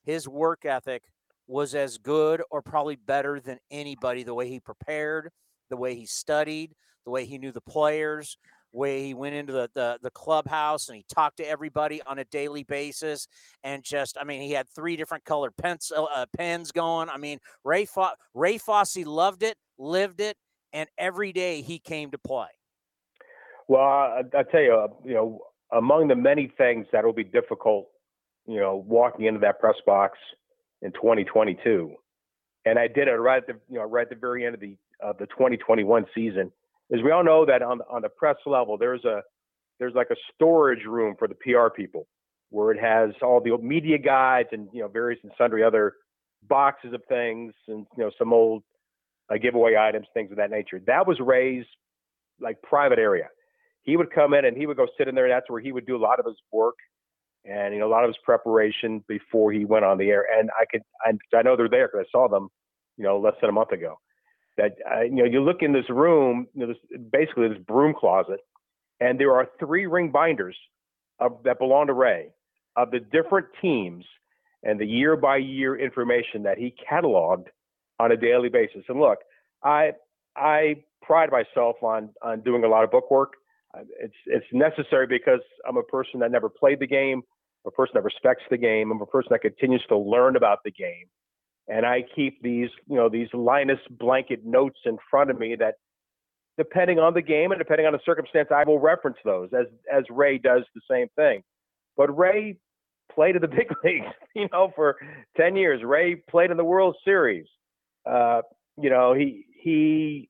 His 0.04 0.28
work 0.28 0.66
ethic 0.66 1.04
was 1.46 1.74
as 1.74 1.96
good 1.96 2.42
or 2.50 2.60
probably 2.60 2.96
better 2.96 3.40
than 3.40 3.58
anybody. 3.70 4.24
The 4.24 4.34
way 4.34 4.48
he 4.48 4.60
prepared, 4.60 5.30
the 5.70 5.78
way 5.78 5.94
he 5.94 6.04
studied, 6.04 6.74
the 7.04 7.10
way 7.10 7.24
he 7.24 7.38
knew 7.38 7.50
the 7.50 7.62
players, 7.62 8.36
way 8.72 9.04
he 9.04 9.14
went 9.14 9.34
into 9.34 9.52
the, 9.52 9.70
the, 9.74 9.98
the 10.02 10.10
clubhouse 10.10 10.88
and 10.88 10.96
he 10.96 11.04
talked 11.12 11.36
to 11.36 11.48
everybody 11.48 12.00
on 12.02 12.18
a 12.18 12.24
daily 12.24 12.62
basis 12.62 13.28
and 13.62 13.82
just 13.82 14.16
i 14.20 14.24
mean 14.24 14.40
he 14.42 14.52
had 14.52 14.68
three 14.68 14.96
different 14.96 15.24
colored 15.24 15.56
pencil 15.56 16.08
uh, 16.14 16.26
pens 16.36 16.72
going. 16.72 17.08
I 17.08 17.18
mean 17.18 17.38
ray 17.64 17.84
Fo- 17.84 18.14
ray 18.34 18.58
fosse 18.58 18.96
loved 19.04 19.42
it 19.42 19.56
lived 19.78 20.20
it 20.20 20.36
and 20.72 20.88
every 20.96 21.32
day 21.32 21.60
he 21.60 21.78
came 21.78 22.10
to 22.10 22.18
play. 22.18 22.48
Well 23.68 23.82
i, 23.82 24.22
I 24.34 24.42
tell 24.42 24.62
you 24.62 24.74
uh, 24.74 24.88
you 25.04 25.14
know 25.14 25.40
among 25.72 26.08
the 26.08 26.16
many 26.16 26.52
things 26.58 26.86
that 26.92 27.04
will 27.04 27.12
be 27.12 27.24
difficult 27.24 27.88
you 28.46 28.60
know 28.60 28.84
walking 28.86 29.26
into 29.26 29.40
that 29.40 29.60
press 29.60 29.76
box 29.86 30.18
in 30.80 30.92
2022 30.92 31.94
and 32.64 32.78
i 32.78 32.88
did 32.88 33.08
it 33.08 33.12
right 33.12 33.38
at 33.42 33.46
the 33.46 33.54
you 33.68 33.78
know 33.78 33.84
right 33.84 34.02
at 34.02 34.10
the 34.10 34.16
very 34.16 34.44
end 34.44 34.54
of 34.54 34.60
the 34.60 34.76
of 35.00 35.18
the 35.18 35.26
2021 35.26 36.06
season 36.14 36.50
is 36.92 37.02
we 37.02 37.10
all 37.10 37.24
know 37.24 37.44
that 37.44 37.62
on 37.62 37.80
on 37.90 38.02
the 38.02 38.08
press 38.08 38.36
level 38.46 38.78
there's 38.78 39.04
a 39.04 39.22
there's 39.80 39.94
like 39.94 40.10
a 40.10 40.16
storage 40.34 40.84
room 40.84 41.16
for 41.18 41.26
the 41.26 41.34
PR 41.34 41.68
people 41.74 42.06
where 42.50 42.70
it 42.70 42.78
has 42.78 43.10
all 43.22 43.40
the 43.40 43.56
media 43.58 43.98
guides 43.98 44.50
and 44.52 44.68
you 44.72 44.80
know 44.80 44.88
various 44.88 45.18
and 45.24 45.32
sundry 45.36 45.64
other 45.64 45.94
boxes 46.48 46.92
of 46.92 47.02
things 47.08 47.52
and 47.68 47.86
you 47.96 48.04
know 48.04 48.10
some 48.18 48.32
old 48.32 48.62
uh, 49.32 49.38
giveaway 49.38 49.76
items, 49.76 50.06
things 50.14 50.30
of 50.30 50.36
that 50.36 50.50
nature. 50.50 50.80
That 50.86 51.06
was 51.06 51.18
Ray's 51.20 51.64
like 52.40 52.60
private 52.62 52.98
area. 52.98 53.28
He 53.82 53.96
would 53.96 54.12
come 54.12 54.34
in 54.34 54.44
and 54.44 54.56
he 54.56 54.66
would 54.66 54.76
go 54.76 54.86
sit 54.98 55.08
in 55.08 55.14
there. 55.14 55.24
And 55.24 55.32
that's 55.32 55.50
where 55.50 55.60
he 55.60 55.72
would 55.72 55.86
do 55.86 55.96
a 55.96 55.98
lot 55.98 56.20
of 56.20 56.26
his 56.26 56.36
work 56.52 56.76
and 57.44 57.74
you 57.74 57.80
know 57.80 57.88
a 57.88 57.90
lot 57.90 58.04
of 58.04 58.08
his 58.08 58.18
preparation 58.24 59.02
before 59.08 59.52
he 59.52 59.64
went 59.64 59.84
on 59.84 59.98
the 59.98 60.10
air. 60.10 60.26
And 60.38 60.50
I 60.60 60.64
could 60.70 60.82
I, 61.04 61.36
I 61.36 61.42
know 61.42 61.56
they're 61.56 61.68
there 61.68 61.88
because 61.88 62.06
I 62.06 62.10
saw 62.10 62.28
them 62.28 62.48
you 62.96 63.04
know 63.04 63.18
less 63.18 63.34
than 63.40 63.50
a 63.50 63.52
month 63.52 63.72
ago 63.72 63.98
that 64.56 64.76
uh, 64.90 65.00
you 65.02 65.16
know 65.16 65.24
you 65.24 65.42
look 65.42 65.62
in 65.62 65.72
this 65.72 65.88
room, 65.88 66.46
you 66.54 66.66
know, 66.66 66.72
this, 66.72 67.00
basically 67.10 67.48
this 67.48 67.58
broom 67.66 67.94
closet, 67.98 68.40
and 69.00 69.18
there 69.18 69.32
are 69.32 69.48
three 69.58 69.86
ring 69.86 70.10
binders 70.10 70.56
of, 71.18 71.38
that 71.44 71.58
belong 71.58 71.86
to 71.86 71.92
Ray 71.92 72.28
of 72.76 72.90
the 72.90 73.00
different 73.00 73.46
teams 73.60 74.04
and 74.62 74.78
the 74.78 74.86
year 74.86 75.16
by 75.16 75.36
year 75.36 75.76
information 75.76 76.42
that 76.44 76.58
he 76.58 76.74
cataloged 76.90 77.46
on 77.98 78.12
a 78.12 78.16
daily 78.16 78.48
basis. 78.48 78.82
And 78.88 79.00
look, 79.00 79.18
I 79.62 79.92
I 80.36 80.82
pride 81.02 81.30
myself 81.30 81.76
on 81.82 82.10
on 82.22 82.40
doing 82.40 82.64
a 82.64 82.68
lot 82.68 82.84
of 82.84 82.90
book 82.90 83.10
work. 83.10 83.34
It's 84.00 84.14
it's 84.26 84.46
necessary 84.52 85.06
because 85.06 85.40
I'm 85.66 85.78
a 85.78 85.82
person 85.82 86.20
that 86.20 86.30
never 86.30 86.50
played 86.50 86.78
the 86.78 86.86
game, 86.86 87.22
a 87.66 87.70
person 87.70 87.92
that 87.94 88.04
respects 88.04 88.42
the 88.50 88.58
game. 88.58 88.90
I'm 88.90 89.00
a 89.00 89.06
person 89.06 89.28
that 89.30 89.40
continues 89.40 89.84
to 89.88 89.96
learn 89.96 90.36
about 90.36 90.58
the 90.64 90.70
game 90.70 91.06
and 91.68 91.86
I 91.86 92.04
keep 92.14 92.42
these, 92.42 92.68
you 92.88 92.96
know, 92.96 93.08
these 93.08 93.28
Linus 93.32 93.78
blanket 93.90 94.44
notes 94.44 94.78
in 94.84 94.98
front 95.10 95.30
of 95.30 95.38
me 95.38 95.56
that, 95.56 95.74
depending 96.58 96.98
on 96.98 97.14
the 97.14 97.22
game 97.22 97.52
and 97.52 97.58
depending 97.58 97.86
on 97.86 97.92
the 97.92 98.00
circumstance, 98.04 98.48
I 98.54 98.64
will 98.64 98.78
reference 98.78 99.18
those 99.24 99.50
as 99.52 99.66
as 99.92 100.04
Ray 100.10 100.38
does 100.38 100.62
the 100.74 100.80
same 100.90 101.08
thing. 101.16 101.42
But 101.96 102.16
Ray 102.16 102.58
played 103.14 103.36
in 103.36 103.42
the 103.42 103.48
big 103.60 103.72
leagues, 103.84 104.06
you 104.34 104.48
know, 104.52 104.72
for 104.74 104.96
ten 105.36 105.56
years. 105.56 105.82
Ray 105.84 106.16
played 106.16 106.50
in 106.50 106.56
the 106.56 106.64
World 106.64 106.96
Series. 107.04 107.46
Uh, 108.04 108.42
you 108.80 108.90
know, 108.90 109.14
he 109.14 109.46
he, 109.54 110.28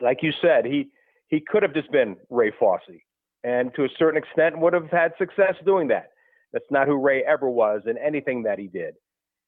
like 0.00 0.18
you 0.22 0.32
said, 0.42 0.66
he 0.66 0.88
he 1.28 1.40
could 1.40 1.62
have 1.62 1.74
just 1.74 1.90
been 1.92 2.16
Ray 2.28 2.52
Fosse, 2.58 3.00
and 3.44 3.72
to 3.74 3.84
a 3.84 3.88
certain 3.98 4.22
extent 4.22 4.58
would 4.58 4.72
have 4.72 4.90
had 4.90 5.12
success 5.16 5.54
doing 5.64 5.88
that. 5.88 6.08
That's 6.52 6.70
not 6.70 6.86
who 6.86 6.96
Ray 6.96 7.22
ever 7.22 7.48
was 7.48 7.82
in 7.86 7.96
anything 7.96 8.42
that 8.42 8.58
he 8.58 8.66
did. 8.66 8.94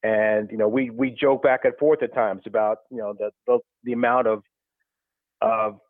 And 0.04 0.50
you 0.50 0.58
know, 0.58 0.68
we 0.68 0.90
we 0.90 1.10
joke 1.10 1.42
back 1.42 1.64
and 1.64 1.74
forth 1.78 2.02
at 2.02 2.14
times 2.14 2.42
about 2.46 2.78
you 2.90 2.98
know 2.98 3.14
the 3.18 3.30
the, 3.46 3.58
the 3.84 3.92
amount 3.94 4.26
of 4.26 4.42
of 5.40 5.80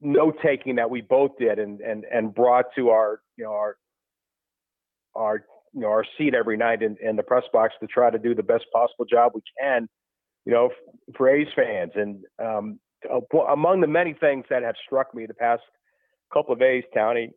note 0.00 0.36
taking 0.42 0.76
that 0.76 0.88
we 0.88 1.02
both 1.02 1.32
did 1.38 1.58
and 1.58 1.80
and 1.80 2.04
and 2.10 2.34
brought 2.34 2.64
to 2.76 2.88
our 2.88 3.20
you 3.36 3.44
know 3.44 3.52
our 3.52 3.76
our 5.14 5.44
you 5.74 5.82
know 5.82 5.88
our 5.88 6.04
seat 6.16 6.34
every 6.34 6.56
night 6.56 6.82
in, 6.82 6.96
in 7.02 7.14
the 7.14 7.22
press 7.22 7.44
box 7.52 7.74
to 7.80 7.86
try 7.86 8.10
to 8.10 8.18
do 8.18 8.34
the 8.34 8.42
best 8.42 8.64
possible 8.72 9.04
job 9.04 9.32
we 9.34 9.42
can 9.60 9.86
you 10.46 10.52
know 10.52 10.70
for 11.14 11.28
A's 11.28 11.48
fans. 11.54 11.92
And 11.94 12.24
um, 12.42 12.80
among 13.50 13.82
the 13.82 13.86
many 13.86 14.14
things 14.14 14.46
that 14.48 14.62
have 14.62 14.76
struck 14.86 15.14
me 15.14 15.26
the 15.26 15.34
past 15.34 15.62
couple 16.32 16.54
of 16.54 16.58
days 16.58 16.84
Towny 16.94 17.30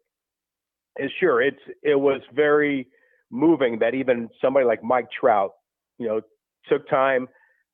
is 0.98 1.12
sure 1.20 1.42
it's 1.42 1.60
it 1.84 2.00
was 2.00 2.22
very 2.34 2.88
moving 3.32 3.80
that 3.80 3.96
even 3.96 4.30
somebody 4.42 4.66
like 4.66 4.82
Mike 4.82 5.08
Trout 5.18 5.52
you 5.98 6.08
know, 6.08 6.22
took 6.68 6.88
time 6.90 7.28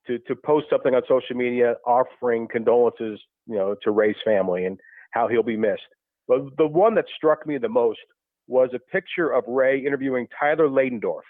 to 0.06 0.18
to 0.20 0.34
post 0.34 0.66
something 0.70 0.94
on 0.94 1.02
social 1.08 1.36
media 1.36 1.74
offering 1.86 2.48
condolences, 2.50 3.20
you 3.46 3.56
know, 3.56 3.74
to 3.82 3.90
Ray's 3.90 4.16
family 4.24 4.64
and 4.64 4.78
how 5.12 5.28
he'll 5.28 5.42
be 5.42 5.56
missed. 5.56 5.82
But 6.26 6.56
the 6.58 6.66
one 6.66 6.94
that 6.96 7.06
struck 7.16 7.46
me 7.46 7.58
the 7.58 7.68
most 7.68 8.00
was 8.46 8.70
a 8.74 8.78
picture 8.78 9.30
of 9.30 9.44
Ray 9.46 9.84
interviewing 9.84 10.26
Tyler 10.38 10.68
Ladendorf. 10.68 11.22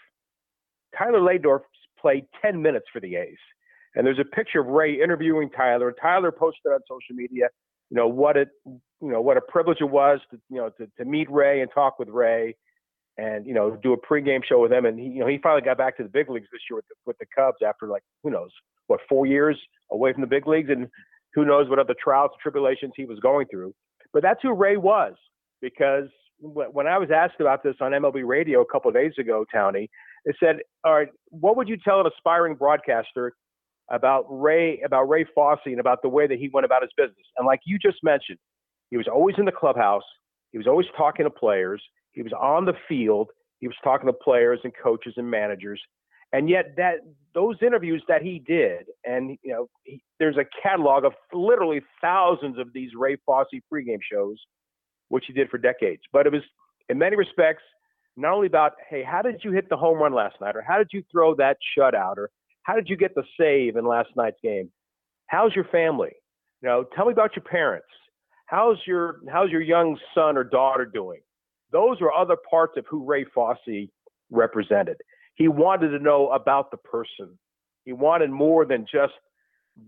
Tyler 0.97 1.21
Ladendorf 1.21 1.61
played 2.01 2.27
10 2.43 2.63
minutes 2.63 2.87
for 2.93 3.01
the 3.01 3.17
A's. 3.17 3.37
And 3.95 4.07
there's 4.07 4.19
a 4.19 4.25
picture 4.25 4.61
of 4.61 4.67
Ray 4.67 5.01
interviewing 5.03 5.51
Tyler. 5.51 5.93
Tyler 6.01 6.31
posted 6.31 6.73
on 6.73 6.81
social 6.89 7.17
media, 7.17 7.49
you 7.91 7.97
know, 7.97 8.07
what 8.07 8.37
it, 8.37 8.49
you 8.65 8.81
know, 9.01 9.21
what 9.21 9.37
a 9.37 9.41
privilege 9.41 9.79
it 9.81 9.91
was 9.91 10.21
to, 10.31 10.41
you 10.49 10.59
know, 10.59 10.71
to, 10.79 10.89
to 10.99 11.05
meet 11.05 11.31
Ray 11.31 11.61
and 11.61 11.71
talk 11.73 11.99
with 11.99 12.09
Ray 12.09 12.57
and 13.19 13.47
you 13.47 13.53
know 13.53 13.77
do 13.83 13.93
a 13.93 13.99
pregame 13.99 14.45
show 14.45 14.63
with 14.63 14.73
him. 14.73 14.87
And 14.87 14.99
he, 14.99 15.07
you 15.07 15.21
know, 15.21 15.27
he 15.27 15.39
finally 15.39 15.63
got 15.63 15.77
back 15.77 15.97
to 15.99 16.05
the 16.05 16.09
big 16.09 16.31
leagues 16.31 16.47
this 16.53 16.63
year 16.71 16.77
with 16.77 16.87
the, 16.89 16.95
with 17.05 17.19
the 17.19 17.27
Cubs 17.37 17.59
after 17.67 17.87
like 17.87 18.03
who 18.23 18.31
knows 18.31 18.51
what 18.87 19.01
four 19.09 19.27
years 19.27 19.59
away 19.93 20.13
from 20.13 20.23
the 20.23 20.29
big 20.29 20.47
leagues, 20.47 20.71
and 20.71 20.89
who 21.35 21.45
knows 21.45 21.69
what 21.69 21.79
other 21.79 21.95
trials 22.03 22.31
and 22.33 22.41
tribulations 22.41 22.93
he 22.97 23.05
was 23.05 23.19
going 23.21 23.47
through. 23.51 23.75
But 24.13 24.23
that's 24.23 24.41
who 24.43 24.53
Ray 24.55 24.77
was 24.77 25.15
because 25.61 26.09
when 26.41 26.87
I 26.87 26.99
was 26.99 27.11
asked 27.15 27.41
about 27.41 27.63
this 27.63 27.75
on 27.81 27.93
MLB 27.93 28.23
Radio 28.25 28.61
a 28.61 28.67
couple 28.67 28.91
days 28.93 29.13
ago, 29.19 29.45
Towny, 29.53 29.91
they 30.25 30.33
said, 30.39 30.59
"All 30.85 30.95
right, 30.95 31.09
what 31.31 31.57
would 31.57 31.69
you 31.69 31.77
tell 31.77 32.01
an 32.01 32.07
aspiring 32.07 32.55
broadcaster 32.55 33.33
about 33.91 34.27
Ray 34.29 34.81
about 34.83 35.09
Ray 35.09 35.25
Fosse 35.35 35.61
and 35.67 35.81
about 35.81 36.03
the 36.03 36.09
way 36.09 36.27
that 36.27 36.39
he 36.39 36.49
went 36.53 36.65
about 36.65 36.83
his 36.83 36.93
business?" 36.97 37.27
And 37.37 37.47
like 37.47 37.61
you 37.65 37.79
just 37.79 37.99
mentioned, 38.05 38.39
he 38.91 38.97
was 38.97 39.09
always 39.09 39.35
in 39.39 39.45
the 39.45 39.53
clubhouse. 39.53 40.05
He 40.53 40.59
was 40.59 40.67
always 40.67 40.87
talking 40.97 41.25
to 41.25 41.31
players. 41.31 41.83
He 42.13 42.23
was 42.23 42.33
on 42.33 42.65
the 42.65 42.75
field. 42.89 43.31
He 43.61 43.67
was 43.67 43.77
talking 43.83 44.07
to 44.07 44.13
players 44.13 44.61
and 44.65 44.73
coaches 44.83 45.15
and 45.17 45.31
managers. 45.31 45.81
And 46.33 46.49
yet 46.49 46.75
that 46.77 46.97
those 47.35 47.57
interviews 47.63 48.03
that 48.09 48.23
he 48.23 48.39
did, 48.39 48.87
and 49.05 49.39
you 49.43 49.53
know, 49.53 49.69
he, 49.85 50.03
there's 50.19 50.37
a 50.37 50.45
catalog 50.63 51.05
of 51.05 51.13
literally 51.33 51.81
thousands 52.01 52.59
of 52.59 52.73
these 52.73 52.91
Ray 52.95 53.17
Fosse 53.25 53.47
pregame 53.73 54.01
shows, 54.03 54.37
which 55.09 55.25
he 55.27 55.33
did 55.33 55.49
for 55.49 55.59
decades. 55.59 56.03
But 56.13 56.27
it 56.27 56.33
was 56.33 56.43
in 56.89 56.99
many 56.99 57.17
respects 57.17 57.63
not 58.17 58.33
only 58.35 58.49
about, 58.49 58.73
hey, 58.91 59.03
how 59.03 59.23
did 59.23 59.43
you 59.45 59.53
hit 59.53 59.69
the 59.71 59.77
home 59.77 59.99
run 59.99 60.13
last 60.13 60.37
night, 60.41 60.57
or 60.57 60.63
how 60.63 60.77
did 60.77 60.89
you 60.93 61.03
throw 61.11 61.35
that 61.37 61.57
shutout, 61.79 62.17
or 62.17 62.31
how 62.65 62.75
did 62.75 62.89
you 62.89 62.97
get 62.97 63.15
the 63.15 63.23
save 63.39 63.77
in 63.77 63.87
last 63.87 64.11
night's 64.17 64.39
game? 64.43 64.71
How's 65.29 65.55
your 65.55 65.65
family? 65.65 66.13
You 66.61 66.69
know, 66.69 66.85
tell 66.95 67.07
me 67.07 67.13
about 67.13 67.37
your 67.37 67.45
parents. 67.45 67.87
How's 68.47 68.79
your 68.87 69.21
how's 69.31 69.51
your 69.51 69.61
young 69.61 69.99
son 70.15 70.37
or 70.37 70.45
daughter 70.45 70.85
doing? 70.85 71.21
Those 71.71 72.01
are 72.01 72.13
other 72.13 72.37
parts 72.51 72.75
of 72.77 72.87
who 72.89 73.05
Ray 73.05 73.25
Fosse 73.25 73.89
represented. 74.31 74.97
He 75.35 75.49
wanted 75.49 75.91
to 75.91 75.99
know 75.99 76.29
about 76.29 76.71
the 76.71 76.77
person. 76.77 77.39
He 77.85 77.93
wanted 77.93 78.31
more 78.31 78.65
than 78.65 78.87
just 78.91 79.15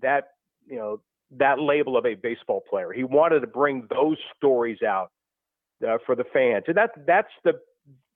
that, 0.03 0.29
you 0.67 0.77
know, 0.77 1.01
that 1.39 1.61
label 1.61 1.97
of 1.97 2.07
a 2.07 2.15
baseball 2.15 2.63
player. 2.69 2.93
He 2.93 3.05
wanted 3.05 3.41
to 3.41 3.47
bring 3.47 3.87
those 3.91 4.17
stories 4.37 4.79
out 4.83 5.11
uh, 5.87 5.99
for 6.07 6.15
the 6.15 6.25
fans, 6.33 6.65
and 6.67 6.77
that 6.77 6.91
that's 7.07 7.31
the 7.45 7.61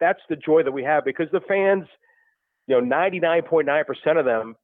that's 0.00 0.20
the 0.28 0.36
joy 0.36 0.62
that 0.62 0.72
we 0.72 0.82
have 0.84 1.04
because 1.04 1.28
the 1.32 1.40
fans, 1.40 1.84
you 2.66 2.80
know, 2.80 2.96
99.9% 2.96 4.18
of 4.18 4.24
them, 4.24 4.56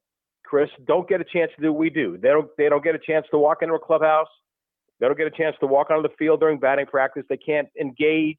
Chris, 0.43 0.69
don't 0.85 1.07
get 1.07 1.21
a 1.21 1.23
chance 1.23 1.51
to 1.55 1.61
do 1.61 1.71
what 1.71 1.79
we 1.79 1.89
do. 1.89 2.17
They 2.21 2.29
don't 2.29 2.49
they 2.57 2.69
don't 2.69 2.83
get 2.83 2.95
a 2.95 2.99
chance 2.99 3.25
to 3.31 3.37
walk 3.37 3.59
into 3.61 3.75
a 3.75 3.79
clubhouse. 3.79 4.27
They 4.99 5.07
don't 5.07 5.17
get 5.17 5.27
a 5.27 5.31
chance 5.31 5.55
to 5.61 5.67
walk 5.67 5.89
onto 5.89 6.07
the 6.07 6.13
field 6.19 6.41
during 6.41 6.59
batting 6.59 6.85
practice. 6.85 7.23
They 7.27 7.37
can't 7.37 7.67
engage 7.79 8.37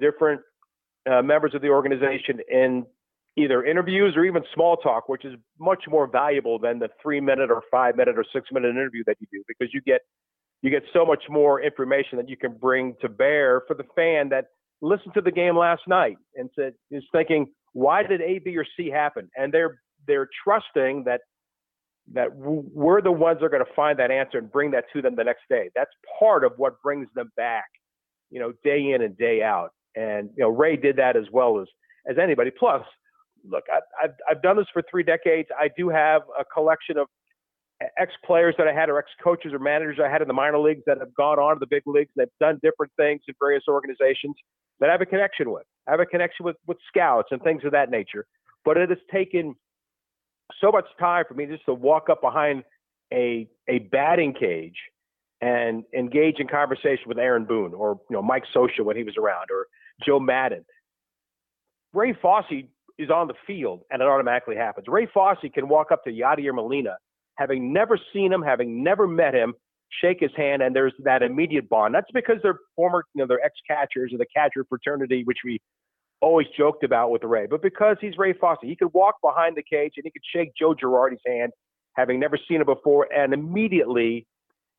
different 0.00 0.40
uh, 1.10 1.22
members 1.22 1.54
of 1.54 1.62
the 1.62 1.68
organization 1.68 2.40
in 2.50 2.86
either 3.36 3.64
interviews 3.64 4.14
or 4.16 4.24
even 4.24 4.42
small 4.54 4.76
talk, 4.76 5.08
which 5.08 5.24
is 5.24 5.34
much 5.58 5.84
more 5.88 6.06
valuable 6.06 6.58
than 6.58 6.78
the 6.78 6.88
three 7.02 7.20
minute 7.20 7.50
or 7.50 7.62
five 7.70 7.96
minute 7.96 8.16
or 8.16 8.24
six 8.32 8.48
minute 8.52 8.70
interview 8.70 9.02
that 9.06 9.16
you 9.20 9.26
do 9.32 9.42
because 9.48 9.72
you 9.74 9.80
get 9.82 10.00
you 10.62 10.70
get 10.70 10.82
so 10.92 11.04
much 11.04 11.24
more 11.28 11.60
information 11.60 12.16
that 12.16 12.28
you 12.28 12.36
can 12.36 12.54
bring 12.54 12.94
to 13.02 13.08
bear 13.08 13.62
for 13.66 13.74
the 13.74 13.84
fan 13.94 14.30
that 14.30 14.46
listened 14.80 15.12
to 15.12 15.20
the 15.20 15.30
game 15.30 15.56
last 15.56 15.82
night 15.86 16.16
and 16.36 16.48
said 16.56 16.72
is 16.90 17.04
thinking 17.12 17.46
why 17.72 18.02
did 18.02 18.20
A, 18.20 18.38
B, 18.38 18.56
or 18.56 18.64
C 18.76 18.88
happen, 18.88 19.28
and 19.36 19.52
they're 19.52 19.80
they're 20.06 20.28
trusting 20.44 21.04
that 21.04 21.20
that 22.12 22.34
we're 22.34 23.00
the 23.00 23.12
ones 23.12 23.38
that 23.40 23.46
are 23.46 23.50
going 23.50 23.64
to 23.64 23.74
find 23.74 23.98
that 23.98 24.10
answer 24.10 24.38
and 24.38 24.50
bring 24.50 24.70
that 24.70 24.84
to 24.92 25.02
them 25.02 25.16
the 25.16 25.24
next 25.24 25.42
day. 25.48 25.70
That's 25.74 25.90
part 26.18 26.44
of 26.44 26.52
what 26.56 26.80
brings 26.82 27.08
them 27.14 27.32
back, 27.36 27.64
you 28.30 28.38
know, 28.38 28.52
day 28.62 28.92
in 28.92 29.02
and 29.02 29.16
day 29.16 29.42
out. 29.42 29.70
And 29.96 30.30
you 30.36 30.42
know, 30.42 30.50
Ray 30.50 30.76
did 30.76 30.96
that 30.96 31.16
as 31.16 31.24
well 31.32 31.60
as 31.60 31.68
as 32.08 32.16
anybody. 32.18 32.50
Plus, 32.50 32.82
look, 33.48 33.64
I, 33.72 33.80
I've 34.02 34.14
I've 34.28 34.42
done 34.42 34.56
this 34.56 34.66
for 34.72 34.82
three 34.90 35.02
decades. 35.02 35.48
I 35.58 35.68
do 35.76 35.88
have 35.88 36.22
a 36.38 36.44
collection 36.44 36.98
of 36.98 37.06
ex 37.98 38.12
players 38.24 38.54
that 38.58 38.68
I 38.68 38.72
had, 38.72 38.88
or 38.88 38.98
ex 38.98 39.10
coaches 39.22 39.52
or 39.52 39.58
managers 39.58 39.98
I 40.04 40.08
had 40.08 40.22
in 40.22 40.28
the 40.28 40.34
minor 40.34 40.58
leagues 40.58 40.82
that 40.86 40.98
have 40.98 41.14
gone 41.14 41.38
on 41.38 41.56
to 41.56 41.60
the 41.60 41.66
big 41.66 41.82
leagues. 41.86 42.10
They've 42.16 42.28
done 42.40 42.58
different 42.62 42.92
things 42.96 43.22
in 43.28 43.34
various 43.40 43.64
organizations 43.68 44.34
that 44.80 44.88
I 44.88 44.92
have 44.92 45.00
a 45.00 45.06
connection 45.06 45.50
with. 45.50 45.64
I 45.86 45.92
have 45.92 46.00
a 46.00 46.06
connection 46.06 46.44
with 46.44 46.56
with 46.66 46.78
scouts 46.88 47.28
and 47.30 47.42
things 47.42 47.62
of 47.64 47.72
that 47.72 47.90
nature. 47.90 48.26
But 48.64 48.76
it 48.76 48.88
has 48.88 48.98
taken 49.12 49.54
so 50.60 50.70
much 50.70 50.86
time 50.98 51.24
for 51.28 51.34
me 51.34 51.46
just 51.46 51.64
to 51.66 51.74
walk 51.74 52.08
up 52.10 52.20
behind 52.20 52.64
a 53.12 53.48
a 53.68 53.78
batting 53.78 54.34
cage 54.34 54.76
and 55.40 55.84
engage 55.96 56.40
in 56.40 56.48
conversation 56.48 57.04
with 57.06 57.18
Aaron 57.18 57.44
Boone 57.44 57.74
or 57.74 58.00
you 58.08 58.14
know 58.14 58.22
Mike 58.22 58.44
Scioscia 58.54 58.84
when 58.84 58.96
he 58.96 59.04
was 59.04 59.16
around 59.16 59.48
or 59.50 59.66
Joe 60.04 60.20
Maddon. 60.20 60.64
Ray 61.92 62.12
Fosse 62.20 62.64
is 62.98 63.10
on 63.10 63.28
the 63.28 63.34
field 63.46 63.82
and 63.90 64.00
it 64.02 64.08
automatically 64.08 64.56
happens. 64.56 64.86
Ray 64.88 65.06
Fosse 65.12 65.38
can 65.54 65.68
walk 65.68 65.92
up 65.92 66.04
to 66.04 66.10
Yadier 66.10 66.54
Molina, 66.54 66.96
having 67.36 67.72
never 67.72 67.98
seen 68.12 68.32
him, 68.32 68.42
having 68.42 68.82
never 68.82 69.06
met 69.06 69.34
him, 69.34 69.54
shake 70.00 70.18
his 70.20 70.30
hand, 70.36 70.62
and 70.62 70.74
there's 70.74 70.92
that 71.04 71.22
immediate 71.22 71.68
bond. 71.68 71.94
That's 71.94 72.10
because 72.12 72.36
they're 72.42 72.58
former, 72.74 73.04
you 73.14 73.20
know, 73.22 73.26
they're 73.28 73.44
ex-catchers 73.44 74.12
of 74.12 74.18
the 74.18 74.26
catcher 74.34 74.64
fraternity, 74.68 75.22
which 75.24 75.38
we 75.44 75.60
always 76.20 76.46
joked 76.56 76.84
about 76.84 77.10
with 77.10 77.22
Ray. 77.22 77.46
But 77.46 77.62
because 77.62 77.96
he's 78.00 78.16
Ray 78.18 78.32
Fosse, 78.32 78.58
he 78.62 78.74
could 78.74 78.92
walk 78.92 79.16
behind 79.22 79.56
the 79.56 79.62
cage 79.62 79.92
and 79.96 80.04
he 80.04 80.10
could 80.10 80.22
shake 80.34 80.52
Joe 80.58 80.74
Girardi's 80.74 81.20
hand, 81.26 81.52
having 81.94 82.18
never 82.18 82.38
seen 82.48 82.60
him 82.60 82.66
before, 82.66 83.06
and 83.14 83.32
immediately, 83.32 84.26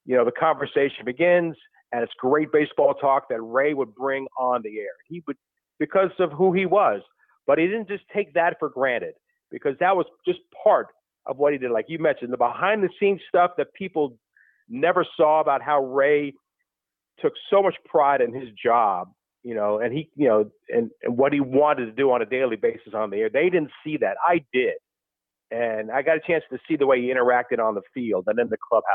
you 0.05 0.15
know, 0.15 0.25
the 0.25 0.31
conversation 0.31 1.05
begins, 1.05 1.55
and 1.91 2.03
it's 2.03 2.13
great 2.19 2.51
baseball 2.51 2.93
talk 2.93 3.29
that 3.29 3.41
Ray 3.41 3.73
would 3.73 3.93
bring 3.95 4.27
on 4.37 4.61
the 4.63 4.79
air. 4.79 4.93
He 5.07 5.23
would, 5.27 5.37
because 5.79 6.11
of 6.19 6.31
who 6.31 6.53
he 6.53 6.65
was, 6.65 7.01
but 7.47 7.57
he 7.57 7.65
didn't 7.67 7.87
just 7.87 8.03
take 8.13 8.33
that 8.33 8.57
for 8.59 8.69
granted 8.69 9.13
because 9.51 9.75
that 9.79 9.95
was 9.95 10.05
just 10.27 10.39
part 10.63 10.87
of 11.25 11.37
what 11.37 11.53
he 11.53 11.59
did. 11.59 11.71
Like 11.71 11.85
you 11.87 11.99
mentioned, 11.99 12.33
the 12.33 12.37
behind 12.37 12.83
the 12.83 12.89
scenes 12.99 13.21
stuff 13.29 13.51
that 13.57 13.73
people 13.73 14.17
never 14.67 15.05
saw 15.15 15.41
about 15.41 15.61
how 15.61 15.83
Ray 15.83 16.33
took 17.19 17.33
so 17.49 17.61
much 17.61 17.75
pride 17.85 18.21
in 18.21 18.33
his 18.33 18.49
job, 18.61 19.09
you 19.43 19.55
know, 19.55 19.79
and 19.79 19.93
he, 19.93 20.09
you 20.15 20.27
know, 20.27 20.49
and, 20.69 20.89
and 21.03 21.17
what 21.17 21.33
he 21.33 21.39
wanted 21.39 21.85
to 21.85 21.91
do 21.91 22.11
on 22.11 22.21
a 22.21 22.25
daily 22.25 22.55
basis 22.55 22.93
on 22.93 23.09
the 23.09 23.17
air. 23.17 23.29
They 23.29 23.49
didn't 23.49 23.71
see 23.83 23.97
that. 23.97 24.17
I 24.27 24.43
did. 24.51 24.75
And 25.51 25.91
I 25.91 26.01
got 26.01 26.17
a 26.17 26.21
chance 26.25 26.43
to 26.51 26.57
see 26.67 26.75
the 26.75 26.87
way 26.87 27.01
he 27.01 27.13
interacted 27.13 27.59
on 27.59 27.75
the 27.75 27.81
field 27.93 28.25
and 28.27 28.39
in 28.39 28.49
the 28.49 28.57
clubhouse. 28.57 28.85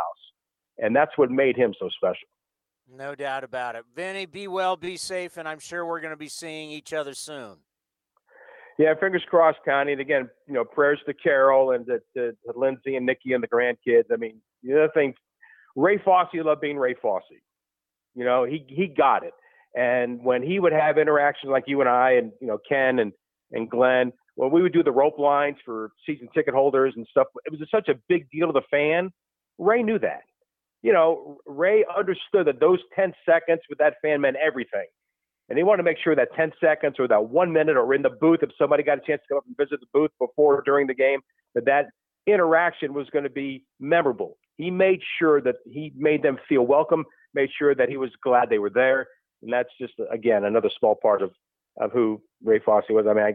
And 0.79 0.95
that's 0.95 1.17
what 1.17 1.31
made 1.31 1.57
him 1.57 1.75
so 1.79 1.89
special. 1.89 2.29
No 2.93 3.15
doubt 3.15 3.45
about 3.45 3.77
it. 3.77 3.85
Vinny, 3.95 4.27
be 4.27 4.49
well, 4.49 4.77
be 4.77 4.97
safe, 4.97 5.37
and 5.37 5.47
I'm 5.47 5.61
sure 5.61 5.87
we're 5.87 6.01
going 6.01 6.13
to 6.13 6.17
be 6.17 6.29
seeing 6.29 6.71
each 6.71 6.93
other 6.93 7.15
soon. 7.15 7.57
Yeah, 8.79 8.95
fingers 8.99 9.23
crossed, 9.29 9.59
Connie. 9.65 9.93
And 9.93 10.01
again, 10.01 10.29
you 10.49 10.55
know, 10.55 10.65
prayers 10.65 10.99
to 11.07 11.15
Carol 11.15 11.73
and 11.73 11.87
to, 11.87 12.01
to, 12.17 12.33
to 12.33 12.59
Lindsay 12.59 12.97
and 12.97 13.07
Nikki 13.07 13.33
and 13.33 13.43
the 13.43 13.49
grandkids. 13.49 14.05
I 14.13 14.17
mean, 14.17 14.41
the 14.63 14.73
other 14.73 14.91
thing, 14.95 15.15
Ray 15.77 15.99
Fosse 15.99 16.29
loved 16.35 16.61
being 16.61 16.79
Ray 16.79 16.95
Fosse. 17.01 17.23
You 18.15 18.25
know, 18.25 18.45
he 18.45 18.65
he 18.69 18.87
got 18.87 19.23
it. 19.23 19.35
And 19.75 20.25
when 20.25 20.43
he 20.43 20.59
would 20.59 20.73
have 20.73 20.99
interactions 20.99 21.51
like 21.51 21.65
you 21.67 21.81
and 21.81 21.89
I 21.89 22.13
and 22.13 22.33
you 22.41 22.47
know 22.47 22.59
Ken 22.69 22.99
and 22.99 23.13
and 23.53 23.71
Glen, 23.71 24.13
when 24.35 24.51
we 24.51 24.63
would 24.63 24.73
do 24.73 24.83
the 24.83 24.93
rope 24.93 25.19
lines 25.19 25.57
for 25.65 25.93
season 26.07 26.29
ticket 26.35 26.55
holders 26.55 26.95
and 26.97 27.07
stuff, 27.11 27.29
it 27.45 27.53
was 27.53 27.61
such 27.71 27.89
a 27.89 27.95
big 28.09 28.29
deal 28.31 28.47
to 28.47 28.53
the 28.53 28.63
fan. 28.71 29.11
Ray 29.59 29.83
knew 29.83 29.99
that. 29.99 30.23
You 30.83 30.93
know, 30.93 31.39
Ray 31.47 31.85
understood 31.95 32.47
that 32.47 32.61
those 32.61 32.79
10 32.97 33.13
seconds 33.27 33.61
with 33.69 33.79
that 33.79 33.95
fan 34.03 34.23
meant 34.23 34.37
everything 34.37 34.87
and 35.51 35.59
he 35.59 35.65
wanted 35.65 35.79
to 35.79 35.83
make 35.83 35.99
sure 35.99 36.15
that 36.15 36.33
10 36.35 36.53
seconds 36.61 36.95
or 37.01 37.09
that 37.09 37.25
one 37.29 37.53
minute 37.53 37.77
or 37.77 37.93
in 37.93 38.03
the 38.03 38.11
booth, 38.11 38.39
if 38.43 38.51
somebody 38.57 38.85
got 38.85 38.99
a 38.99 39.01
chance 39.01 39.21
to 39.23 39.29
come 39.29 39.39
up 39.39 39.45
and 39.47 39.57
visit 39.57 39.81
the 39.81 39.87
booth 39.93 40.13
before 40.21 40.59
or 40.59 40.63
during 40.63 40.87
the 40.87 40.95
game, 40.95 41.21
that 41.57 41.65
that 41.67 41.87
interaction 42.29 42.95
was 42.95 43.11
going 43.11 43.25
to 43.25 43.31
be 43.31 43.65
memorable. 43.81 44.39
He 44.59 44.71
made 44.71 45.01
sure 45.19 45.41
that 45.41 45.57
he 45.67 45.93
made 45.97 46.23
them 46.23 46.39
feel 46.49 46.63
welcome, 46.63 47.05
made 47.35 47.51
sure 47.59 47.75
that 47.75 47.89
he 47.89 47.97
was 47.97 48.11
glad 48.23 48.49
they 48.49 48.61
were 48.61 48.71
there. 48.71 49.09
And 49.43 49.53
that's 49.53 49.71
just, 49.81 49.95
again, 50.13 50.45
another 50.45 50.71
small 50.79 50.95
part 50.95 51.21
of, 51.21 51.33
of 51.81 51.91
who 51.91 52.23
Ray 52.45 52.61
Fosse 52.61 52.85
was. 52.89 53.07
I 53.09 53.13
mean, 53.13 53.25
I, 53.25 53.35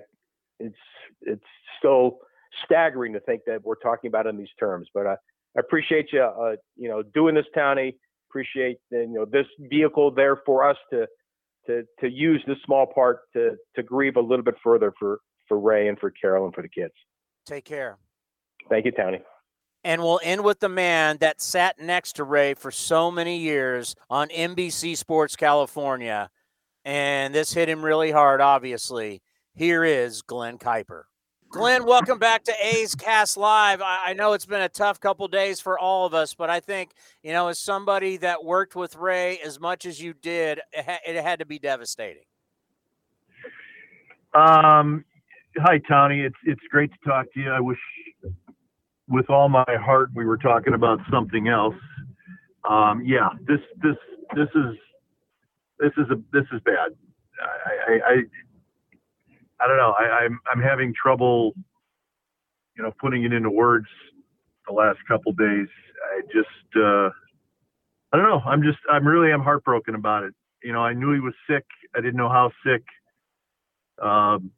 it's, 0.59 0.75
it's 1.21 1.43
still 1.79 2.19
staggering 2.63 3.11
to 3.13 3.19
think 3.19 3.41
that 3.47 3.61
we're 3.65 3.75
talking 3.75 4.07
about 4.07 4.25
in 4.25 4.37
these 4.37 4.53
terms, 4.57 4.87
but 4.93 5.05
I, 5.05 5.15
I 5.55 5.59
appreciate 5.59 6.07
you, 6.11 6.21
uh, 6.21 6.55
you 6.75 6.89
know, 6.89 7.01
doing 7.01 7.35
this, 7.35 7.45
Tony. 7.55 7.95
Appreciate, 8.29 8.77
you 8.91 9.07
know, 9.07 9.25
this 9.25 9.45
vehicle 9.69 10.11
there 10.11 10.41
for 10.45 10.67
us 10.67 10.77
to, 10.91 11.07
to 11.67 11.83
to 12.01 12.09
use 12.09 12.43
this 12.47 12.57
small 12.65 12.85
part 12.85 13.19
to 13.33 13.55
to 13.75 13.83
grieve 13.83 14.17
a 14.17 14.21
little 14.21 14.43
bit 14.43 14.55
further 14.63 14.93
for 14.99 15.19
for 15.47 15.59
Ray 15.59 15.87
and 15.87 15.97
for 15.97 16.11
Carol 16.11 16.45
and 16.45 16.53
for 16.53 16.61
the 16.61 16.69
kids. 16.69 16.93
Take 17.45 17.65
care. 17.65 17.97
Thank 18.69 18.85
you, 18.85 18.91
Tony. 18.91 19.19
And 19.83 20.01
we'll 20.01 20.19
end 20.23 20.43
with 20.43 20.59
the 20.59 20.69
man 20.69 21.17
that 21.19 21.39
sat 21.39 21.79
next 21.79 22.13
to 22.13 22.23
Ray 22.23 22.55
for 22.55 22.71
so 22.71 23.11
many 23.11 23.37
years 23.37 23.95
on 24.09 24.29
NBC 24.29 24.97
Sports 24.97 25.35
California. 25.35 26.31
And 26.83 27.35
this 27.35 27.53
hit 27.53 27.69
him 27.69 27.85
really 27.85 28.11
hard, 28.11 28.41
obviously. 28.41 29.21
Here 29.53 29.83
is 29.83 30.23
Glen 30.23 30.57
Kuiper. 30.57 31.03
Glen, 31.49 31.85
welcome 31.85 32.19
back 32.19 32.43
to 32.43 32.53
A's 32.61 32.95
Cast 32.95 33.37
Live. 33.37 33.81
I, 33.81 34.13
know 34.13 34.33
it's 34.33 34.45
been 34.45 34.61
a 34.61 34.69
tough 34.69 34.99
couple 34.99 35.27
days 35.27 35.61
for 35.61 35.79
all 35.79 36.05
of 36.05 36.13
us, 36.13 36.33
but 36.33 36.49
I 36.49 36.59
think, 36.59 36.91
you 37.23 37.31
know, 37.31 37.47
as 37.47 37.59
somebody 37.59 38.17
that 38.17 38.43
worked 38.43 38.75
with 38.75 38.95
Ray 38.95 39.39
as 39.39 39.59
much 39.59 39.85
as 39.85 40.01
you 40.01 40.13
did, 40.13 40.59
it, 40.73 40.85
it 41.07 41.23
had 41.23 41.39
to 41.39 41.45
be 41.45 41.57
devastating. 41.57 42.23
Um, 44.33 45.05
hi, 45.57 45.79
Tony. 45.89 46.21
It's 46.21 46.35
it's 46.45 46.61
great 46.69 46.91
to 46.91 47.09
talk 47.09 47.31
to 47.33 47.39
you. 47.39 47.49
I 47.49 47.61
wish, 47.61 47.79
with 49.07 49.29
all 49.29 49.47
my 49.47 49.63
heart, 49.67 50.09
we 50.13 50.25
were 50.25 50.37
talking 50.37 50.73
about 50.73 50.99
something 51.09 51.47
else. 51.47 51.75
Um, 52.69 53.01
yeah, 53.05 53.29
this 53.47 53.61
this 53.81 53.95
this 54.35 54.49
is 54.55 54.75
this 55.79 55.91
is 55.97 56.05
a 56.11 56.15
this 56.33 56.45
is 56.51 56.59
bad. 56.65 56.91
I, 57.41 57.93
I, 57.93 58.13
I 58.13 58.15
I 59.59 59.67
don't 59.67 59.77
know. 59.77 59.93
I, 59.97 60.25
I'm 60.25 60.39
I'm 60.51 60.61
having 60.61 60.93
trouble, 60.93 61.53
you 62.75 62.83
know, 62.83 62.91
putting 62.99 63.23
it 63.23 63.33
into 63.33 63.49
words. 63.49 63.87
The 64.67 64.73
last 64.73 64.97
couple 65.07 65.31
days, 65.33 65.67
I 66.11 66.21
just 66.33 66.75
uh, 66.75 67.09
I 68.11 68.17
don't 68.17 68.23
know. 68.23 68.41
I'm 68.45 68.63
just 68.63 68.79
I'm 68.91 69.07
really 69.07 69.31
I'm 69.31 69.41
heartbroken 69.41 69.95
about 69.95 70.23
it. 70.23 70.33
You 70.63 70.73
know, 70.73 70.79
I 70.79 70.93
knew 70.93 71.13
he 71.13 71.19
was 71.19 71.33
sick. 71.49 71.65
I 71.95 72.01
didn't 72.01 72.17
know 72.17 72.29
how 72.29 72.51
sick. 72.65 72.83
Um, 74.01 74.51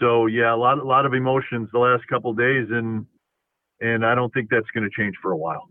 so 0.00 0.26
yeah, 0.26 0.54
a 0.54 0.56
lot 0.56 0.78
a 0.78 0.84
lot 0.84 1.06
of 1.06 1.14
emotions 1.14 1.68
the 1.72 1.78
last 1.78 2.06
couple 2.08 2.32
days, 2.34 2.68
and 2.70 3.06
and 3.80 4.04
I 4.04 4.14
don't 4.14 4.32
think 4.32 4.50
that's 4.50 4.70
going 4.74 4.88
to 4.88 4.90
change 4.96 5.14
for 5.22 5.32
a 5.32 5.36
while. 5.36 5.68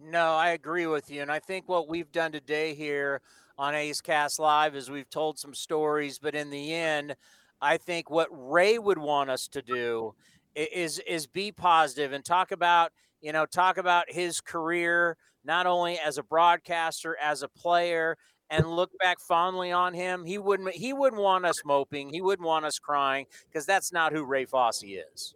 No, 0.00 0.32
I 0.34 0.50
agree 0.50 0.86
with 0.86 1.10
you, 1.10 1.22
and 1.22 1.30
I 1.30 1.38
think 1.38 1.68
what 1.68 1.88
we've 1.88 2.10
done 2.10 2.32
today 2.32 2.74
here 2.74 3.20
on 3.58 3.74
A's 3.74 4.00
Cast 4.00 4.38
Live 4.38 4.74
is 4.74 4.90
we've 4.90 5.10
told 5.10 5.38
some 5.38 5.54
stories, 5.54 6.18
but 6.18 6.34
in 6.34 6.50
the 6.50 6.74
end 6.74 7.16
I 7.62 7.76
think 7.76 8.10
what 8.10 8.28
Ray 8.30 8.78
would 8.78 8.98
want 8.98 9.30
us 9.30 9.46
to 9.48 9.62
do 9.62 10.14
is 10.54 10.98
is 11.06 11.26
be 11.26 11.50
positive 11.52 12.12
and 12.12 12.24
talk 12.24 12.50
about 12.50 12.92
you 13.22 13.32
know 13.32 13.46
talk 13.46 13.78
about 13.78 14.10
his 14.10 14.40
career 14.40 15.16
not 15.44 15.66
only 15.66 15.98
as 15.98 16.18
a 16.18 16.22
broadcaster 16.22 17.16
as 17.22 17.42
a 17.42 17.48
player 17.48 18.18
and 18.50 18.66
look 18.66 18.90
back 18.98 19.18
fondly 19.18 19.72
on 19.72 19.94
him. 19.94 20.26
He 20.26 20.36
wouldn't 20.38 20.74
he 20.74 20.92
wouldn't 20.92 21.22
want 21.22 21.46
us 21.46 21.64
moping. 21.64 22.10
He 22.10 22.20
wouldn't 22.20 22.46
want 22.46 22.66
us 22.66 22.78
crying 22.78 23.26
because 23.46 23.64
that's 23.64 23.92
not 23.92 24.12
who 24.12 24.24
ray 24.24 24.44
fosse 24.44 24.82
is. 24.82 25.34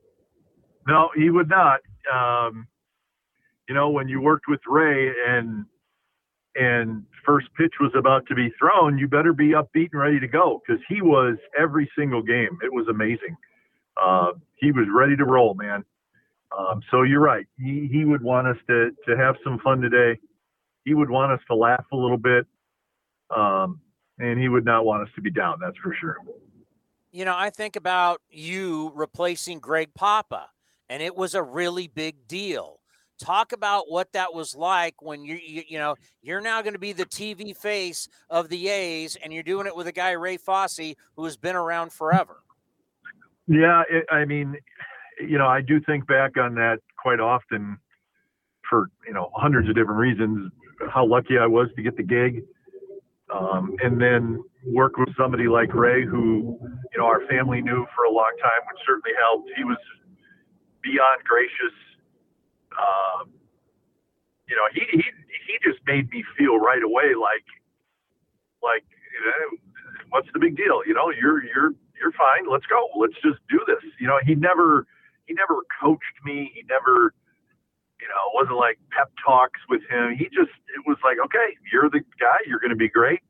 No 0.86 1.10
he 1.16 1.30
would 1.30 1.48
not. 1.48 1.80
Um, 2.12 2.66
you 3.68 3.74
know, 3.74 3.88
when 3.88 4.08
you 4.08 4.20
worked 4.20 4.46
with 4.48 4.60
Ray 4.68 5.12
and 5.26 5.64
and 6.58 7.04
first 7.24 7.48
pitch 7.56 7.74
was 7.80 7.92
about 7.96 8.26
to 8.26 8.34
be 8.34 8.50
thrown, 8.58 8.98
you 8.98 9.08
better 9.08 9.32
be 9.32 9.50
upbeat 9.50 9.90
and 9.92 10.00
ready 10.00 10.20
to 10.20 10.28
go 10.28 10.62
because 10.66 10.82
he 10.88 11.02
was 11.02 11.36
every 11.58 11.90
single 11.98 12.22
game. 12.22 12.58
It 12.62 12.72
was 12.72 12.86
amazing. 12.88 13.36
Uh, 14.00 14.32
he 14.56 14.72
was 14.72 14.86
ready 14.92 15.16
to 15.16 15.24
roll, 15.24 15.54
man. 15.54 15.84
Um, 16.56 16.80
so 16.90 17.02
you're 17.02 17.20
right. 17.20 17.46
He 17.58 17.88
he 17.90 18.04
would 18.04 18.22
want 18.22 18.46
us 18.46 18.56
to 18.68 18.90
to 19.06 19.16
have 19.16 19.36
some 19.42 19.58
fun 19.58 19.80
today. 19.80 20.18
He 20.84 20.94
would 20.94 21.10
want 21.10 21.32
us 21.32 21.40
to 21.48 21.56
laugh 21.56 21.84
a 21.92 21.96
little 21.96 22.18
bit, 22.18 22.46
um, 23.36 23.80
and 24.18 24.40
he 24.40 24.48
would 24.48 24.64
not 24.64 24.84
want 24.84 25.02
us 25.02 25.08
to 25.16 25.20
be 25.20 25.30
down. 25.30 25.58
That's 25.60 25.76
for 25.78 25.94
sure. 26.00 26.18
You 27.10 27.24
know, 27.24 27.34
I 27.36 27.50
think 27.50 27.76
about 27.76 28.20
you 28.30 28.92
replacing 28.94 29.58
Greg 29.58 29.94
Papa, 29.94 30.50
and 30.88 31.02
it 31.02 31.16
was 31.16 31.34
a 31.34 31.42
really 31.42 31.88
big 31.88 32.28
deal. 32.28 32.80
Talk 33.18 33.52
about 33.52 33.90
what 33.90 34.12
that 34.12 34.34
was 34.34 34.54
like 34.54 35.00
when 35.00 35.24
you 35.24 35.36
you, 35.36 35.62
you 35.68 35.78
know 35.78 35.96
you're 36.22 36.40
now 36.40 36.60
going 36.60 36.74
to 36.74 36.78
be 36.78 36.92
the 36.92 37.06
TV 37.06 37.56
face 37.56 38.08
of 38.28 38.48
the 38.48 38.68
A's, 38.68 39.16
and 39.22 39.32
you're 39.32 39.42
doing 39.42 39.66
it 39.66 39.74
with 39.74 39.86
a 39.86 39.92
guy 39.92 40.10
Ray 40.12 40.36
Fosse 40.36 40.94
who 41.16 41.24
has 41.24 41.36
been 41.36 41.56
around 41.56 41.92
forever. 41.92 42.42
Yeah, 43.48 43.82
it, 43.88 44.04
I 44.10 44.24
mean, 44.24 44.56
you 45.20 45.38
know, 45.38 45.46
I 45.46 45.60
do 45.60 45.80
think 45.80 46.06
back 46.06 46.36
on 46.36 46.54
that 46.56 46.78
quite 47.00 47.20
often 47.20 47.78
for 48.68 48.90
you 49.06 49.14
know 49.14 49.30
hundreds 49.34 49.68
of 49.68 49.74
different 49.74 49.98
reasons. 50.00 50.52
How 50.92 51.06
lucky 51.06 51.38
I 51.38 51.46
was 51.46 51.68
to 51.76 51.82
get 51.82 51.96
the 51.96 52.02
gig, 52.02 52.42
um, 53.34 53.76
and 53.82 54.00
then 54.00 54.42
work 54.66 54.98
with 54.98 55.08
somebody 55.16 55.48
like 55.48 55.72
Ray, 55.74 56.04
who 56.04 56.58
you 56.92 56.98
know 56.98 57.06
our 57.06 57.24
family 57.28 57.62
knew 57.62 57.86
for 57.94 58.04
a 58.04 58.10
long 58.10 58.32
time, 58.42 58.60
which 58.70 58.82
certainly 58.86 59.16
helped. 59.18 59.48
He 59.56 59.64
was 59.64 59.78
beyond 60.82 61.24
gracious. 61.24 61.74
Um, 62.76 63.32
you 64.48 64.56
know, 64.56 64.66
he 64.72 64.82
he 64.92 65.02
he 65.02 65.54
just 65.64 65.80
made 65.86 66.10
me 66.10 66.24
feel 66.38 66.58
right 66.58 66.82
away 66.82 67.14
like 67.18 67.46
like 68.62 68.84
you 68.88 69.20
know, 69.24 69.58
what's 70.10 70.28
the 70.32 70.40
big 70.40 70.56
deal? 70.56 70.82
You 70.86 70.94
know, 70.94 71.10
you're 71.10 71.42
you're 71.44 71.72
you're 72.00 72.12
fine. 72.12 72.50
Let's 72.50 72.66
go. 72.66 72.88
Let's 72.96 73.16
just 73.24 73.40
do 73.48 73.60
this. 73.66 73.82
You 74.00 74.06
know, 74.06 74.18
he 74.24 74.34
never 74.34 74.86
he 75.26 75.34
never 75.34 75.62
coached 75.80 76.18
me. 76.24 76.50
He 76.54 76.62
never 76.68 77.12
you 78.00 78.08
know, 78.08 78.22
it 78.28 78.34
wasn't 78.34 78.58
like 78.58 78.78
pep 78.90 79.10
talks 79.24 79.60
with 79.68 79.82
him. 79.90 80.14
He 80.16 80.24
just 80.26 80.52
it 80.76 80.82
was 80.86 80.98
like, 81.04 81.16
okay, 81.24 81.56
you're 81.72 81.88
the 81.90 82.00
guy. 82.20 82.38
You're 82.46 82.60
going 82.60 82.70
to 82.70 82.76
be 82.76 82.88
great, 82.88 83.20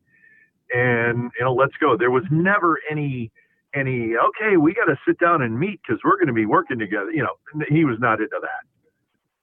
and 0.74 1.30
you 1.38 1.44
know, 1.44 1.54
let's 1.54 1.74
go. 1.80 1.96
There 1.96 2.10
was 2.10 2.24
never 2.30 2.78
any 2.90 3.30
any 3.74 4.14
okay, 4.16 4.56
we 4.56 4.74
got 4.74 4.86
to 4.86 4.96
sit 5.06 5.18
down 5.18 5.42
and 5.42 5.58
meet 5.58 5.80
because 5.82 6.00
we're 6.04 6.16
going 6.16 6.28
to 6.28 6.34
be 6.34 6.46
working 6.46 6.78
together. 6.78 7.10
You 7.12 7.22
know, 7.22 7.64
he 7.68 7.84
was 7.84 7.98
not 8.00 8.20
into 8.20 8.38
that. 8.40 8.75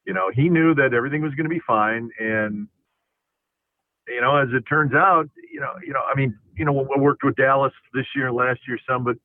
You 0.05 0.13
know, 0.13 0.29
he 0.33 0.49
knew 0.49 0.75
that 0.75 0.93
everything 0.93 1.21
was 1.21 1.33
going 1.33 1.45
to 1.45 1.49
be 1.49 1.61
fine, 1.65 2.09
and 2.19 2.67
you 4.07 4.21
know, 4.21 4.35
as 4.35 4.49
it 4.53 4.63
turns 4.67 4.93
out, 4.93 5.29
you 5.51 5.61
know, 5.61 5.73
you 5.85 5.93
know, 5.93 6.01
I 6.01 6.15
mean, 6.15 6.37
you 6.57 6.65
know, 6.65 6.87
I 6.93 6.99
worked 6.99 7.23
with 7.23 7.35
Dallas 7.35 7.73
this 7.93 8.05
year 8.15 8.27
and 8.27 8.35
last 8.35 8.59
year 8.67 8.77
some, 8.87 9.03
but 9.03 9.15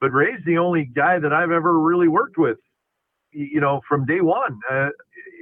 but 0.00 0.12
Ray's 0.12 0.40
the 0.44 0.58
only 0.58 0.84
guy 0.84 1.18
that 1.18 1.32
I've 1.32 1.50
ever 1.50 1.80
really 1.80 2.08
worked 2.08 2.36
with, 2.36 2.58
you 3.32 3.60
know, 3.60 3.80
from 3.88 4.04
day 4.04 4.20
one. 4.20 4.60
Uh, 4.70 4.90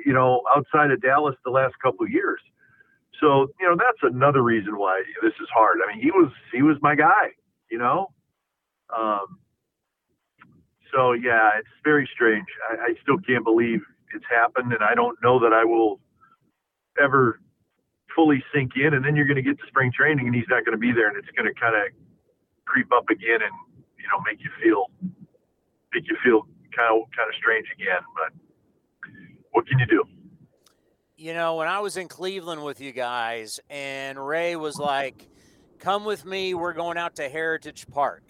you 0.04 0.12
know, 0.12 0.42
outside 0.54 0.90
of 0.90 1.00
Dallas 1.00 1.34
the 1.44 1.50
last 1.50 1.74
couple 1.82 2.04
of 2.04 2.12
years. 2.12 2.40
So, 3.20 3.48
you 3.60 3.68
know, 3.68 3.76
that's 3.76 4.14
another 4.14 4.42
reason 4.42 4.76
why 4.76 5.02
this 5.22 5.32
is 5.40 5.48
hard. 5.54 5.78
I 5.84 5.92
mean, 5.92 6.02
he 6.02 6.10
was 6.10 6.30
he 6.52 6.62
was 6.62 6.76
my 6.82 6.94
guy, 6.94 7.32
you 7.70 7.78
know. 7.78 8.12
Um, 8.94 9.38
so 10.92 11.12
yeah, 11.12 11.50
it's 11.58 11.68
very 11.84 12.08
strange. 12.12 12.46
I, 12.70 12.90
I 12.90 12.94
still 13.02 13.18
can't 13.18 13.44
believe 13.44 13.80
it's 14.14 14.24
happened, 14.30 14.72
and 14.72 14.82
I 14.82 14.94
don't 14.94 15.18
know 15.22 15.38
that 15.40 15.52
I 15.52 15.64
will 15.64 16.00
ever 17.02 17.40
fully 18.14 18.42
sink 18.54 18.72
in. 18.76 18.94
And 18.94 19.04
then 19.04 19.16
you're 19.16 19.26
going 19.26 19.36
to 19.36 19.42
get 19.42 19.58
to 19.58 19.66
spring 19.66 19.92
training, 19.92 20.26
and 20.26 20.34
he's 20.34 20.48
not 20.48 20.64
going 20.64 20.76
to 20.76 20.80
be 20.80 20.92
there, 20.92 21.08
and 21.08 21.16
it's 21.16 21.28
going 21.36 21.52
to 21.52 21.60
kind 21.60 21.74
of 21.74 21.92
creep 22.64 22.92
up 22.92 23.10
again, 23.10 23.42
and 23.42 23.52
you 23.98 24.04
know, 24.10 24.22
make 24.24 24.40
you 24.42 24.50
feel 24.62 24.90
make 25.92 26.04
you 26.08 26.16
feel 26.24 26.42
kind 26.76 27.00
of 27.00 27.08
kind 27.16 27.28
of 27.28 27.34
strange 27.36 27.66
again. 27.74 28.02
But 28.14 28.32
what 29.52 29.66
can 29.66 29.78
you 29.78 29.86
do? 29.86 30.04
You 31.16 31.32
know, 31.32 31.56
when 31.56 31.68
I 31.68 31.80
was 31.80 31.96
in 31.96 32.08
Cleveland 32.08 32.64
with 32.64 32.80
you 32.80 32.92
guys, 32.92 33.60
and 33.70 34.18
Ray 34.24 34.56
was 34.56 34.78
like, 34.78 35.28
"Come 35.78 36.04
with 36.04 36.24
me. 36.24 36.54
We're 36.54 36.72
going 36.72 36.98
out 36.98 37.16
to 37.16 37.28
Heritage 37.28 37.86
Park," 37.88 38.24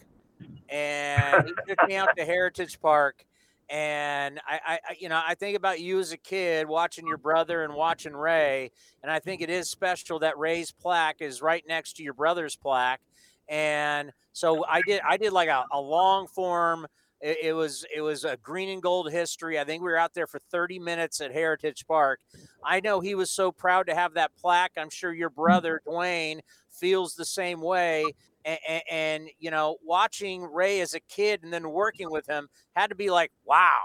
and 0.68 1.46
he 1.46 1.54
took 1.66 1.88
me 1.88 1.96
out 1.96 2.10
to 2.16 2.24
Heritage 2.24 2.80
Park. 2.80 3.24
And 3.70 4.40
I, 4.46 4.60
I, 4.66 4.78
you 4.98 5.08
know, 5.08 5.20
I 5.26 5.34
think 5.34 5.56
about 5.56 5.80
you 5.80 5.98
as 5.98 6.12
a 6.12 6.16
kid 6.16 6.68
watching 6.68 7.06
your 7.06 7.16
brother 7.16 7.64
and 7.64 7.74
watching 7.74 8.14
Ray, 8.14 8.70
and 9.02 9.10
I 9.10 9.18
think 9.18 9.40
it 9.40 9.50
is 9.50 9.70
special 9.70 10.18
that 10.18 10.38
Ray's 10.38 10.70
plaque 10.70 11.20
is 11.20 11.40
right 11.40 11.64
next 11.66 11.94
to 11.94 12.02
your 12.02 12.14
brother's 12.14 12.56
plaque. 12.56 13.00
And 13.48 14.12
so 14.32 14.64
I 14.66 14.82
did, 14.82 15.00
I 15.06 15.16
did 15.16 15.32
like 15.32 15.48
a, 15.48 15.64
a 15.72 15.80
long 15.80 16.26
form 16.26 16.86
it, 17.24 17.38
it, 17.42 17.52
was 17.54 17.86
it 17.94 18.02
was 18.02 18.24
a 18.24 18.36
green 18.42 18.68
and 18.68 18.82
gold 18.82 19.10
history. 19.10 19.58
I 19.58 19.64
think 19.64 19.82
we 19.82 19.90
were 19.90 19.96
out 19.96 20.12
there 20.12 20.26
for 20.26 20.38
30 20.38 20.78
minutes 20.78 21.22
at 21.22 21.32
Heritage 21.32 21.86
Park. 21.86 22.20
I 22.62 22.80
know 22.80 23.00
he 23.00 23.14
was 23.14 23.30
so 23.30 23.50
proud 23.50 23.86
to 23.86 23.94
have 23.94 24.14
that 24.14 24.32
plaque. 24.36 24.72
I'm 24.76 24.90
sure 24.90 25.12
your 25.12 25.30
brother 25.30 25.80
Duane 25.86 26.42
feels 26.70 27.14
the 27.14 27.24
same 27.24 27.62
way. 27.62 28.14
And, 28.44 28.58
and, 28.68 28.82
and 28.90 29.28
you 29.38 29.50
know, 29.50 29.76
watching 29.82 30.42
Ray 30.42 30.80
as 30.80 30.94
a 30.94 31.00
kid 31.00 31.42
and 31.42 31.52
then 31.52 31.70
working 31.70 32.10
with 32.10 32.26
him 32.28 32.48
had 32.74 32.90
to 32.90 32.96
be 32.96 33.10
like, 33.10 33.30
wow. 33.44 33.82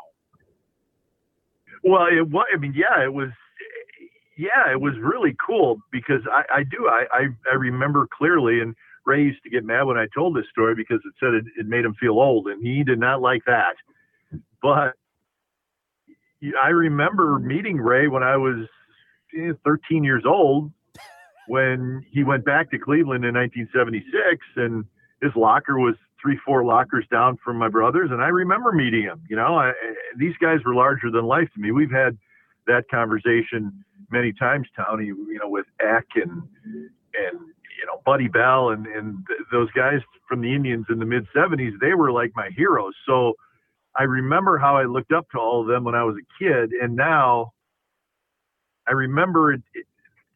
Well, 1.84 2.07
it 2.07 2.28
was. 2.30 2.45
I 2.53 2.57
mean, 2.57 2.74
yeah, 2.76 3.03
it 3.03 3.14
was. 3.14 3.30
Yeah, 4.38 4.72
it 4.72 4.80
was 4.80 4.93
really 5.01 5.36
cool 5.45 5.80
because 5.91 6.22
I, 6.32 6.60
I 6.60 6.64
do. 6.64 6.88
I, 6.89 7.05
I 7.12 7.28
I 7.51 7.55
remember 7.55 8.07
clearly 8.18 8.62
and 8.62 8.74
Ray 9.05 9.24
used 9.24 9.43
to 9.43 9.49
get 9.49 9.66
mad 9.66 9.84
when 9.84 9.97
I 9.97 10.07
told 10.14 10.36
this 10.36 10.45
story 10.51 10.76
because 10.76 10.99
it 11.05 11.14
said 11.20 11.34
it, 11.34 11.45
it 11.57 11.66
made 11.66 11.84
him 11.84 11.95
feel 11.99 12.20
old, 12.20 12.47
and 12.47 12.66
he 12.66 12.84
did 12.84 12.99
not 12.99 13.22
like 13.22 13.43
that. 13.45 13.76
But 14.62 14.93
I 16.62 16.70
remember 16.70 17.39
meeting 17.39 17.78
Ray 17.78 18.07
when 18.07 18.24
I 18.24 18.38
was 18.38 18.68
eh, 19.38 19.53
13 19.66 20.03
years 20.03 20.24
old 20.26 20.72
when 21.50 22.06
he 22.12 22.24
went 22.24 22.45
back 22.45 22.70
to 22.72 22.78
Cleveland 22.78 23.26
in 23.26 23.34
1976, 23.34 24.45
and 24.56 24.86
his 25.22 25.32
locker 25.36 25.80
was 25.80 25.95
three, 26.22 26.39
four 26.45 26.64
lockers 26.64 27.06
down 27.12 27.38
from 27.43 27.58
my 27.58 27.68
brother's, 27.68 28.12
and 28.12 28.22
I 28.22 28.28
remember 28.28 28.72
meeting 28.72 29.04
him. 29.04 29.22
You 29.30 29.36
know, 29.36 29.58
I, 29.58 29.74
these 30.18 30.36
guys 30.39 30.60
were 30.64 30.76
larger 30.76 31.10
than 31.10 31.26
life 31.26 31.50
to 31.56 31.60
me. 31.60 31.72
We've 31.72 31.91
had 31.91 32.18
that 32.68 32.84
conversation 32.89 33.84
many 34.12 34.32
times, 34.32 34.68
Tony. 34.78 35.08
You 35.08 35.39
know, 35.41 35.50
with 35.50 35.66
Eck 35.82 36.06
and 36.16 36.43
and 36.66 37.39
you 37.80 37.86
know, 37.88 38.02
Buddy 38.06 38.28
Bell 38.28 38.70
and, 38.70 38.86
and 38.86 39.26
th- 39.28 39.39
those 39.52 39.72
guys 39.72 40.02
from 40.28 40.41
the 40.41 40.54
Indians 40.54 40.86
in 40.89 41.00
the 41.00 41.06
mid 41.06 41.26
70s, 41.36 41.80
they 41.80 41.93
were 41.93 42.12
like 42.12 42.32
my 42.36 42.50
heroes. 42.56 42.93
So 43.06 43.34
I 43.95 44.04
remember 44.04 44.58
how 44.58 44.78
I 44.78 44.84
looked 44.84 45.12
up 45.12 45.30
to 45.32 45.39
all 45.39 45.62
of 45.62 45.68
them 45.68 45.84
when 45.84 45.95
I 45.95 46.04
was 46.04 46.16
a 46.16 46.43
kid. 46.43 46.72
And 46.74 46.95
now 46.95 47.54
I 48.88 48.91
remember 48.91 49.54
it, 49.54 49.62
it, 49.74 49.86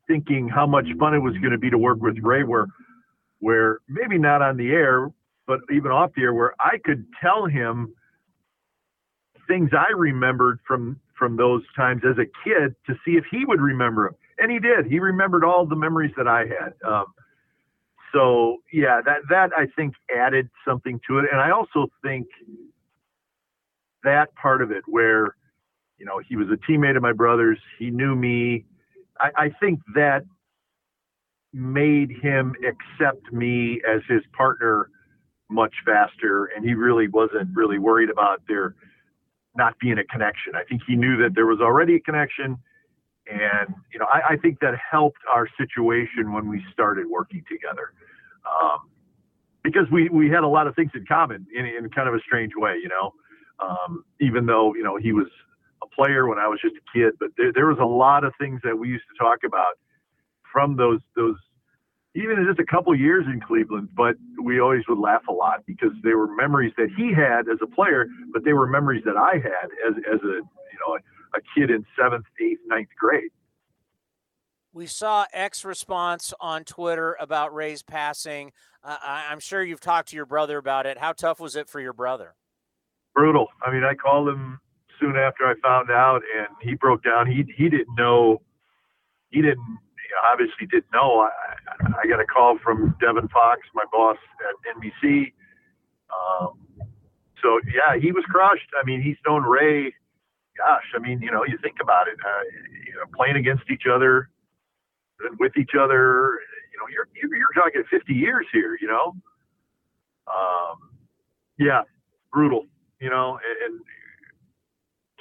thinking 0.08 0.48
how 0.48 0.66
much 0.66 0.86
fun 1.00 1.14
it 1.14 1.20
was 1.20 1.34
going 1.38 1.52
to 1.52 1.58
be 1.58 1.70
to 1.70 1.78
work 1.78 2.02
with 2.02 2.18
Ray, 2.22 2.44
where, 2.44 2.68
where 3.40 3.80
maybe 3.88 4.18
not 4.18 4.42
on 4.42 4.58
the 4.58 4.72
air, 4.72 5.12
but 5.48 5.60
even 5.72 5.92
off 5.92 6.12
the 6.16 6.24
air, 6.24 6.34
where 6.34 6.54
I 6.60 6.78
could 6.84 7.06
tell 7.22 7.46
him 7.46 7.94
things 9.48 9.72
I 9.74 9.92
remembered 9.92 10.60
from 10.68 11.00
from 11.18 11.38
those 11.38 11.62
times 11.76 12.02
as 12.10 12.18
a 12.18 12.26
kid 12.44 12.76
to 12.88 12.96
see 13.06 13.12
if 13.12 13.24
he 13.30 13.46
would 13.46 13.62
remember 13.62 14.06
them. 14.06 14.16
And 14.40 14.52
he 14.52 14.60
did. 14.60 14.88
He 14.88 15.00
remembered 15.00 15.44
all 15.44 15.66
the 15.66 15.76
memories 15.76 16.12
that 16.18 16.28
I 16.28 16.40
had. 16.40 16.74
Um, 16.86 17.06
so 18.14 18.58
yeah, 18.72 19.02
that 19.06 19.22
that 19.30 19.52
I 19.58 19.68
think 19.76 19.96
added 20.16 20.50
something 20.66 21.00
to 21.08 21.20
it, 21.20 21.26
and 21.32 21.42
I 21.42 21.52
also 21.52 21.88
think 22.04 22.28
that 24.04 24.34
part 24.36 24.62
of 24.62 24.72
it 24.72 24.84
where 24.88 25.36
you 25.98 26.06
know 26.06 26.20
he 26.20 26.36
was 26.36 26.48
a 26.50 26.72
teammate 26.72 26.96
of 26.96 27.02
my 27.02 27.14
brother's, 27.14 27.60
he 27.80 27.90
knew 27.90 28.16
me. 28.16 28.66
I, 29.24 29.30
I 29.46 29.50
think 29.60 29.80
that 29.96 30.24
made 31.54 32.12
him 32.12 32.54
accept 32.68 33.32
me 33.32 33.82
as 33.88 34.02
his 34.08 34.22
partner 34.36 34.90
much 35.50 35.74
faster, 35.86 36.46
and 36.46 36.66
he 36.66 36.74
really 36.74 37.08
wasn't 37.08 37.50
really 37.56 37.80
worried 37.80 38.10
about 38.10 38.42
there 38.48 38.76
not 39.56 39.78
being 39.80 40.00
a 40.00 40.04
connection. 40.06 40.56
I 40.56 40.64
think 40.64 40.82
he 40.88 40.96
knew 40.96 41.16
that 41.18 41.36
there 41.36 41.46
was 41.46 41.60
already 41.62 41.96
a 41.96 42.00
connection. 42.00 42.58
And, 43.28 43.74
you 43.94 44.00
know, 44.00 44.08
I, 44.12 44.34
I 44.34 44.38
think 44.38 44.60
that 44.60 44.74
helped 44.92 45.20
our 45.32 45.48
situation 45.58 46.34
when 46.34 46.50
we 46.50 46.64
started 46.74 47.06
working 47.08 47.44
together 47.50 47.94
um, 48.52 48.90
because 49.64 49.86
we, 49.92 50.10
we 50.10 50.30
had 50.30 50.44
a 50.44 50.48
lot 50.48 50.68
of 50.68 50.76
things 50.76 50.92
in 50.96 51.06
common 51.06 51.46
in, 51.56 51.66
in 51.66 51.90
kind 51.92 52.10
of 52.10 52.16
a 52.16 52.20
strange 52.20 52.52
way, 52.56 52.80
you 52.82 52.90
know, 52.90 53.14
um, 53.60 54.04
even 54.20 54.46
though, 54.46 54.74
you 54.76 54.84
know, 54.84 54.98
he 54.98 55.14
was 55.14 55.28
a 55.84 55.88
player 55.96 56.28
when 56.28 56.40
I 56.40 56.48
was 56.48 56.60
just 56.62 56.76
a 56.76 56.98
kid, 56.98 57.14
but 57.20 57.30
there, 57.38 57.52
there 57.54 57.68
was 57.68 57.80
a 57.82 57.86
lot 57.86 58.24
of 58.24 58.34
things 58.40 58.62
that 58.64 58.78
we 58.78 58.90
used 58.90 59.06
to 59.12 59.24
talk 59.24 59.40
about 59.46 59.78
from 60.52 60.78
those, 60.78 61.00
those, 61.16 61.36
even 62.16 62.46
just 62.48 62.60
a 62.60 62.66
couple 62.66 62.96
years 62.96 63.26
in 63.26 63.42
Cleveland, 63.42 63.90
but 63.96 64.16
we 64.42 64.60
always 64.60 64.84
would 64.88 65.00
laugh 65.00 65.24
a 65.28 65.34
lot 65.34 65.66
because 65.66 65.92
they 66.04 66.14
were 66.14 66.28
memories 66.28 66.74
that 66.78 66.90
he 66.96 67.12
had 67.14 67.50
as 67.52 67.58
a 67.62 67.68
player, 67.68 68.08
but 68.32 68.44
they 68.44 68.54
were 68.54 68.68
memories 68.68 69.04
that 69.06 69.18
I 69.18 69.34
had 69.34 69.70
as, 69.88 69.96
as 70.12 70.20
a, 70.22 70.36
you 70.36 70.80
know, 70.86 70.98
a 71.36 71.40
kid 71.56 71.72
in 71.72 71.86
seventh, 72.00 72.26
eighth, 72.40 72.60
ninth 72.68 72.90
grade. 73.00 73.32
We 74.72 74.88
saw 74.88 75.26
Eck's 75.34 75.64
response 75.64 76.34
on 76.40 76.64
Twitter 76.64 77.16
about 77.20 77.54
Ray's 77.54 77.84
passing. 77.84 78.52
Uh, 78.84 78.98
I'm 79.02 79.40
sure 79.40 79.64
you've 79.64 79.80
talked 79.80 80.10
to 80.10 80.16
your 80.16 80.26
brother 80.26 80.58
about 80.58 80.86
it. 80.86 80.98
How 80.98 81.14
tough 81.14 81.40
was 81.40 81.56
it 81.56 81.70
for 81.70 81.80
your 81.80 81.94
brother? 81.94 82.36
Brutal. 83.14 83.48
I 83.64 83.72
mean, 83.72 83.84
I 83.84 83.94
called 83.94 84.30
him 84.30 84.60
soon 85.04 85.18
after 85.18 85.46
I 85.46 85.56
found 85.62 85.92
out, 85.92 86.22
and 86.38 86.48
he 86.62 86.76
broke 86.76 87.04
down. 87.04 87.28
He 87.28 87.44
he 87.58 87.70
didn't 87.70 87.96
know. 87.98 88.42
He 89.32 89.42
didn't 89.42 89.80
obviously 90.32 90.68
didn't 90.68 90.92
know. 90.94 91.28
I, 91.28 91.30
I 92.04 92.08
got 92.08 92.20
a 92.20 92.26
call 92.26 92.58
from 92.64 92.96
Devin 93.02 93.28
Fox, 93.30 93.62
my 93.74 93.84
boss 93.92 94.18
at 94.40 94.78
NBC. 94.78 95.34
Um, 96.14 96.58
so 97.42 97.60
yeah, 97.68 98.00
he 98.00 98.12
was 98.12 98.24
crushed. 98.30 98.70
I 98.80 98.86
mean, 98.86 99.02
he's 99.02 99.18
known 99.28 99.44
Ray. 99.44 99.94
Gosh, 100.58 100.86
I 100.96 101.00
mean, 101.00 101.22
you 101.22 101.32
know, 101.32 101.44
you 101.46 101.58
think 101.62 101.78
about 101.82 102.08
it. 102.08 102.16
Uh, 102.24 102.44
you 102.86 102.94
know, 102.94 103.06
playing 103.16 103.36
against 103.36 103.64
each 103.72 103.84
other, 103.92 104.30
with 105.40 105.58
each 105.58 105.72
other. 105.80 106.40
You 106.72 106.80
know, 106.80 106.88
you're 106.90 107.08
you're 107.16 107.54
talking 107.56 107.84
50 107.90 108.14
years 108.14 108.46
here. 108.54 108.78
You 108.80 108.88
know. 108.88 109.16
Um, 110.28 110.78
yeah, 111.60 111.82
brutal. 112.32 112.68
You 113.02 113.10
know, 113.10 113.40
and, 113.44 113.74
and 113.74 113.82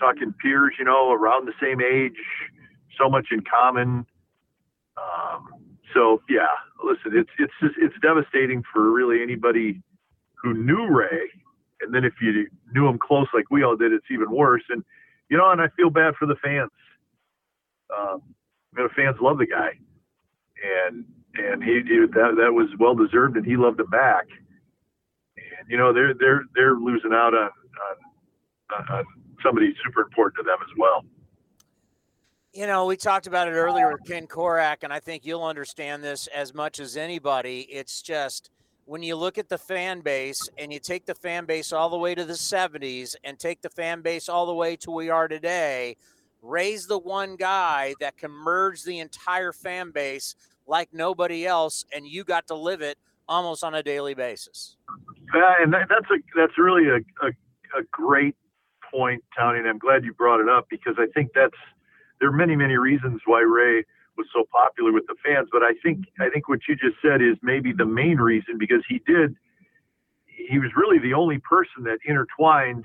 talking 0.02 0.34
peers. 0.42 0.74
You 0.78 0.84
know, 0.84 1.12
around 1.12 1.46
the 1.46 1.54
same 1.62 1.80
age, 1.80 2.18
so 2.98 3.08
much 3.08 3.28
in 3.30 3.40
common. 3.42 4.04
Um, 4.98 5.48
so 5.94 6.20
yeah, 6.28 6.50
listen, 6.84 7.16
it's 7.18 7.30
it's 7.38 7.52
just, 7.62 7.74
it's 7.78 7.94
devastating 8.02 8.62
for 8.72 8.90
really 8.90 9.22
anybody 9.22 9.80
who 10.42 10.54
knew 10.54 10.88
Ray, 10.88 11.30
and 11.80 11.94
then 11.94 12.04
if 12.04 12.14
you 12.20 12.48
knew 12.72 12.88
him 12.88 12.98
close 12.98 13.28
like 13.32 13.50
we 13.50 13.62
all 13.62 13.76
did, 13.76 13.92
it's 13.92 14.06
even 14.10 14.30
worse. 14.30 14.64
And 14.68 14.82
you 15.30 15.36
know, 15.36 15.50
and 15.50 15.60
I 15.60 15.68
feel 15.76 15.90
bad 15.90 16.14
for 16.18 16.26
the 16.26 16.36
fans. 16.42 16.70
Um, 17.96 18.22
you 18.76 18.82
know, 18.82 18.88
fans 18.96 19.16
love 19.20 19.38
the 19.38 19.46
guy, 19.46 19.70
and 20.88 21.04
and 21.34 21.62
he, 21.62 21.80
that 21.80 22.34
that 22.36 22.52
was 22.52 22.68
well 22.78 22.94
deserved, 22.94 23.36
and 23.36 23.46
he 23.46 23.56
loved 23.56 23.80
him 23.80 23.90
back. 23.90 24.26
And 25.36 25.70
you 25.70 25.76
know, 25.78 25.92
they're 25.92 26.14
they're 26.14 26.44
they're 26.54 26.74
losing 26.74 27.12
out 27.12 27.34
on 27.34 27.50
on, 28.72 28.88
on 28.98 29.04
somebody 29.42 29.74
super 29.84 30.02
important 30.02 30.36
to 30.36 30.42
them 30.42 30.58
as 30.60 30.76
well. 30.78 31.04
You 32.52 32.66
know, 32.66 32.84
we 32.84 32.96
talked 32.96 33.26
about 33.26 33.48
it 33.48 33.52
earlier 33.52 33.90
with 33.90 34.02
um, 34.02 34.06
Ken 34.06 34.26
Korach, 34.26 34.82
and 34.82 34.92
I 34.92 35.00
think 35.00 35.24
you'll 35.24 35.44
understand 35.44 36.04
this 36.04 36.26
as 36.26 36.52
much 36.52 36.80
as 36.80 36.98
anybody. 36.98 37.60
It's 37.70 38.02
just 38.02 38.50
when 38.84 39.02
you 39.02 39.16
look 39.16 39.38
at 39.38 39.48
the 39.48 39.56
fan 39.56 40.00
base 40.00 40.48
and 40.58 40.72
you 40.72 40.78
take 40.78 41.06
the 41.06 41.14
fan 41.14 41.46
base 41.46 41.72
all 41.72 41.88
the 41.88 41.96
way 41.96 42.14
to 42.14 42.24
the 42.24 42.34
70s 42.34 43.14
and 43.24 43.38
take 43.38 43.62
the 43.62 43.70
fan 43.70 44.02
base 44.02 44.28
all 44.28 44.44
the 44.44 44.54
way 44.54 44.76
to 44.76 44.90
we 44.90 45.08
are 45.08 45.28
today, 45.28 45.96
Ray's 46.42 46.86
the 46.86 46.98
one 46.98 47.36
guy 47.36 47.94
that 48.00 48.16
can 48.18 48.30
merge 48.30 48.82
the 48.82 48.98
entire 48.98 49.52
fan 49.52 49.90
base 49.90 50.34
like 50.66 50.92
nobody 50.92 51.46
else, 51.46 51.84
and 51.94 52.06
you 52.06 52.24
got 52.24 52.46
to 52.48 52.54
live 52.54 52.82
it 52.82 52.98
almost 53.28 53.64
on 53.64 53.74
a 53.74 53.82
daily 53.82 54.14
basis. 54.14 54.76
Yeah, 55.34 55.54
and 55.60 55.72
that, 55.72 55.88
that's 55.88 56.10
a 56.10 56.18
that's 56.36 56.58
really 56.58 56.88
a, 56.88 56.96
a, 57.24 57.28
a 57.78 57.82
great 57.90 58.36
point, 58.92 59.24
Tony, 59.38 59.58
and 59.58 59.68
I'm 59.68 59.78
glad 59.78 60.04
you 60.04 60.12
brought 60.12 60.40
it 60.40 60.48
up 60.48 60.66
because 60.70 60.94
I 60.98 61.06
think 61.14 61.30
that's 61.34 61.56
there 62.20 62.28
are 62.28 62.32
many, 62.32 62.54
many 62.54 62.76
reasons 62.76 63.20
why 63.26 63.40
Ray 63.40 63.84
was 64.16 64.26
so 64.32 64.44
popular 64.52 64.92
with 64.92 65.06
the 65.06 65.16
fans. 65.24 65.48
But 65.50 65.62
I 65.62 65.72
think 65.82 66.04
I 66.20 66.28
think 66.28 66.48
what 66.48 66.60
you 66.68 66.76
just 66.76 66.96
said 67.02 67.20
is 67.22 67.36
maybe 67.42 67.72
the 67.72 67.86
main 67.86 68.18
reason 68.18 68.58
because 68.58 68.82
he 68.88 69.00
did. 69.06 69.34
He 70.26 70.58
was 70.58 70.70
really 70.76 70.98
the 70.98 71.14
only 71.14 71.38
person 71.38 71.84
that 71.84 71.98
intertwined 72.04 72.84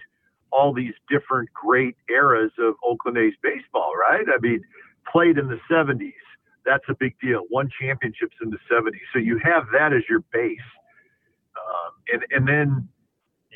all 0.52 0.74
these 0.74 0.94
different 1.10 1.50
great 1.54 1.96
eras 2.10 2.52
of 2.60 2.76
Oakland 2.84 3.18
A's 3.18 3.34
baseball, 3.44 3.92
right? 3.96 4.26
I 4.28 4.40
mean, 4.40 4.62
played 5.12 5.38
in 5.38 5.48
the 5.48 5.60
70s. 5.70 6.14
That's 6.66 6.84
a 6.90 6.96
big 7.00 7.16
deal. 7.20 7.44
Won 7.50 7.70
championships 7.80 8.36
in 8.42 8.50
the 8.50 8.60
70s. 8.72 9.00
So 9.14 9.20
you 9.20 9.40
have 9.44 9.66
that 9.74 9.94
as 9.94 10.04
your 10.10 10.22
base. 10.32 10.60
Um, 11.56 11.94
and, 12.14 12.24
and 12.32 12.48
then 12.48 12.88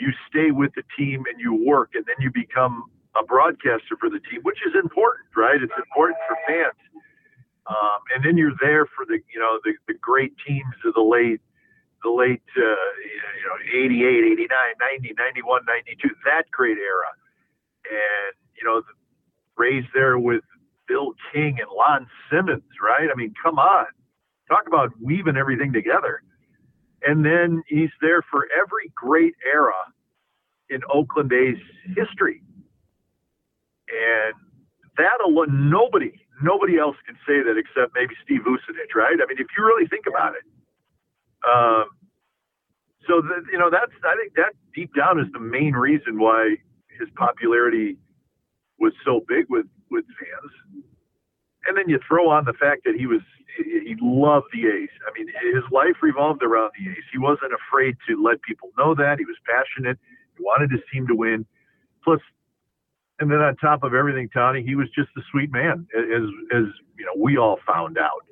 you 0.01 0.09
stay 0.27 0.49
with 0.49 0.73
the 0.73 0.83
team 0.97 1.23
and 1.29 1.39
you 1.39 1.53
work, 1.53 1.91
and 1.93 2.03
then 2.05 2.17
you 2.19 2.31
become 2.33 2.89
a 3.13 3.23
broadcaster 3.23 3.95
for 3.99 4.09
the 4.09 4.19
team, 4.31 4.41
which 4.41 4.57
is 4.65 4.73
important, 4.73 5.29
right? 5.37 5.61
It's 5.61 5.77
important 5.77 6.17
for 6.27 6.35
fans. 6.47 6.79
Um, 7.69 8.01
and 8.15 8.25
then 8.25 8.37
you're 8.37 8.57
there 8.59 8.85
for 8.85 9.05
the, 9.05 9.19
you 9.31 9.39
know, 9.39 9.59
the, 9.63 9.73
the 9.87 9.93
great 10.01 10.33
teams 10.47 10.73
of 10.83 10.95
the 10.95 11.05
late, 11.05 11.39
the 12.03 12.09
late, 12.09 12.41
uh, 12.57 12.89
you 13.37 13.45
know, 13.45 13.57
88, 13.69 14.33
89, 14.33 14.49
90, 15.05 15.13
91, 15.17 15.61
92, 15.67 16.09
that 16.25 16.49
great 16.51 16.77
era. 16.77 17.13
And, 17.85 18.33
you 18.57 18.65
know, 18.65 18.81
the 18.81 18.93
Ray's 19.55 19.85
there 19.93 20.17
with 20.17 20.41
Bill 20.87 21.13
King 21.31 21.59
and 21.61 21.69
Lon 21.69 22.07
Simmons, 22.31 22.63
right? 22.81 23.09
I 23.11 23.15
mean, 23.15 23.33
come 23.41 23.59
on. 23.59 23.85
Talk 24.49 24.67
about 24.67 24.89
weaving 24.99 25.37
everything 25.37 25.71
together. 25.71 26.23
And 27.03 27.25
then 27.25 27.63
he's 27.67 27.89
there 28.01 28.21
for 28.29 28.47
every 28.53 28.91
great 28.95 29.33
era 29.45 29.73
in 30.69 30.81
Oakland 30.93 31.31
A's 31.33 31.57
history. 31.95 32.41
And 33.89 34.33
that 34.97 35.19
alone, 35.25 35.69
nobody, 35.69 36.13
nobody 36.43 36.77
else 36.77 36.95
can 37.05 37.15
say 37.27 37.41
that 37.43 37.57
except 37.57 37.93
maybe 37.95 38.13
Steve 38.23 38.41
Vucinich, 38.41 38.95
right? 38.95 39.17
I 39.21 39.25
mean, 39.27 39.37
if 39.39 39.47
you 39.57 39.65
really 39.65 39.87
think 39.87 40.05
about 40.07 40.35
it. 40.35 40.43
Um, 41.43 41.85
so 43.07 43.21
that 43.21 43.43
you 43.51 43.57
know, 43.57 43.69
that's 43.71 43.91
I 44.03 44.15
think 44.15 44.35
that 44.35 44.53
deep 44.75 44.91
down 44.95 45.19
is 45.19 45.25
the 45.33 45.39
main 45.39 45.73
reason 45.73 46.19
why 46.19 46.55
his 46.99 47.09
popularity 47.15 47.97
was 48.79 48.93
so 49.03 49.21
big 49.27 49.45
with 49.49 49.65
with 49.89 50.05
fans. 50.19 50.85
And 51.67 51.77
then 51.77 51.87
you 51.87 51.99
throw 52.07 52.29
on 52.29 52.45
the 52.45 52.53
fact 52.53 52.83
that 52.85 52.95
he 52.95 53.05
was 53.05 53.21
he 53.57 53.95
loved 54.01 54.47
the 54.53 54.67
A's. 54.67 54.89
I 55.07 55.11
mean, 55.17 55.27
his 55.53 55.63
life 55.71 56.01
revolved 56.01 56.41
around 56.43 56.71
the 56.77 56.89
A's. 56.89 57.03
He 57.11 57.17
wasn't 57.17 57.51
afraid 57.53 57.97
to 58.07 58.21
let 58.21 58.41
people 58.41 58.69
know 58.77 58.95
that. 58.95 59.19
He 59.19 59.25
was 59.25 59.35
passionate. 59.45 59.97
He 60.37 60.43
wanted 60.43 60.71
his 60.71 60.81
team 60.91 61.05
to 61.07 61.15
win. 61.15 61.45
Plus, 62.03 62.19
and 63.19 63.29
then 63.29 63.39
on 63.39 63.55
top 63.57 63.83
of 63.83 63.93
everything, 63.93 64.29
Tony, 64.33 64.63
he 64.63 64.75
was 64.75 64.87
just 64.95 65.09
a 65.17 65.21
sweet 65.31 65.51
man, 65.51 65.87
as 65.95 66.23
as 66.53 66.65
you 66.97 67.05
know 67.05 67.13
we 67.17 67.37
all 67.37 67.59
found 67.67 67.97
out. 67.97 68.25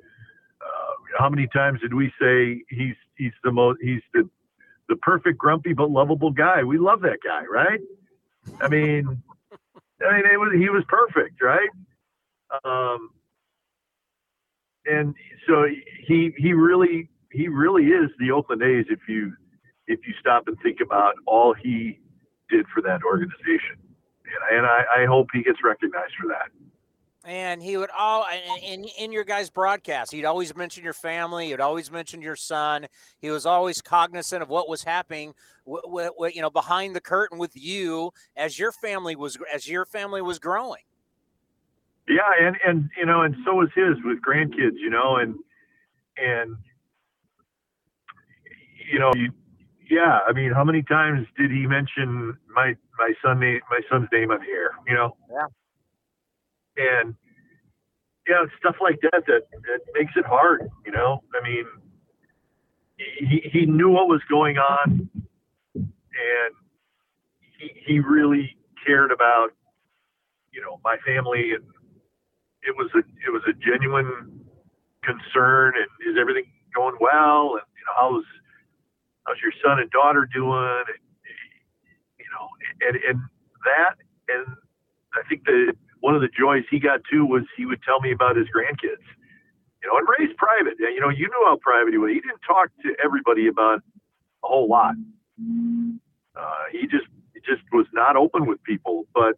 Uh, 0.61 0.93
how 1.19 1.29
many 1.29 1.47
times 1.47 1.79
did 1.81 1.93
we 1.93 2.11
say 2.19 2.63
he's 2.69 2.95
he's 3.17 3.33
the 3.43 3.51
most 3.51 3.79
he's 3.81 4.01
the 4.13 4.27
the 4.87 4.95
perfect 4.95 5.37
grumpy 5.37 5.73
but 5.73 5.91
lovable 5.91 6.31
guy? 6.31 6.63
We 6.63 6.77
love 6.77 7.01
that 7.01 7.19
guy, 7.23 7.43
right? 7.45 7.79
I 8.61 8.67
mean, 8.67 9.21
I 10.01 10.13
mean, 10.13 10.25
it 10.25 10.39
was 10.39 10.53
he 10.57 10.69
was 10.69 10.83
perfect, 10.87 11.41
right? 11.41 11.69
Um, 12.65 13.11
and 14.85 15.13
so 15.47 15.65
he 16.07 16.31
he 16.37 16.53
really 16.53 17.09
he 17.31 17.47
really 17.47 17.87
is 17.87 18.09
the 18.19 18.31
Oakland 18.31 18.61
A's 18.61 18.85
if 18.89 18.99
you 19.07 19.33
if 19.87 19.99
you 20.07 20.13
stop 20.19 20.47
and 20.47 20.57
think 20.61 20.79
about 20.81 21.15
all 21.25 21.53
he 21.53 21.99
did 22.49 22.65
for 22.73 22.81
that 22.81 23.01
organization 23.03 23.77
and, 24.29 24.57
and 24.57 24.65
I, 24.65 25.03
I 25.03 25.05
hope 25.05 25.27
he 25.33 25.43
gets 25.43 25.59
recognized 25.63 26.13
for 26.19 26.27
that. 26.29 26.49
And 27.25 27.61
he 27.61 27.75
would 27.75 27.89
all 27.97 28.25
in 28.63 28.85
in 28.85 29.11
your 29.11 29.25
guys' 29.25 29.49
broadcast, 29.49 30.13
he'd 30.13 30.23
always 30.23 30.55
mention 30.55 30.85
your 30.85 30.93
family. 30.93 31.47
He'd 31.47 31.59
always 31.59 31.91
mention 31.91 32.21
your 32.21 32.37
son. 32.37 32.87
He 33.19 33.29
was 33.29 33.45
always 33.45 33.81
cognizant 33.81 34.41
of 34.41 34.47
what 34.47 34.69
was 34.69 34.83
happening, 34.83 35.33
w- 35.65 35.81
w- 36.07 36.31
you 36.33 36.41
know, 36.41 36.49
behind 36.49 36.95
the 36.95 37.01
curtain 37.01 37.37
with 37.37 37.51
you 37.55 38.11
as 38.37 38.57
your 38.57 38.71
family 38.71 39.17
was 39.17 39.37
as 39.53 39.67
your 39.67 39.85
family 39.85 40.21
was 40.21 40.39
growing. 40.39 40.81
Yeah, 42.09 42.21
and 42.41 42.57
and 42.65 42.89
you 42.97 43.05
know, 43.05 43.21
and 43.21 43.35
so 43.45 43.53
was 43.53 43.69
his 43.75 43.95
with 44.03 44.19
grandkids, 44.21 44.77
you 44.77 44.89
know, 44.89 45.17
and 45.17 45.35
and 46.17 46.57
you 48.91 48.97
know, 48.97 49.11
you, 49.15 49.31
yeah, 49.89 50.19
I 50.27 50.33
mean, 50.33 50.51
how 50.51 50.63
many 50.63 50.81
times 50.81 51.27
did 51.37 51.51
he 51.51 51.67
mention 51.67 52.35
my 52.53 52.75
my 52.97 53.13
son 53.23 53.39
name, 53.39 53.59
my 53.69 53.81
son's 53.91 54.07
name 54.11 54.31
on 54.31 54.39
the 54.39 54.47
air? 54.47 54.71
You 54.87 54.95
know. 54.95 55.17
Yeah. 55.31 55.45
And 56.77 57.15
yeah, 58.27 58.45
stuff 58.59 58.75
like 58.81 58.99
that 59.01 59.23
that 59.27 59.43
that 59.51 59.79
makes 59.93 60.13
it 60.15 60.25
hard. 60.25 60.67
You 60.85 60.91
know, 60.91 61.21
I 61.39 61.47
mean, 61.47 61.65
he 62.97 63.41
he 63.51 63.65
knew 63.67 63.89
what 63.89 64.07
was 64.07 64.21
going 64.29 64.57
on, 64.57 65.09
and 65.75 66.55
he 67.59 67.71
he 67.85 67.99
really 67.99 68.55
cared 68.85 69.11
about 69.11 69.49
you 70.51 70.61
know 70.61 70.79
my 70.83 70.97
family, 71.05 71.51
and 71.53 71.63
it 72.63 72.75
was 72.77 72.89
a 72.95 72.99
it 72.99 73.31
was 73.31 73.43
a 73.47 73.53
genuine 73.53 74.45
concern. 75.03 75.73
And 75.75 75.87
is 76.09 76.19
everything 76.19 76.45
going 76.75 76.95
well? 76.99 77.57
And 77.57 77.65
you 77.75 77.83
know, 77.87 77.95
how's 77.95 78.25
how's 79.25 79.37
your 79.41 79.53
son 79.63 79.79
and 79.79 79.89
daughter 79.91 80.27
doing? 80.31 80.83
And, 80.87 80.99
you 82.19 82.29
know, 82.33 82.45
and, 82.87 82.95
and 83.07 83.17
that, 83.65 83.95
and 84.27 84.45
I 85.13 85.21
think 85.27 85.45
the 85.45 85.73
one 86.01 86.15
of 86.15 86.21
the 86.21 86.29
joys 86.29 86.63
he 86.69 86.79
got 86.79 87.01
too 87.11 87.25
was 87.25 87.43
he 87.57 87.65
would 87.65 87.81
tell 87.83 87.99
me 87.99 88.11
about 88.11 88.35
his 88.35 88.47
grandkids. 88.47 89.03
You 89.81 89.87
know, 89.89 89.97
and 89.97 90.07
Ray's 90.07 90.35
private. 90.37 90.75
You 90.79 90.99
know, 90.99 91.09
you 91.09 91.27
knew 91.27 91.43
how 91.45 91.57
private 91.61 91.93
he 91.93 91.97
was. 91.97 92.11
He 92.11 92.19
didn't 92.19 92.41
talk 92.45 92.69
to 92.83 92.95
everybody 93.03 93.47
about 93.47 93.79
a 94.43 94.47
whole 94.47 94.67
lot. 94.67 94.95
Uh, 96.35 96.63
he 96.71 96.81
just 96.83 97.07
he 97.33 97.39
just 97.39 97.63
was 97.71 97.85
not 97.93 98.15
open 98.15 98.45
with 98.45 98.61
people. 98.63 99.07
But 99.13 99.35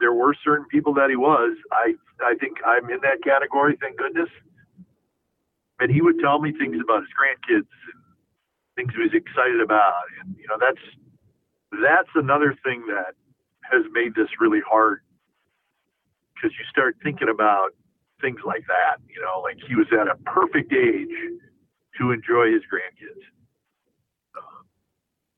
there 0.00 0.12
were 0.12 0.34
certain 0.44 0.66
people 0.66 0.94
that 0.94 1.10
he 1.10 1.16
was. 1.16 1.56
I 1.72 1.94
I 2.20 2.34
think 2.40 2.58
I'm 2.66 2.90
in 2.90 3.00
that 3.02 3.22
category. 3.22 3.76
Thank 3.80 3.96
goodness. 3.98 4.30
And 5.80 5.90
he 5.90 6.02
would 6.02 6.18
tell 6.20 6.40
me 6.40 6.52
things 6.52 6.76
about 6.82 7.02
his 7.02 7.10
grandkids 7.14 7.70
and 7.92 7.98
things 8.76 8.92
he 8.94 9.02
was 9.02 9.14
excited 9.14 9.60
about, 9.60 10.04
and 10.20 10.36
you 10.36 10.46
know 10.48 10.56
that's 10.60 10.82
that's 11.82 12.10
another 12.14 12.56
thing 12.64 12.84
that 12.88 13.14
has 13.62 13.82
made 13.92 14.14
this 14.14 14.28
really 14.40 14.60
hard 14.68 15.02
because 16.34 16.56
you 16.58 16.64
start 16.70 16.96
thinking 17.02 17.28
about 17.28 17.70
things 18.20 18.40
like 18.44 18.64
that. 18.66 18.98
You 19.08 19.20
know, 19.20 19.40
like 19.42 19.58
he 19.66 19.74
was 19.74 19.86
at 19.92 20.08
a 20.08 20.16
perfect 20.24 20.72
age 20.72 21.14
to 21.98 22.12
enjoy 22.12 22.52
his 22.52 22.62
grandkids, 22.70 23.22
uh, 24.36 24.62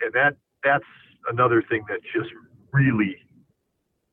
and 0.03 0.13
that 0.15 0.37
that's 0.63 0.85
another 1.31 1.63
thing 1.63 1.85
that 1.89 2.01
just 2.15 2.31
really, 2.73 3.17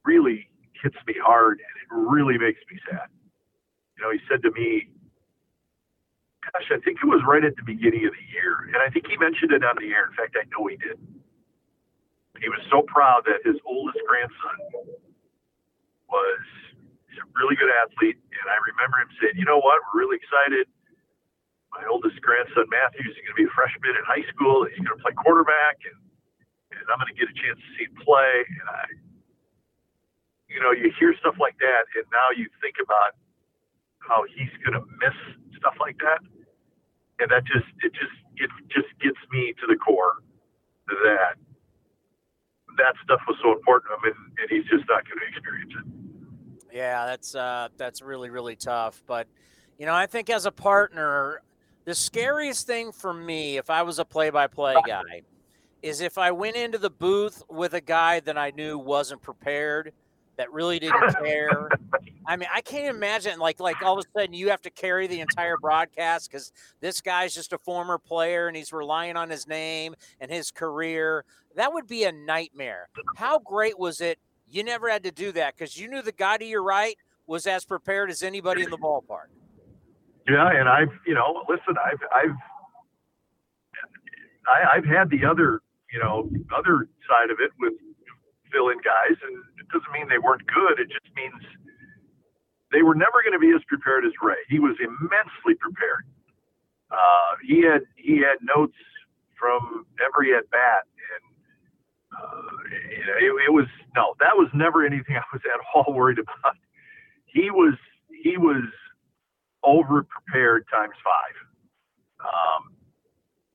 really 0.08 0.48
hits 0.82 0.96
me 1.06 1.16
hard, 1.20 1.60
and 1.60 1.74
it 1.84 1.90
really 1.92 2.40
makes 2.40 2.64
me 2.72 2.80
sad. 2.88 3.12
You 3.98 4.08
know, 4.08 4.12
he 4.16 4.20
said 4.32 4.42
to 4.48 4.52
me, 4.56 4.88
"Gosh, 6.48 6.72
I 6.72 6.80
think 6.80 7.04
it 7.04 7.10
was 7.12 7.20
right 7.28 7.44
at 7.44 7.56
the 7.60 7.68
beginning 7.68 8.08
of 8.08 8.14
the 8.16 8.28
year," 8.32 8.72
and 8.72 8.80
I 8.80 8.90
think 8.90 9.08
he 9.12 9.18
mentioned 9.20 9.52
it 9.52 9.68
on 9.68 9.76
the 9.76 9.92
air. 9.92 10.08
In 10.08 10.16
fact, 10.16 10.40
I 10.40 10.48
know 10.56 10.66
he 10.72 10.78
did. 10.80 10.96
He 12.40 12.50
was 12.50 12.62
so 12.70 12.86
proud 12.86 13.26
that 13.26 13.42
his 13.44 13.58
oldest 13.66 13.98
grandson 14.08 14.58
was 16.08 16.46
a 17.18 17.26
really 17.42 17.58
good 17.58 17.74
athlete. 17.84 18.18
And 18.18 18.46
I 18.46 18.58
remember 18.74 19.02
him 19.02 19.12
saying, 19.18 19.36
you 19.36 19.46
know 19.46 19.58
what, 19.58 19.82
we're 19.90 20.06
really 20.06 20.22
excited. 20.22 20.70
My 21.74 21.84
oldest 21.90 22.22
grandson, 22.22 22.70
Matthew, 22.70 23.04
is 23.10 23.18
going 23.18 23.34
to 23.34 23.40
be 23.42 23.50
a 23.50 23.54
freshman 23.58 23.98
in 23.98 24.06
high 24.06 24.26
school. 24.32 24.66
He's 24.70 24.80
going 24.80 24.96
to 24.98 25.04
play 25.04 25.14
quarterback. 25.18 25.82
And, 25.84 25.98
and 26.78 26.86
I'm 26.94 27.02
going 27.02 27.12
to 27.12 27.18
get 27.18 27.28
a 27.30 27.38
chance 27.38 27.58
to 27.58 27.70
see 27.76 27.86
him 27.90 27.98
play. 28.02 28.46
And 28.46 28.68
I, 28.70 28.82
you 30.58 30.64
know, 30.66 30.74
you 30.74 30.90
hear 30.98 31.14
stuff 31.22 31.38
like 31.38 31.54
that. 31.62 31.86
And 31.94 32.06
now 32.10 32.34
you 32.34 32.50
think 32.66 32.82
about 32.82 33.14
how 34.02 34.26
he's 34.26 34.50
going 34.66 34.74
to 34.74 34.82
miss 34.98 35.14
stuff 35.54 35.78
like 35.78 36.02
that. 36.02 36.26
And 37.22 37.30
that 37.30 37.46
just, 37.46 37.70
it 37.86 37.94
just, 37.94 38.18
it 38.42 38.50
just 38.74 38.90
gets 38.98 39.22
me 39.30 39.54
to 39.62 39.68
the 39.70 39.78
core 39.78 40.26
that 40.88 41.38
that 42.78 42.94
stuff 43.04 43.20
was 43.28 43.38
so 43.44 43.52
important 43.54 43.92
to 43.92 44.10
him, 44.10 44.16
and, 44.16 44.40
and 44.40 44.50
he's 44.50 44.70
just 44.70 44.88
not 44.88 45.04
going 45.06 45.20
to 45.20 45.28
experience 45.28 45.74
it. 45.78 46.76
Yeah, 46.76 47.06
that's 47.06 47.36
uh, 47.36 47.70
that's 47.78 48.02
really 48.02 48.30
really 48.30 48.56
tough. 48.56 49.02
But 49.08 49.28
you 49.78 49.86
know, 49.86 49.94
I 49.94 50.06
think 50.06 50.30
as 50.30 50.46
a 50.46 50.52
partner, 50.52 51.42
the 51.86 51.96
scariest 51.96 52.68
thing 52.68 52.92
for 52.92 53.14
me, 53.14 53.58
if 53.58 53.70
I 53.70 53.82
was 53.82 54.00
a 54.00 54.06
play-by-play 54.06 54.76
guy, 54.86 55.24
is 55.82 56.02
if 56.02 56.18
I 56.18 56.32
went 56.32 56.56
into 56.56 56.78
the 56.78 56.90
booth 56.90 57.44
with 57.50 57.74
a 57.74 57.82
guy 57.82 58.20
that 58.22 58.38
I 58.38 58.52
knew 58.52 58.78
wasn't 58.78 59.22
prepared, 59.22 59.94
that 60.38 60.52
really 60.52 60.80
didn't 60.80 61.16
care. 61.24 61.70
I 62.26 62.36
mean, 62.36 62.50
I 62.54 62.62
can't 62.62 62.96
imagine 62.96 63.40
like 63.40 63.60
like 63.60 63.82
all 63.82 63.98
of 63.98 64.06
a 64.06 64.20
sudden 64.20 64.34
you 64.34 64.50
have 64.50 64.62
to 64.62 64.70
carry 64.70 65.08
the 65.08 65.20
entire 65.20 65.58
broadcast 65.58 66.32
because 66.32 66.52
this 66.80 67.02
guy's 67.02 67.34
just 67.34 67.54
a 67.54 67.58
former 67.58 67.98
player 67.98 68.48
and 68.48 68.56
he's 68.56 68.72
relying 68.72 69.18
on 69.18 69.30
his 69.30 69.48
name 69.48 69.96
and 70.20 70.32
his 70.32 70.52
career. 70.52 71.26
That 71.56 71.74
would 71.74 71.88
be 71.88 72.04
a 72.04 72.12
nightmare. 72.12 72.90
How 73.16 73.40
great 73.40 73.78
was 73.78 74.02
it 74.02 74.20
you 74.50 74.64
never 74.64 74.90
had 74.90 75.04
to 75.04 75.12
do 75.12 75.32
that 75.34 75.56
because 75.58 75.78
you 75.78 75.90
knew 75.90 76.02
the 76.02 76.12
guy 76.12 76.38
to 76.38 76.46
your 76.46 76.64
right 76.64 76.98
was 77.26 77.46
as 77.46 77.66
prepared 77.66 78.10
as 78.10 78.24
anybody 78.24 78.64
in 78.64 78.70
the 78.70 78.78
ballpark. 78.78 79.28
Yeah, 80.28 80.50
and 80.50 80.68
I've 80.68 80.92
you 81.06 81.14
know, 81.14 81.44
listen, 81.48 81.76
I've 81.84 82.00
I've 82.16 82.36
I, 84.48 84.60
have 84.60 84.70
i 84.70 84.76
have 84.76 84.86
had 84.86 85.10
the 85.10 85.26
other 85.26 85.62
you 85.92 86.00
know 86.00 86.30
other 86.56 86.88
side 87.08 87.30
of 87.30 87.38
it 87.40 87.52
with 87.60 87.74
fill-in 88.52 88.78
guys, 88.78 89.18
and 89.24 89.44
doesn't 89.72 89.92
mean 89.94 90.08
they 90.10 90.20
weren't 90.20 90.46
good. 90.48 90.80
It 90.80 90.90
just 90.90 91.10
means 91.16 91.40
they 92.72 92.82
were 92.84 92.96
never 92.96 93.24
going 93.24 93.34
to 93.34 93.40
be 93.40 93.52
as 93.56 93.64
prepared 93.68 94.06
as 94.06 94.12
Ray. 94.22 94.40
He 94.50 94.60
was 94.60 94.76
immensely 94.80 95.56
prepared. 95.60 96.04
Uh, 96.92 97.32
he 97.46 97.64
had 97.64 97.82
he 97.96 98.20
had 98.20 98.40
notes 98.44 98.78
from 99.40 99.86
every 100.04 100.36
at 100.36 100.50
bat, 100.50 100.88
and 100.88 101.24
uh, 102.16 102.52
it, 103.20 103.32
it 103.50 103.54
was 103.54 103.68
no, 103.96 104.16
that 104.20 104.36
was 104.36 104.50
never 104.54 104.86
anything 104.86 105.16
I 105.20 105.24
was 105.32 105.42
at 105.46 105.60
all 105.74 105.94
worried 105.94 106.20
about. 106.20 106.56
He 107.26 107.52
was 107.52 107.76
he 108.24 108.38
was 108.38 108.64
over 109.64 110.04
prepared 110.04 110.66
times 110.72 110.96
five. 111.04 111.36
Um, 112.24 112.74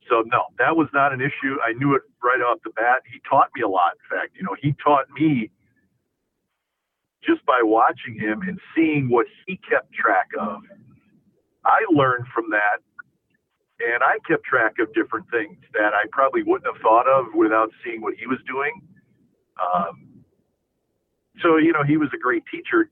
so 0.09 0.23
no, 0.27 0.45
that 0.59 0.77
was 0.77 0.89
not 0.93 1.13
an 1.13 1.21
issue. 1.21 1.57
I 1.65 1.73
knew 1.73 1.95
it 1.95 2.03
right 2.23 2.41
off 2.41 2.59
the 2.65 2.71
bat. 2.71 3.03
He 3.11 3.21
taught 3.29 3.49
me 3.57 3.63
a 3.63 3.69
lot. 3.69 3.93
In 3.97 4.19
fact, 4.19 4.37
you 4.37 4.43
know, 4.43 4.57
he 4.61 4.75
taught 4.83 5.07
me 5.11 5.51
just 7.25 7.45
by 7.47 7.61
watching 7.63 8.19
him 8.19 8.43
and 8.43 8.59
seeing 8.75 9.09
what 9.09 9.27
he 9.47 9.59
kept 9.69 9.93
track 9.93 10.29
of. 10.39 10.63
I 11.65 11.87
learned 11.95 12.27
from 12.35 12.51
that 12.51 12.83
and 13.83 14.03
I 14.03 14.19
kept 14.27 14.45
track 14.45 14.79
of 14.79 14.93
different 14.95 15.27
things 15.31 15.59
that 15.75 15.95
I 15.95 16.07
probably 16.13 16.43
wouldn't 16.43 16.67
have 16.73 16.81
thought 16.83 17.09
of 17.09 17.35
without 17.35 17.71
seeing 17.85 18.01
what 18.01 18.15
he 18.15 18.27
was 18.27 18.39
doing. 18.47 18.81
Um, 19.59 20.23
so 21.43 21.57
you 21.57 21.73
know, 21.73 21.83
he 21.83 21.97
was 21.97 22.09
a 22.15 22.19
great 22.19 22.45
teacher 22.51 22.91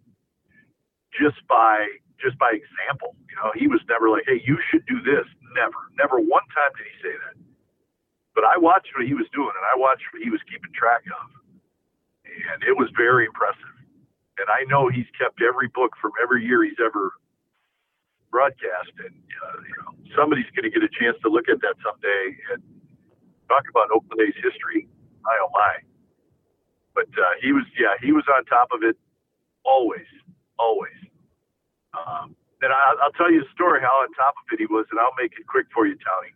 just 1.15 1.39
by 1.49 1.87
just 2.19 2.39
by 2.39 2.53
example. 2.53 3.15
You 3.31 3.37
know, 3.39 3.51
he 3.55 3.67
was 3.67 3.81
never 3.89 4.11
like, 4.11 4.25
"Hey, 4.27 4.43
you 4.45 4.59
should 4.71 4.85
do 4.87 5.01
this." 5.03 5.27
Never, 5.55 5.79
never 5.99 6.19
one 6.19 6.47
time 6.55 6.71
did 6.77 6.87
he 6.87 6.97
say 7.03 7.15
that. 7.27 7.37
But 8.35 8.45
I 8.45 8.57
watched 8.59 8.91
what 8.95 9.07
he 9.07 9.15
was 9.15 9.27
doing, 9.35 9.51
and 9.51 9.67
I 9.67 9.77
watched 9.79 10.05
what 10.13 10.23
he 10.23 10.31
was 10.31 10.41
keeping 10.47 10.71
track 10.75 11.03
of, 11.11 11.27
and 12.25 12.63
it 12.63 12.77
was 12.77 12.89
very 12.97 13.27
impressive. 13.27 13.75
And 14.41 14.49
I 14.49 14.65
know 14.67 14.89
he's 14.89 15.09
kept 15.21 15.43
every 15.45 15.69
book 15.69 15.93
from 16.01 16.13
every 16.23 16.45
year 16.45 16.65
he's 16.65 16.81
ever 16.81 17.13
broadcast, 18.31 18.95
and 19.05 19.15
uh, 19.15 19.59
you 19.63 19.77
know, 19.85 19.91
somebody's 20.17 20.49
going 20.57 20.65
to 20.65 20.73
get 20.73 20.83
a 20.83 20.93
chance 20.97 21.19
to 21.23 21.29
look 21.29 21.49
at 21.51 21.61
that 21.61 21.77
someday 21.85 22.25
and 22.55 22.63
talk 23.49 23.67
about 23.71 23.91
Oakland 23.93 24.23
A's 24.23 24.39
history. 24.41 24.89
I 25.27 25.35
oh 25.45 25.51
my! 25.53 25.75
But 26.95 27.11
uh, 27.15 27.35
he 27.43 27.53
was, 27.53 27.65
yeah, 27.79 27.95
he 28.03 28.13
was 28.13 28.25
on 28.33 28.45
top 28.47 28.71
of 28.73 28.83
it 28.83 28.97
always, 29.65 30.09
always. 30.59 30.99
Um, 31.95 32.37
and 32.63 32.73
I, 32.73 32.81
I'll 33.03 33.15
tell 33.17 33.33
you 33.33 33.43
a 33.43 33.51
story 33.55 33.81
how 33.81 34.05
on 34.05 34.13
top 34.15 34.35
of 34.37 34.45
it 34.53 34.61
he 34.61 34.69
was, 34.69 34.87
and 34.93 35.01
I'll 35.01 35.17
make 35.19 35.33
it 35.39 35.47
quick 35.49 35.67
for 35.73 35.87
you, 35.87 35.97
Tony. 35.97 36.33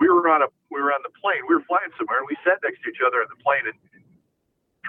We 0.00 0.08
were 0.08 0.28
on 0.30 0.42
a 0.42 0.48
we 0.70 0.82
were 0.82 0.92
on 0.92 1.02
the 1.06 1.14
plane. 1.18 1.42
We 1.48 1.56
were 1.56 1.66
flying 1.66 1.90
somewhere, 1.98 2.18
and 2.22 2.28
we 2.28 2.36
sat 2.46 2.60
next 2.62 2.82
to 2.84 2.90
each 2.90 3.02
other 3.02 3.22
on 3.22 3.28
the 3.30 3.40
plane. 3.42 3.66
And 3.70 3.78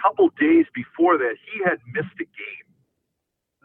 couple 0.06 0.30
days 0.40 0.66
before 0.76 1.18
that, 1.18 1.36
he 1.50 1.64
had 1.66 1.80
missed 1.94 2.14
a 2.22 2.26
game 2.30 2.66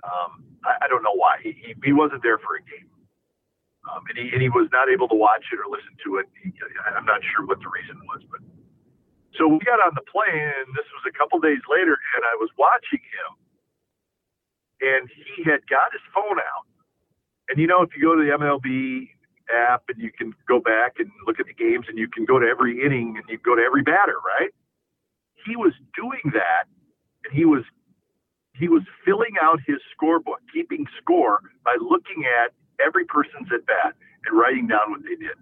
um, 0.04 0.44
I, 0.64 0.86
I 0.86 0.88
don't 0.88 1.02
know 1.02 1.14
why. 1.16 1.36
He, 1.42 1.52
he, 1.52 1.74
he 1.84 1.92
wasn't 1.92 2.22
there 2.22 2.38
for 2.38 2.56
a 2.56 2.62
game. 2.64 2.88
Um, 3.88 4.04
and, 4.12 4.16
he, 4.18 4.26
and 4.32 4.42
he 4.42 4.48
was 4.48 4.68
not 4.72 4.88
able 4.92 5.08
to 5.08 5.16
watch 5.16 5.44
it 5.52 5.58
or 5.60 5.68
listen 5.68 5.96
to 6.04 6.20
it. 6.20 6.26
He, 6.44 6.52
I'm 6.96 7.06
not 7.08 7.20
sure 7.32 7.46
what 7.46 7.60
the 7.60 7.70
reason 7.72 7.96
was, 8.08 8.22
but 8.30 8.40
so 9.38 9.48
we 9.48 9.60
got 9.64 9.80
on 9.80 9.94
the 9.96 10.04
plane, 10.04 10.52
and 10.60 10.68
this 10.76 10.88
was 10.92 11.04
a 11.08 11.14
couple 11.16 11.40
days 11.40 11.62
later, 11.70 11.96
and 11.96 12.22
I 12.28 12.36
was 12.40 12.50
watching 12.58 13.00
him, 13.00 13.30
and 14.84 15.08
he 15.08 15.44
had 15.44 15.64
got 15.70 15.92
his 15.92 16.04
phone 16.12 16.38
out. 16.40 16.66
And 17.48 17.58
you 17.58 17.66
know, 17.66 17.82
if 17.82 17.90
you 17.96 18.02
go 18.02 18.16
to 18.16 18.22
the 18.22 18.32
MLB 18.36 19.08
app 19.50 19.84
and 19.88 19.98
you 20.00 20.12
can 20.12 20.34
go 20.48 20.60
back 20.60 20.96
and 20.98 21.10
look 21.26 21.40
at 21.40 21.46
the 21.46 21.54
games, 21.56 21.86
and 21.88 21.98
you 21.98 22.08
can 22.08 22.24
go 22.26 22.38
to 22.38 22.46
every 22.46 22.84
inning 22.84 23.16
and 23.16 23.24
you 23.28 23.38
go 23.38 23.56
to 23.56 23.62
every 23.62 23.82
batter, 23.82 24.16
right? 24.38 24.52
He 25.46 25.56
was 25.56 25.72
doing 25.96 26.22
that, 26.34 26.66
and 27.24 27.34
he 27.34 27.44
was 27.44 27.64
he 28.54 28.68
was 28.68 28.82
filling 29.04 29.36
out 29.40 29.60
his 29.66 29.78
scorebook, 29.96 30.42
keeping 30.52 30.86
score 31.00 31.40
by 31.64 31.76
looking 31.80 32.24
at 32.26 32.52
every 32.84 33.04
person's 33.06 33.48
at 33.54 33.64
bat 33.66 33.94
and 34.26 34.38
writing 34.38 34.66
down 34.66 34.90
what 34.90 35.02
they 35.02 35.16
did. 35.16 35.36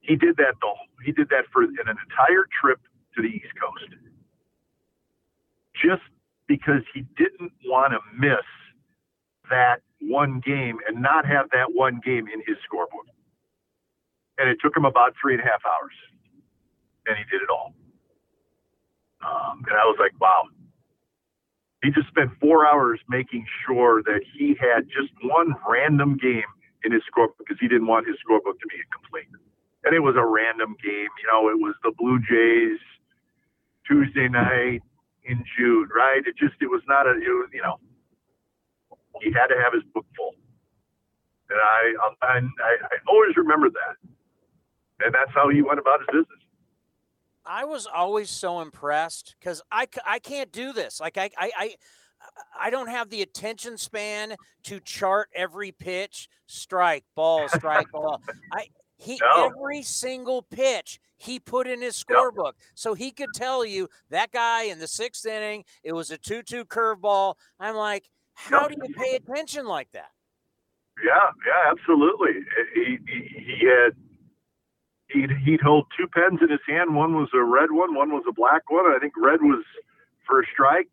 He 0.00 0.16
did 0.16 0.36
that 0.38 0.54
the 0.60 0.72
he 1.04 1.12
did 1.12 1.28
that 1.30 1.44
for 1.52 1.62
an 1.62 1.70
entire 1.78 2.46
trip 2.60 2.80
to 3.14 3.22
the 3.22 3.28
East 3.28 3.52
Coast, 3.60 3.94
just 5.74 6.02
because 6.48 6.82
he 6.94 7.02
didn't 7.16 7.52
want 7.66 7.92
to 7.92 8.00
miss 8.18 8.46
that 9.50 9.80
one 10.00 10.40
game 10.44 10.78
and 10.88 11.02
not 11.02 11.26
have 11.26 11.46
that 11.52 11.72
one 11.74 12.00
game 12.04 12.26
in 12.32 12.40
his 12.46 12.56
scorebook. 12.66 13.06
And 14.38 14.48
it 14.48 14.58
took 14.62 14.76
him 14.76 14.84
about 14.84 15.14
three 15.20 15.34
and 15.34 15.42
a 15.42 15.46
half 15.46 15.60
hours, 15.66 15.94
and 17.06 17.16
he 17.16 17.24
did 17.24 17.42
it 17.42 17.50
all. 17.50 17.74
Um, 19.24 19.64
and 19.66 19.76
I 19.76 19.84
was 19.84 19.96
like, 19.98 20.12
wow, 20.20 20.46
he 21.82 21.90
just 21.90 22.08
spent 22.08 22.30
four 22.40 22.66
hours 22.66 23.00
making 23.08 23.46
sure 23.66 24.02
that 24.02 24.20
he 24.36 24.56
had 24.58 24.86
just 24.86 25.12
one 25.22 25.54
random 25.68 26.16
game 26.16 26.46
in 26.84 26.92
his 26.92 27.02
scorebook 27.06 27.38
because 27.38 27.58
he 27.60 27.68
didn't 27.68 27.86
want 27.86 28.06
his 28.06 28.16
scorebook 28.22 28.58
to 28.58 28.66
be 28.70 28.78
incomplete. 28.78 29.30
And 29.84 29.94
it 29.94 30.00
was 30.00 30.16
a 30.16 30.26
random 30.26 30.76
game. 30.82 31.10
You 31.22 31.26
know, 31.30 31.48
it 31.48 31.58
was 31.58 31.74
the 31.82 31.92
Blue 31.98 32.18
Jays 32.18 32.80
Tuesday 33.86 34.28
night 34.28 34.82
in 35.24 35.44
June, 35.56 35.88
right? 35.94 36.22
It 36.26 36.36
just, 36.36 36.54
it 36.60 36.66
was 36.66 36.82
not 36.88 37.06
a, 37.06 37.12
it 37.14 37.30
was, 37.30 37.50
you 37.52 37.62
know, 37.62 37.78
he 39.22 39.32
had 39.32 39.46
to 39.48 39.58
have 39.62 39.72
his 39.72 39.82
book 39.94 40.06
full. 40.16 40.34
And 41.50 41.58
I, 41.58 41.82
I, 42.22 42.40
I 42.42 42.96
always 43.08 43.36
remember 43.36 43.70
that. 43.70 43.96
And 45.04 45.14
that's 45.14 45.30
how 45.34 45.48
he 45.48 45.62
went 45.62 45.78
about 45.78 46.00
his 46.00 46.08
business. 46.22 46.42
I 47.48 47.64
was 47.64 47.86
always 47.86 48.28
so 48.30 48.60
impressed 48.60 49.34
because 49.40 49.62
I, 49.72 49.88
I 50.06 50.18
can't 50.18 50.52
do 50.52 50.72
this. 50.72 51.00
Like 51.00 51.16
I, 51.16 51.30
I, 51.38 51.50
I 51.56 51.74
I 52.60 52.70
don't 52.70 52.88
have 52.88 53.10
the 53.10 53.22
attention 53.22 53.78
span 53.78 54.34
to 54.64 54.80
chart 54.80 55.28
every 55.34 55.72
pitch, 55.72 56.28
strike, 56.46 57.04
ball, 57.14 57.48
strike, 57.48 57.90
ball. 57.92 58.20
I 58.52 58.66
he 58.96 59.20
no. 59.22 59.46
every 59.46 59.82
single 59.82 60.42
pitch 60.42 60.98
he 61.16 61.38
put 61.38 61.66
in 61.66 61.80
his 61.80 62.02
scorebook, 62.02 62.52
so 62.74 62.94
he 62.94 63.12
could 63.12 63.30
tell 63.34 63.64
you 63.64 63.88
that 64.10 64.32
guy 64.32 64.64
in 64.64 64.78
the 64.78 64.88
sixth 64.88 65.24
inning 65.26 65.64
it 65.84 65.92
was 65.92 66.10
a 66.10 66.18
two-two 66.18 66.64
curveball. 66.64 67.34
I'm 67.60 67.76
like, 67.76 68.10
how 68.34 68.66
do 68.68 68.74
you 68.74 68.94
pay 68.94 69.14
attention 69.16 69.66
like 69.66 69.90
that? 69.92 70.10
Yeah, 71.04 71.30
yeah, 71.46 71.70
absolutely. 71.70 72.30
Eh, 72.30 72.64
he 72.74 72.98
he, 73.06 73.44
he 73.58 73.66
had 73.66 73.94
he'd 75.08 75.30
he'd 75.44 75.60
hold 75.60 75.86
two 75.96 76.06
pens 76.06 76.40
in 76.42 76.50
his 76.50 76.60
hand. 76.68 76.94
One 76.94 77.14
was 77.14 77.28
a 77.34 77.42
red 77.42 77.72
one, 77.72 77.94
one 77.94 78.10
was 78.12 78.24
a 78.28 78.32
black 78.32 78.70
one. 78.70 78.86
I 78.86 78.98
think 79.00 79.14
red 79.16 79.40
was 79.42 79.64
for 80.26 80.40
a 80.40 80.44
strike, 80.52 80.88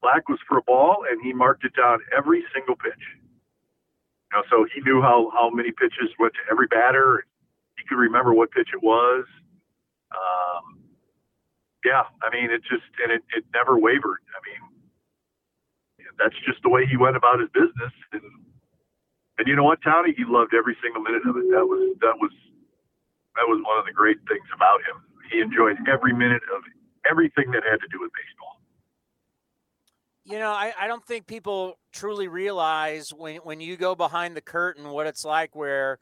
black 0.00 0.28
was 0.28 0.38
for 0.48 0.58
a 0.58 0.62
ball, 0.62 1.04
and 1.10 1.20
he 1.22 1.32
marked 1.32 1.64
it 1.64 1.74
down 1.76 2.00
every 2.16 2.44
single 2.54 2.76
pitch. 2.76 3.04
You 4.32 4.38
know, 4.38 4.42
so 4.50 4.66
he 4.74 4.80
knew 4.82 5.02
how 5.02 5.30
how 5.32 5.50
many 5.50 5.72
pitches 5.72 6.10
went 6.18 6.34
to 6.34 6.52
every 6.52 6.66
batter. 6.66 7.26
He 7.76 7.84
could 7.88 7.98
remember 7.98 8.34
what 8.34 8.50
pitch 8.50 8.68
it 8.74 8.82
was. 8.82 9.24
Um, 10.12 10.80
yeah, 11.84 12.04
I 12.22 12.30
mean, 12.34 12.50
it 12.50 12.62
just 12.62 12.86
and 13.02 13.12
it, 13.12 13.22
it 13.36 13.44
never 13.54 13.78
wavered. 13.78 14.20
I 14.32 14.40
mean, 14.48 14.62
that's 16.18 16.36
just 16.46 16.62
the 16.62 16.68
way 16.70 16.86
he 16.86 16.96
went 16.96 17.16
about 17.16 17.40
his 17.40 17.50
business. 17.50 17.92
And 18.12 18.22
and 19.38 19.48
you 19.48 19.56
know 19.56 19.64
what, 19.64 19.80
Tony? 19.82 20.14
He 20.16 20.24
loved 20.26 20.54
every 20.54 20.76
single 20.82 21.02
minute 21.02 21.22
of 21.26 21.36
it. 21.36 21.50
That 21.50 21.66
was 21.66 21.96
that 22.00 22.16
was 22.20 22.30
that 23.36 23.46
was 23.46 23.62
one 23.64 23.78
of 23.78 23.86
the 23.86 23.92
great 23.92 24.18
things 24.28 24.46
about 24.54 24.80
him. 24.80 25.02
He 25.30 25.40
enjoyed 25.40 25.76
every 25.88 26.12
minute 26.12 26.42
of 26.54 26.62
everything 27.10 27.50
that 27.52 27.62
had 27.64 27.80
to 27.80 27.88
do 27.90 28.00
with 28.00 28.10
baseball. 28.12 28.60
You 30.24 30.38
know, 30.38 30.50
I, 30.50 30.72
I 30.78 30.86
don't 30.86 31.04
think 31.04 31.26
people 31.26 31.78
truly 31.92 32.28
realize 32.28 33.12
when 33.12 33.36
when 33.38 33.60
you 33.60 33.76
go 33.76 33.94
behind 33.94 34.36
the 34.36 34.40
curtain 34.40 34.88
what 34.90 35.06
it's 35.06 35.24
like 35.24 35.56
where, 35.56 35.98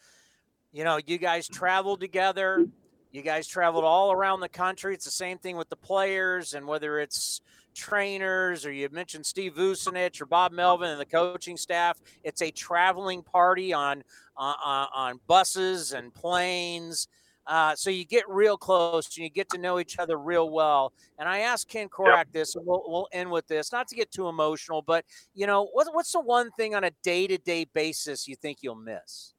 you 0.72 0.85
know, 0.85 0.99
you 1.07 1.16
guys 1.16 1.49
traveled 1.49 2.01
together, 2.01 2.66
you 3.12 3.22
guys 3.22 3.47
traveled 3.47 3.85
all 3.85 4.12
around 4.12 4.41
the 4.41 4.49
country. 4.49 4.93
It's 4.93 5.07
the 5.07 5.11
same 5.11 5.39
thing 5.39 5.57
with 5.57 5.70
the 5.70 5.76
players 5.76 6.53
and 6.53 6.66
whether 6.66 6.99
it's 6.99 7.41
trainers, 7.74 8.66
or 8.66 8.72
you 8.72 8.89
mentioned 8.91 9.24
Steve 9.24 9.55
Vucinich 9.55 10.20
or 10.20 10.26
Bob 10.26 10.53
Melvin 10.53 10.91
and 10.91 11.01
the 11.01 11.07
coaching 11.07 11.57
staff. 11.57 11.99
It's 12.22 12.43
a 12.43 12.51
traveling 12.51 13.22
party 13.22 13.72
on 13.72 14.05
uh, 14.37 14.87
on 14.95 15.20
buses 15.26 15.93
and 15.93 16.12
planes. 16.12 17.09
Uh, 17.47 17.74
so 17.74 17.91
you 17.91 18.05
get 18.05 18.28
real 18.28 18.57
close 18.57 19.07
and 19.16 19.24
you 19.24 19.30
get 19.30 19.49
to 19.51 19.59
know 19.59 19.80
each 19.80 19.99
other 19.99 20.18
real 20.18 20.51
well. 20.51 20.93
And 21.18 21.28
I 21.28 21.41
asked 21.41 21.68
Ken 21.68 21.88
Korach 21.88 22.16
yep. 22.16 22.32
this, 22.32 22.55
and 22.55 22.64
we'll, 22.66 22.82
we'll 22.86 23.09
end 23.12 23.30
with 23.30 23.47
this, 23.49 23.72
not 23.72 23.88
to 23.88 23.97
get 23.97 24.11
too 24.11 24.28
emotional, 24.28 24.82
but 24.82 25.05
you 25.34 25.47
know, 25.47 25.68
what, 25.72 25.88
what's 25.93 26.12
the 26.12 26.20
one 26.20 26.51
thing 26.53 26.74
on 26.74 26.84
a 26.84 26.91
day 27.03 27.26
to 27.26 27.38
day 27.38 27.66
basis 27.72 28.28
you 28.28 28.36
think 28.36 28.59
you'll 28.62 28.76
miss? 28.76 29.34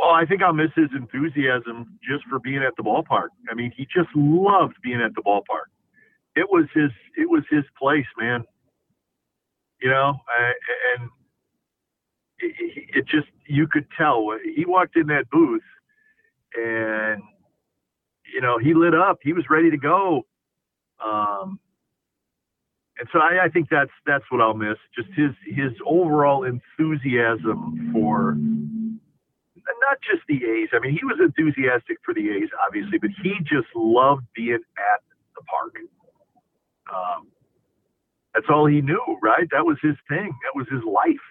Well, 0.00 0.10
I 0.10 0.24
think 0.24 0.42
I'll 0.42 0.52
miss 0.52 0.70
his 0.74 0.88
enthusiasm 0.96 1.98
just 2.06 2.24
for 2.28 2.38
being 2.38 2.62
at 2.62 2.74
the 2.76 2.82
ballpark. 2.82 3.28
I 3.50 3.54
mean, 3.54 3.72
he 3.76 3.84
just 3.84 4.08
loved 4.14 4.74
being 4.82 5.00
at 5.00 5.14
the 5.14 5.22
ballpark 5.22 5.68
it 6.36 6.48
was 6.48 6.66
his 6.74 6.90
it 7.16 7.28
was 7.28 7.42
his 7.50 7.64
place, 7.78 8.06
man. 8.18 8.44
You 9.80 9.90
know, 9.90 10.14
and 10.96 11.10
it, 12.38 12.88
it 12.94 13.06
just 13.06 13.28
you 13.46 13.66
could 13.66 13.86
tell 13.96 14.36
he 14.54 14.64
walked 14.64 14.96
in 14.96 15.06
that 15.08 15.28
booth, 15.30 15.62
and 16.56 17.22
you 18.32 18.40
know 18.40 18.58
he 18.58 18.74
lit 18.74 18.94
up. 18.94 19.18
He 19.22 19.32
was 19.32 19.44
ready 19.50 19.70
to 19.70 19.78
go. 19.78 20.26
Um, 21.04 21.58
and 22.98 23.08
so 23.12 23.18
I, 23.18 23.44
I 23.44 23.48
think 23.48 23.68
that's 23.70 23.90
that's 24.06 24.24
what 24.30 24.40
I'll 24.40 24.54
miss. 24.54 24.76
Just 24.94 25.08
his 25.16 25.30
his 25.46 25.72
overall 25.86 26.44
enthusiasm 26.44 27.90
for 27.92 28.36
not 29.80 29.98
just 30.02 30.22
the 30.28 30.36
A's. 30.36 30.68
I 30.72 30.78
mean, 30.78 30.92
he 30.92 31.04
was 31.04 31.18
enthusiastic 31.20 31.98
for 32.04 32.14
the 32.14 32.28
A's, 32.30 32.48
obviously, 32.66 32.98
but 32.98 33.10
he 33.22 33.34
just 33.42 33.68
loved 33.74 34.24
being 34.34 34.54
at 34.54 35.00
the 35.34 35.42
park. 35.44 35.74
Um, 36.92 37.28
that's 38.34 38.46
all 38.48 38.66
he 38.66 38.80
knew, 38.80 39.02
right? 39.22 39.48
That 39.50 39.64
was 39.64 39.78
his 39.82 39.96
thing. 40.08 40.30
That 40.44 40.54
was 40.54 40.66
his 40.70 40.82
life. 40.84 41.26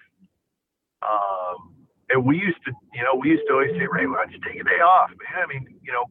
Um, 1.02 1.79
and 2.12 2.24
we 2.24 2.36
used 2.36 2.58
to, 2.66 2.72
you 2.94 3.02
know, 3.02 3.14
we 3.14 3.30
used 3.30 3.44
to 3.48 3.54
always 3.54 3.70
say, 3.72 3.86
Ray, 3.90 4.06
why 4.06 4.24
don't 4.24 4.32
you 4.32 4.40
take 4.46 4.60
a 4.60 4.64
day 4.64 4.80
off, 4.82 5.10
man? 5.10 5.44
I 5.44 5.46
mean, 5.46 5.66
you 5.82 5.92
know, 5.92 6.04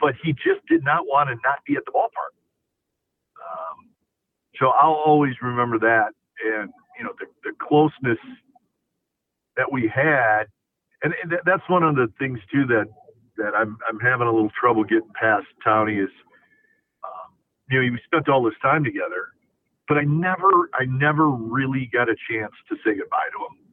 but 0.00 0.14
he 0.22 0.32
just 0.32 0.64
did 0.68 0.84
not 0.84 1.06
want 1.06 1.28
to 1.28 1.34
not 1.44 1.60
be 1.66 1.76
at 1.76 1.84
the 1.84 1.92
ballpark. 1.92 2.34
Um, 3.40 3.90
so 4.58 4.68
I'll 4.68 5.02
always 5.04 5.34
remember 5.42 5.78
that, 5.80 6.12
and 6.44 6.70
you 6.98 7.04
know, 7.04 7.12
the, 7.18 7.26
the 7.44 7.52
closeness 7.60 8.18
that 9.56 9.70
we 9.70 9.90
had, 9.92 10.44
and, 11.02 11.14
and 11.22 11.32
that's 11.44 11.68
one 11.68 11.82
of 11.82 11.96
the 11.96 12.08
things 12.18 12.38
too 12.52 12.66
that 12.66 12.86
that 13.36 13.54
I'm 13.54 13.78
I'm 13.88 13.98
having 14.00 14.26
a 14.26 14.32
little 14.32 14.52
trouble 14.58 14.84
getting 14.84 15.10
past 15.18 15.46
Towny 15.64 15.96
is 15.96 16.10
you 17.70 17.82
know, 17.82 17.92
we 17.92 18.00
spent 18.04 18.28
all 18.28 18.42
this 18.42 18.54
time 18.60 18.84
together, 18.84 19.30
but 19.88 19.96
I 19.96 20.02
never, 20.02 20.70
I 20.74 20.84
never 20.86 21.28
really 21.28 21.88
got 21.92 22.08
a 22.08 22.16
chance 22.28 22.52
to 22.68 22.76
say 22.84 22.96
goodbye 22.98 23.30
to 23.32 23.38
him. 23.46 23.69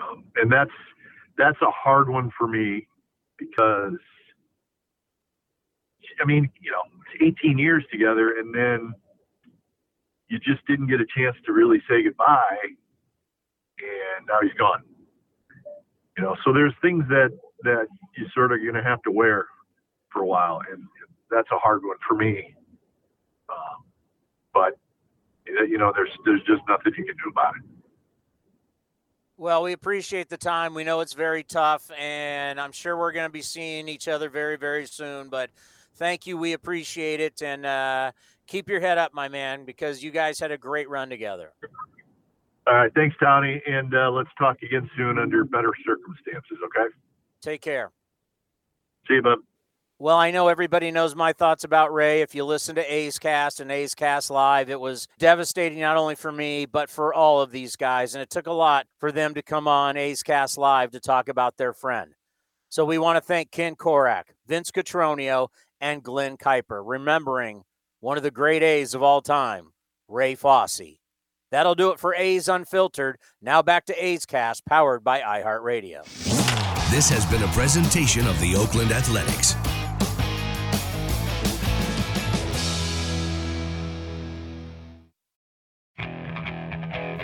Um, 0.00 0.24
and 0.36 0.50
that's, 0.50 0.70
that's 1.38 1.60
a 1.62 1.70
hard 1.70 2.08
one 2.08 2.30
for 2.38 2.46
me 2.46 2.86
because, 3.38 3.98
I 6.20 6.24
mean, 6.24 6.50
you 6.60 6.70
know, 6.70 6.82
it's 7.20 7.36
18 7.42 7.58
years 7.58 7.84
together 7.90 8.34
and 8.38 8.54
then 8.54 8.92
you 10.28 10.38
just 10.38 10.66
didn't 10.66 10.86
get 10.86 11.00
a 11.00 11.06
chance 11.16 11.36
to 11.46 11.52
really 11.52 11.82
say 11.88 12.02
goodbye 12.02 12.56
and 12.62 14.26
now 14.26 14.38
he's 14.42 14.52
gone. 14.58 14.82
You 16.16 16.24
know, 16.24 16.36
so 16.44 16.52
there's 16.52 16.74
things 16.82 17.04
that, 17.08 17.30
that 17.64 17.86
you 18.16 18.26
sort 18.34 18.52
of 18.52 18.58
going 18.60 18.74
to 18.74 18.82
have 18.82 19.02
to 19.02 19.10
wear 19.10 19.46
for 20.12 20.22
a 20.22 20.26
while. 20.26 20.60
And 20.70 20.84
that's 21.30 21.48
a 21.50 21.58
hard 21.58 21.82
one 21.82 21.96
for 22.06 22.14
me. 22.14 22.54
Um, 23.48 23.84
but 24.52 24.76
you 25.46 25.78
know, 25.78 25.92
there's 25.94 26.10
there's 26.24 26.42
just 26.42 26.62
nothing 26.68 26.92
you 26.96 27.04
can 27.04 27.16
do 27.16 27.30
about 27.30 27.54
it. 27.56 27.71
Well, 29.38 29.62
we 29.62 29.72
appreciate 29.72 30.28
the 30.28 30.36
time. 30.36 30.74
We 30.74 30.84
know 30.84 31.00
it's 31.00 31.14
very 31.14 31.42
tough, 31.42 31.90
and 31.98 32.60
I'm 32.60 32.72
sure 32.72 32.96
we're 32.96 33.12
going 33.12 33.26
to 33.26 33.32
be 33.32 33.42
seeing 33.42 33.88
each 33.88 34.06
other 34.06 34.28
very, 34.28 34.56
very 34.56 34.86
soon. 34.86 35.28
But 35.30 35.50
thank 35.94 36.26
you. 36.26 36.36
We 36.36 36.52
appreciate 36.52 37.20
it. 37.20 37.42
And 37.42 37.66
uh, 37.66 38.12
keep 38.46 38.68
your 38.68 38.80
head 38.80 38.98
up, 38.98 39.14
my 39.14 39.28
man, 39.28 39.64
because 39.64 40.02
you 40.02 40.10
guys 40.10 40.38
had 40.38 40.50
a 40.50 40.58
great 40.58 40.88
run 40.88 41.08
together. 41.08 41.52
All 42.66 42.74
right. 42.74 42.92
Thanks, 42.94 43.16
Tony. 43.20 43.60
And 43.66 43.94
uh, 43.94 44.10
let's 44.10 44.30
talk 44.38 44.62
again 44.62 44.88
soon 44.96 45.18
under 45.18 45.44
better 45.44 45.72
circumstances, 45.84 46.58
okay? 46.64 46.94
Take 47.40 47.62
care. 47.62 47.90
See 49.08 49.14
you, 49.14 49.22
bud. 49.22 49.38
Well, 50.02 50.16
I 50.16 50.32
know 50.32 50.48
everybody 50.48 50.90
knows 50.90 51.14
my 51.14 51.32
thoughts 51.32 51.62
about 51.62 51.94
Ray. 51.94 52.22
If 52.22 52.34
you 52.34 52.44
listen 52.44 52.74
to 52.74 52.92
A's 52.92 53.20
Cast 53.20 53.60
and 53.60 53.70
A's 53.70 53.94
Cast 53.94 54.32
Live, 54.32 54.68
it 54.68 54.80
was 54.80 55.06
devastating 55.20 55.78
not 55.78 55.96
only 55.96 56.16
for 56.16 56.32
me, 56.32 56.66
but 56.66 56.90
for 56.90 57.14
all 57.14 57.40
of 57.40 57.52
these 57.52 57.76
guys. 57.76 58.12
And 58.12 58.20
it 58.20 58.28
took 58.28 58.48
a 58.48 58.52
lot 58.52 58.88
for 58.98 59.12
them 59.12 59.32
to 59.34 59.42
come 59.42 59.68
on 59.68 59.96
A's 59.96 60.24
Cast 60.24 60.58
Live 60.58 60.90
to 60.90 60.98
talk 60.98 61.28
about 61.28 61.56
their 61.56 61.72
friend. 61.72 62.14
So 62.68 62.84
we 62.84 62.98
want 62.98 63.16
to 63.16 63.20
thank 63.20 63.52
Ken 63.52 63.76
Korach, 63.76 64.24
Vince 64.44 64.72
Cotroneo, 64.72 65.50
and 65.80 66.02
Glen 66.02 66.36
Kuiper, 66.36 66.82
remembering 66.84 67.62
one 68.00 68.16
of 68.16 68.24
the 68.24 68.32
great 68.32 68.64
A's 68.64 68.94
of 68.94 69.04
all 69.04 69.22
time, 69.22 69.68
Ray 70.08 70.34
Fosse. 70.34 70.98
That'll 71.52 71.76
do 71.76 71.90
it 71.90 72.00
for 72.00 72.12
A's 72.12 72.48
Unfiltered. 72.48 73.18
Now 73.40 73.62
back 73.62 73.84
to 73.84 74.04
A's 74.04 74.26
Cast, 74.26 74.66
powered 74.66 75.04
by 75.04 75.20
iHeartRadio. 75.20 76.02
This 76.90 77.08
has 77.08 77.24
been 77.26 77.44
a 77.44 77.52
presentation 77.52 78.26
of 78.26 78.40
the 78.40 78.56
Oakland 78.56 78.90
Athletics. 78.90 79.54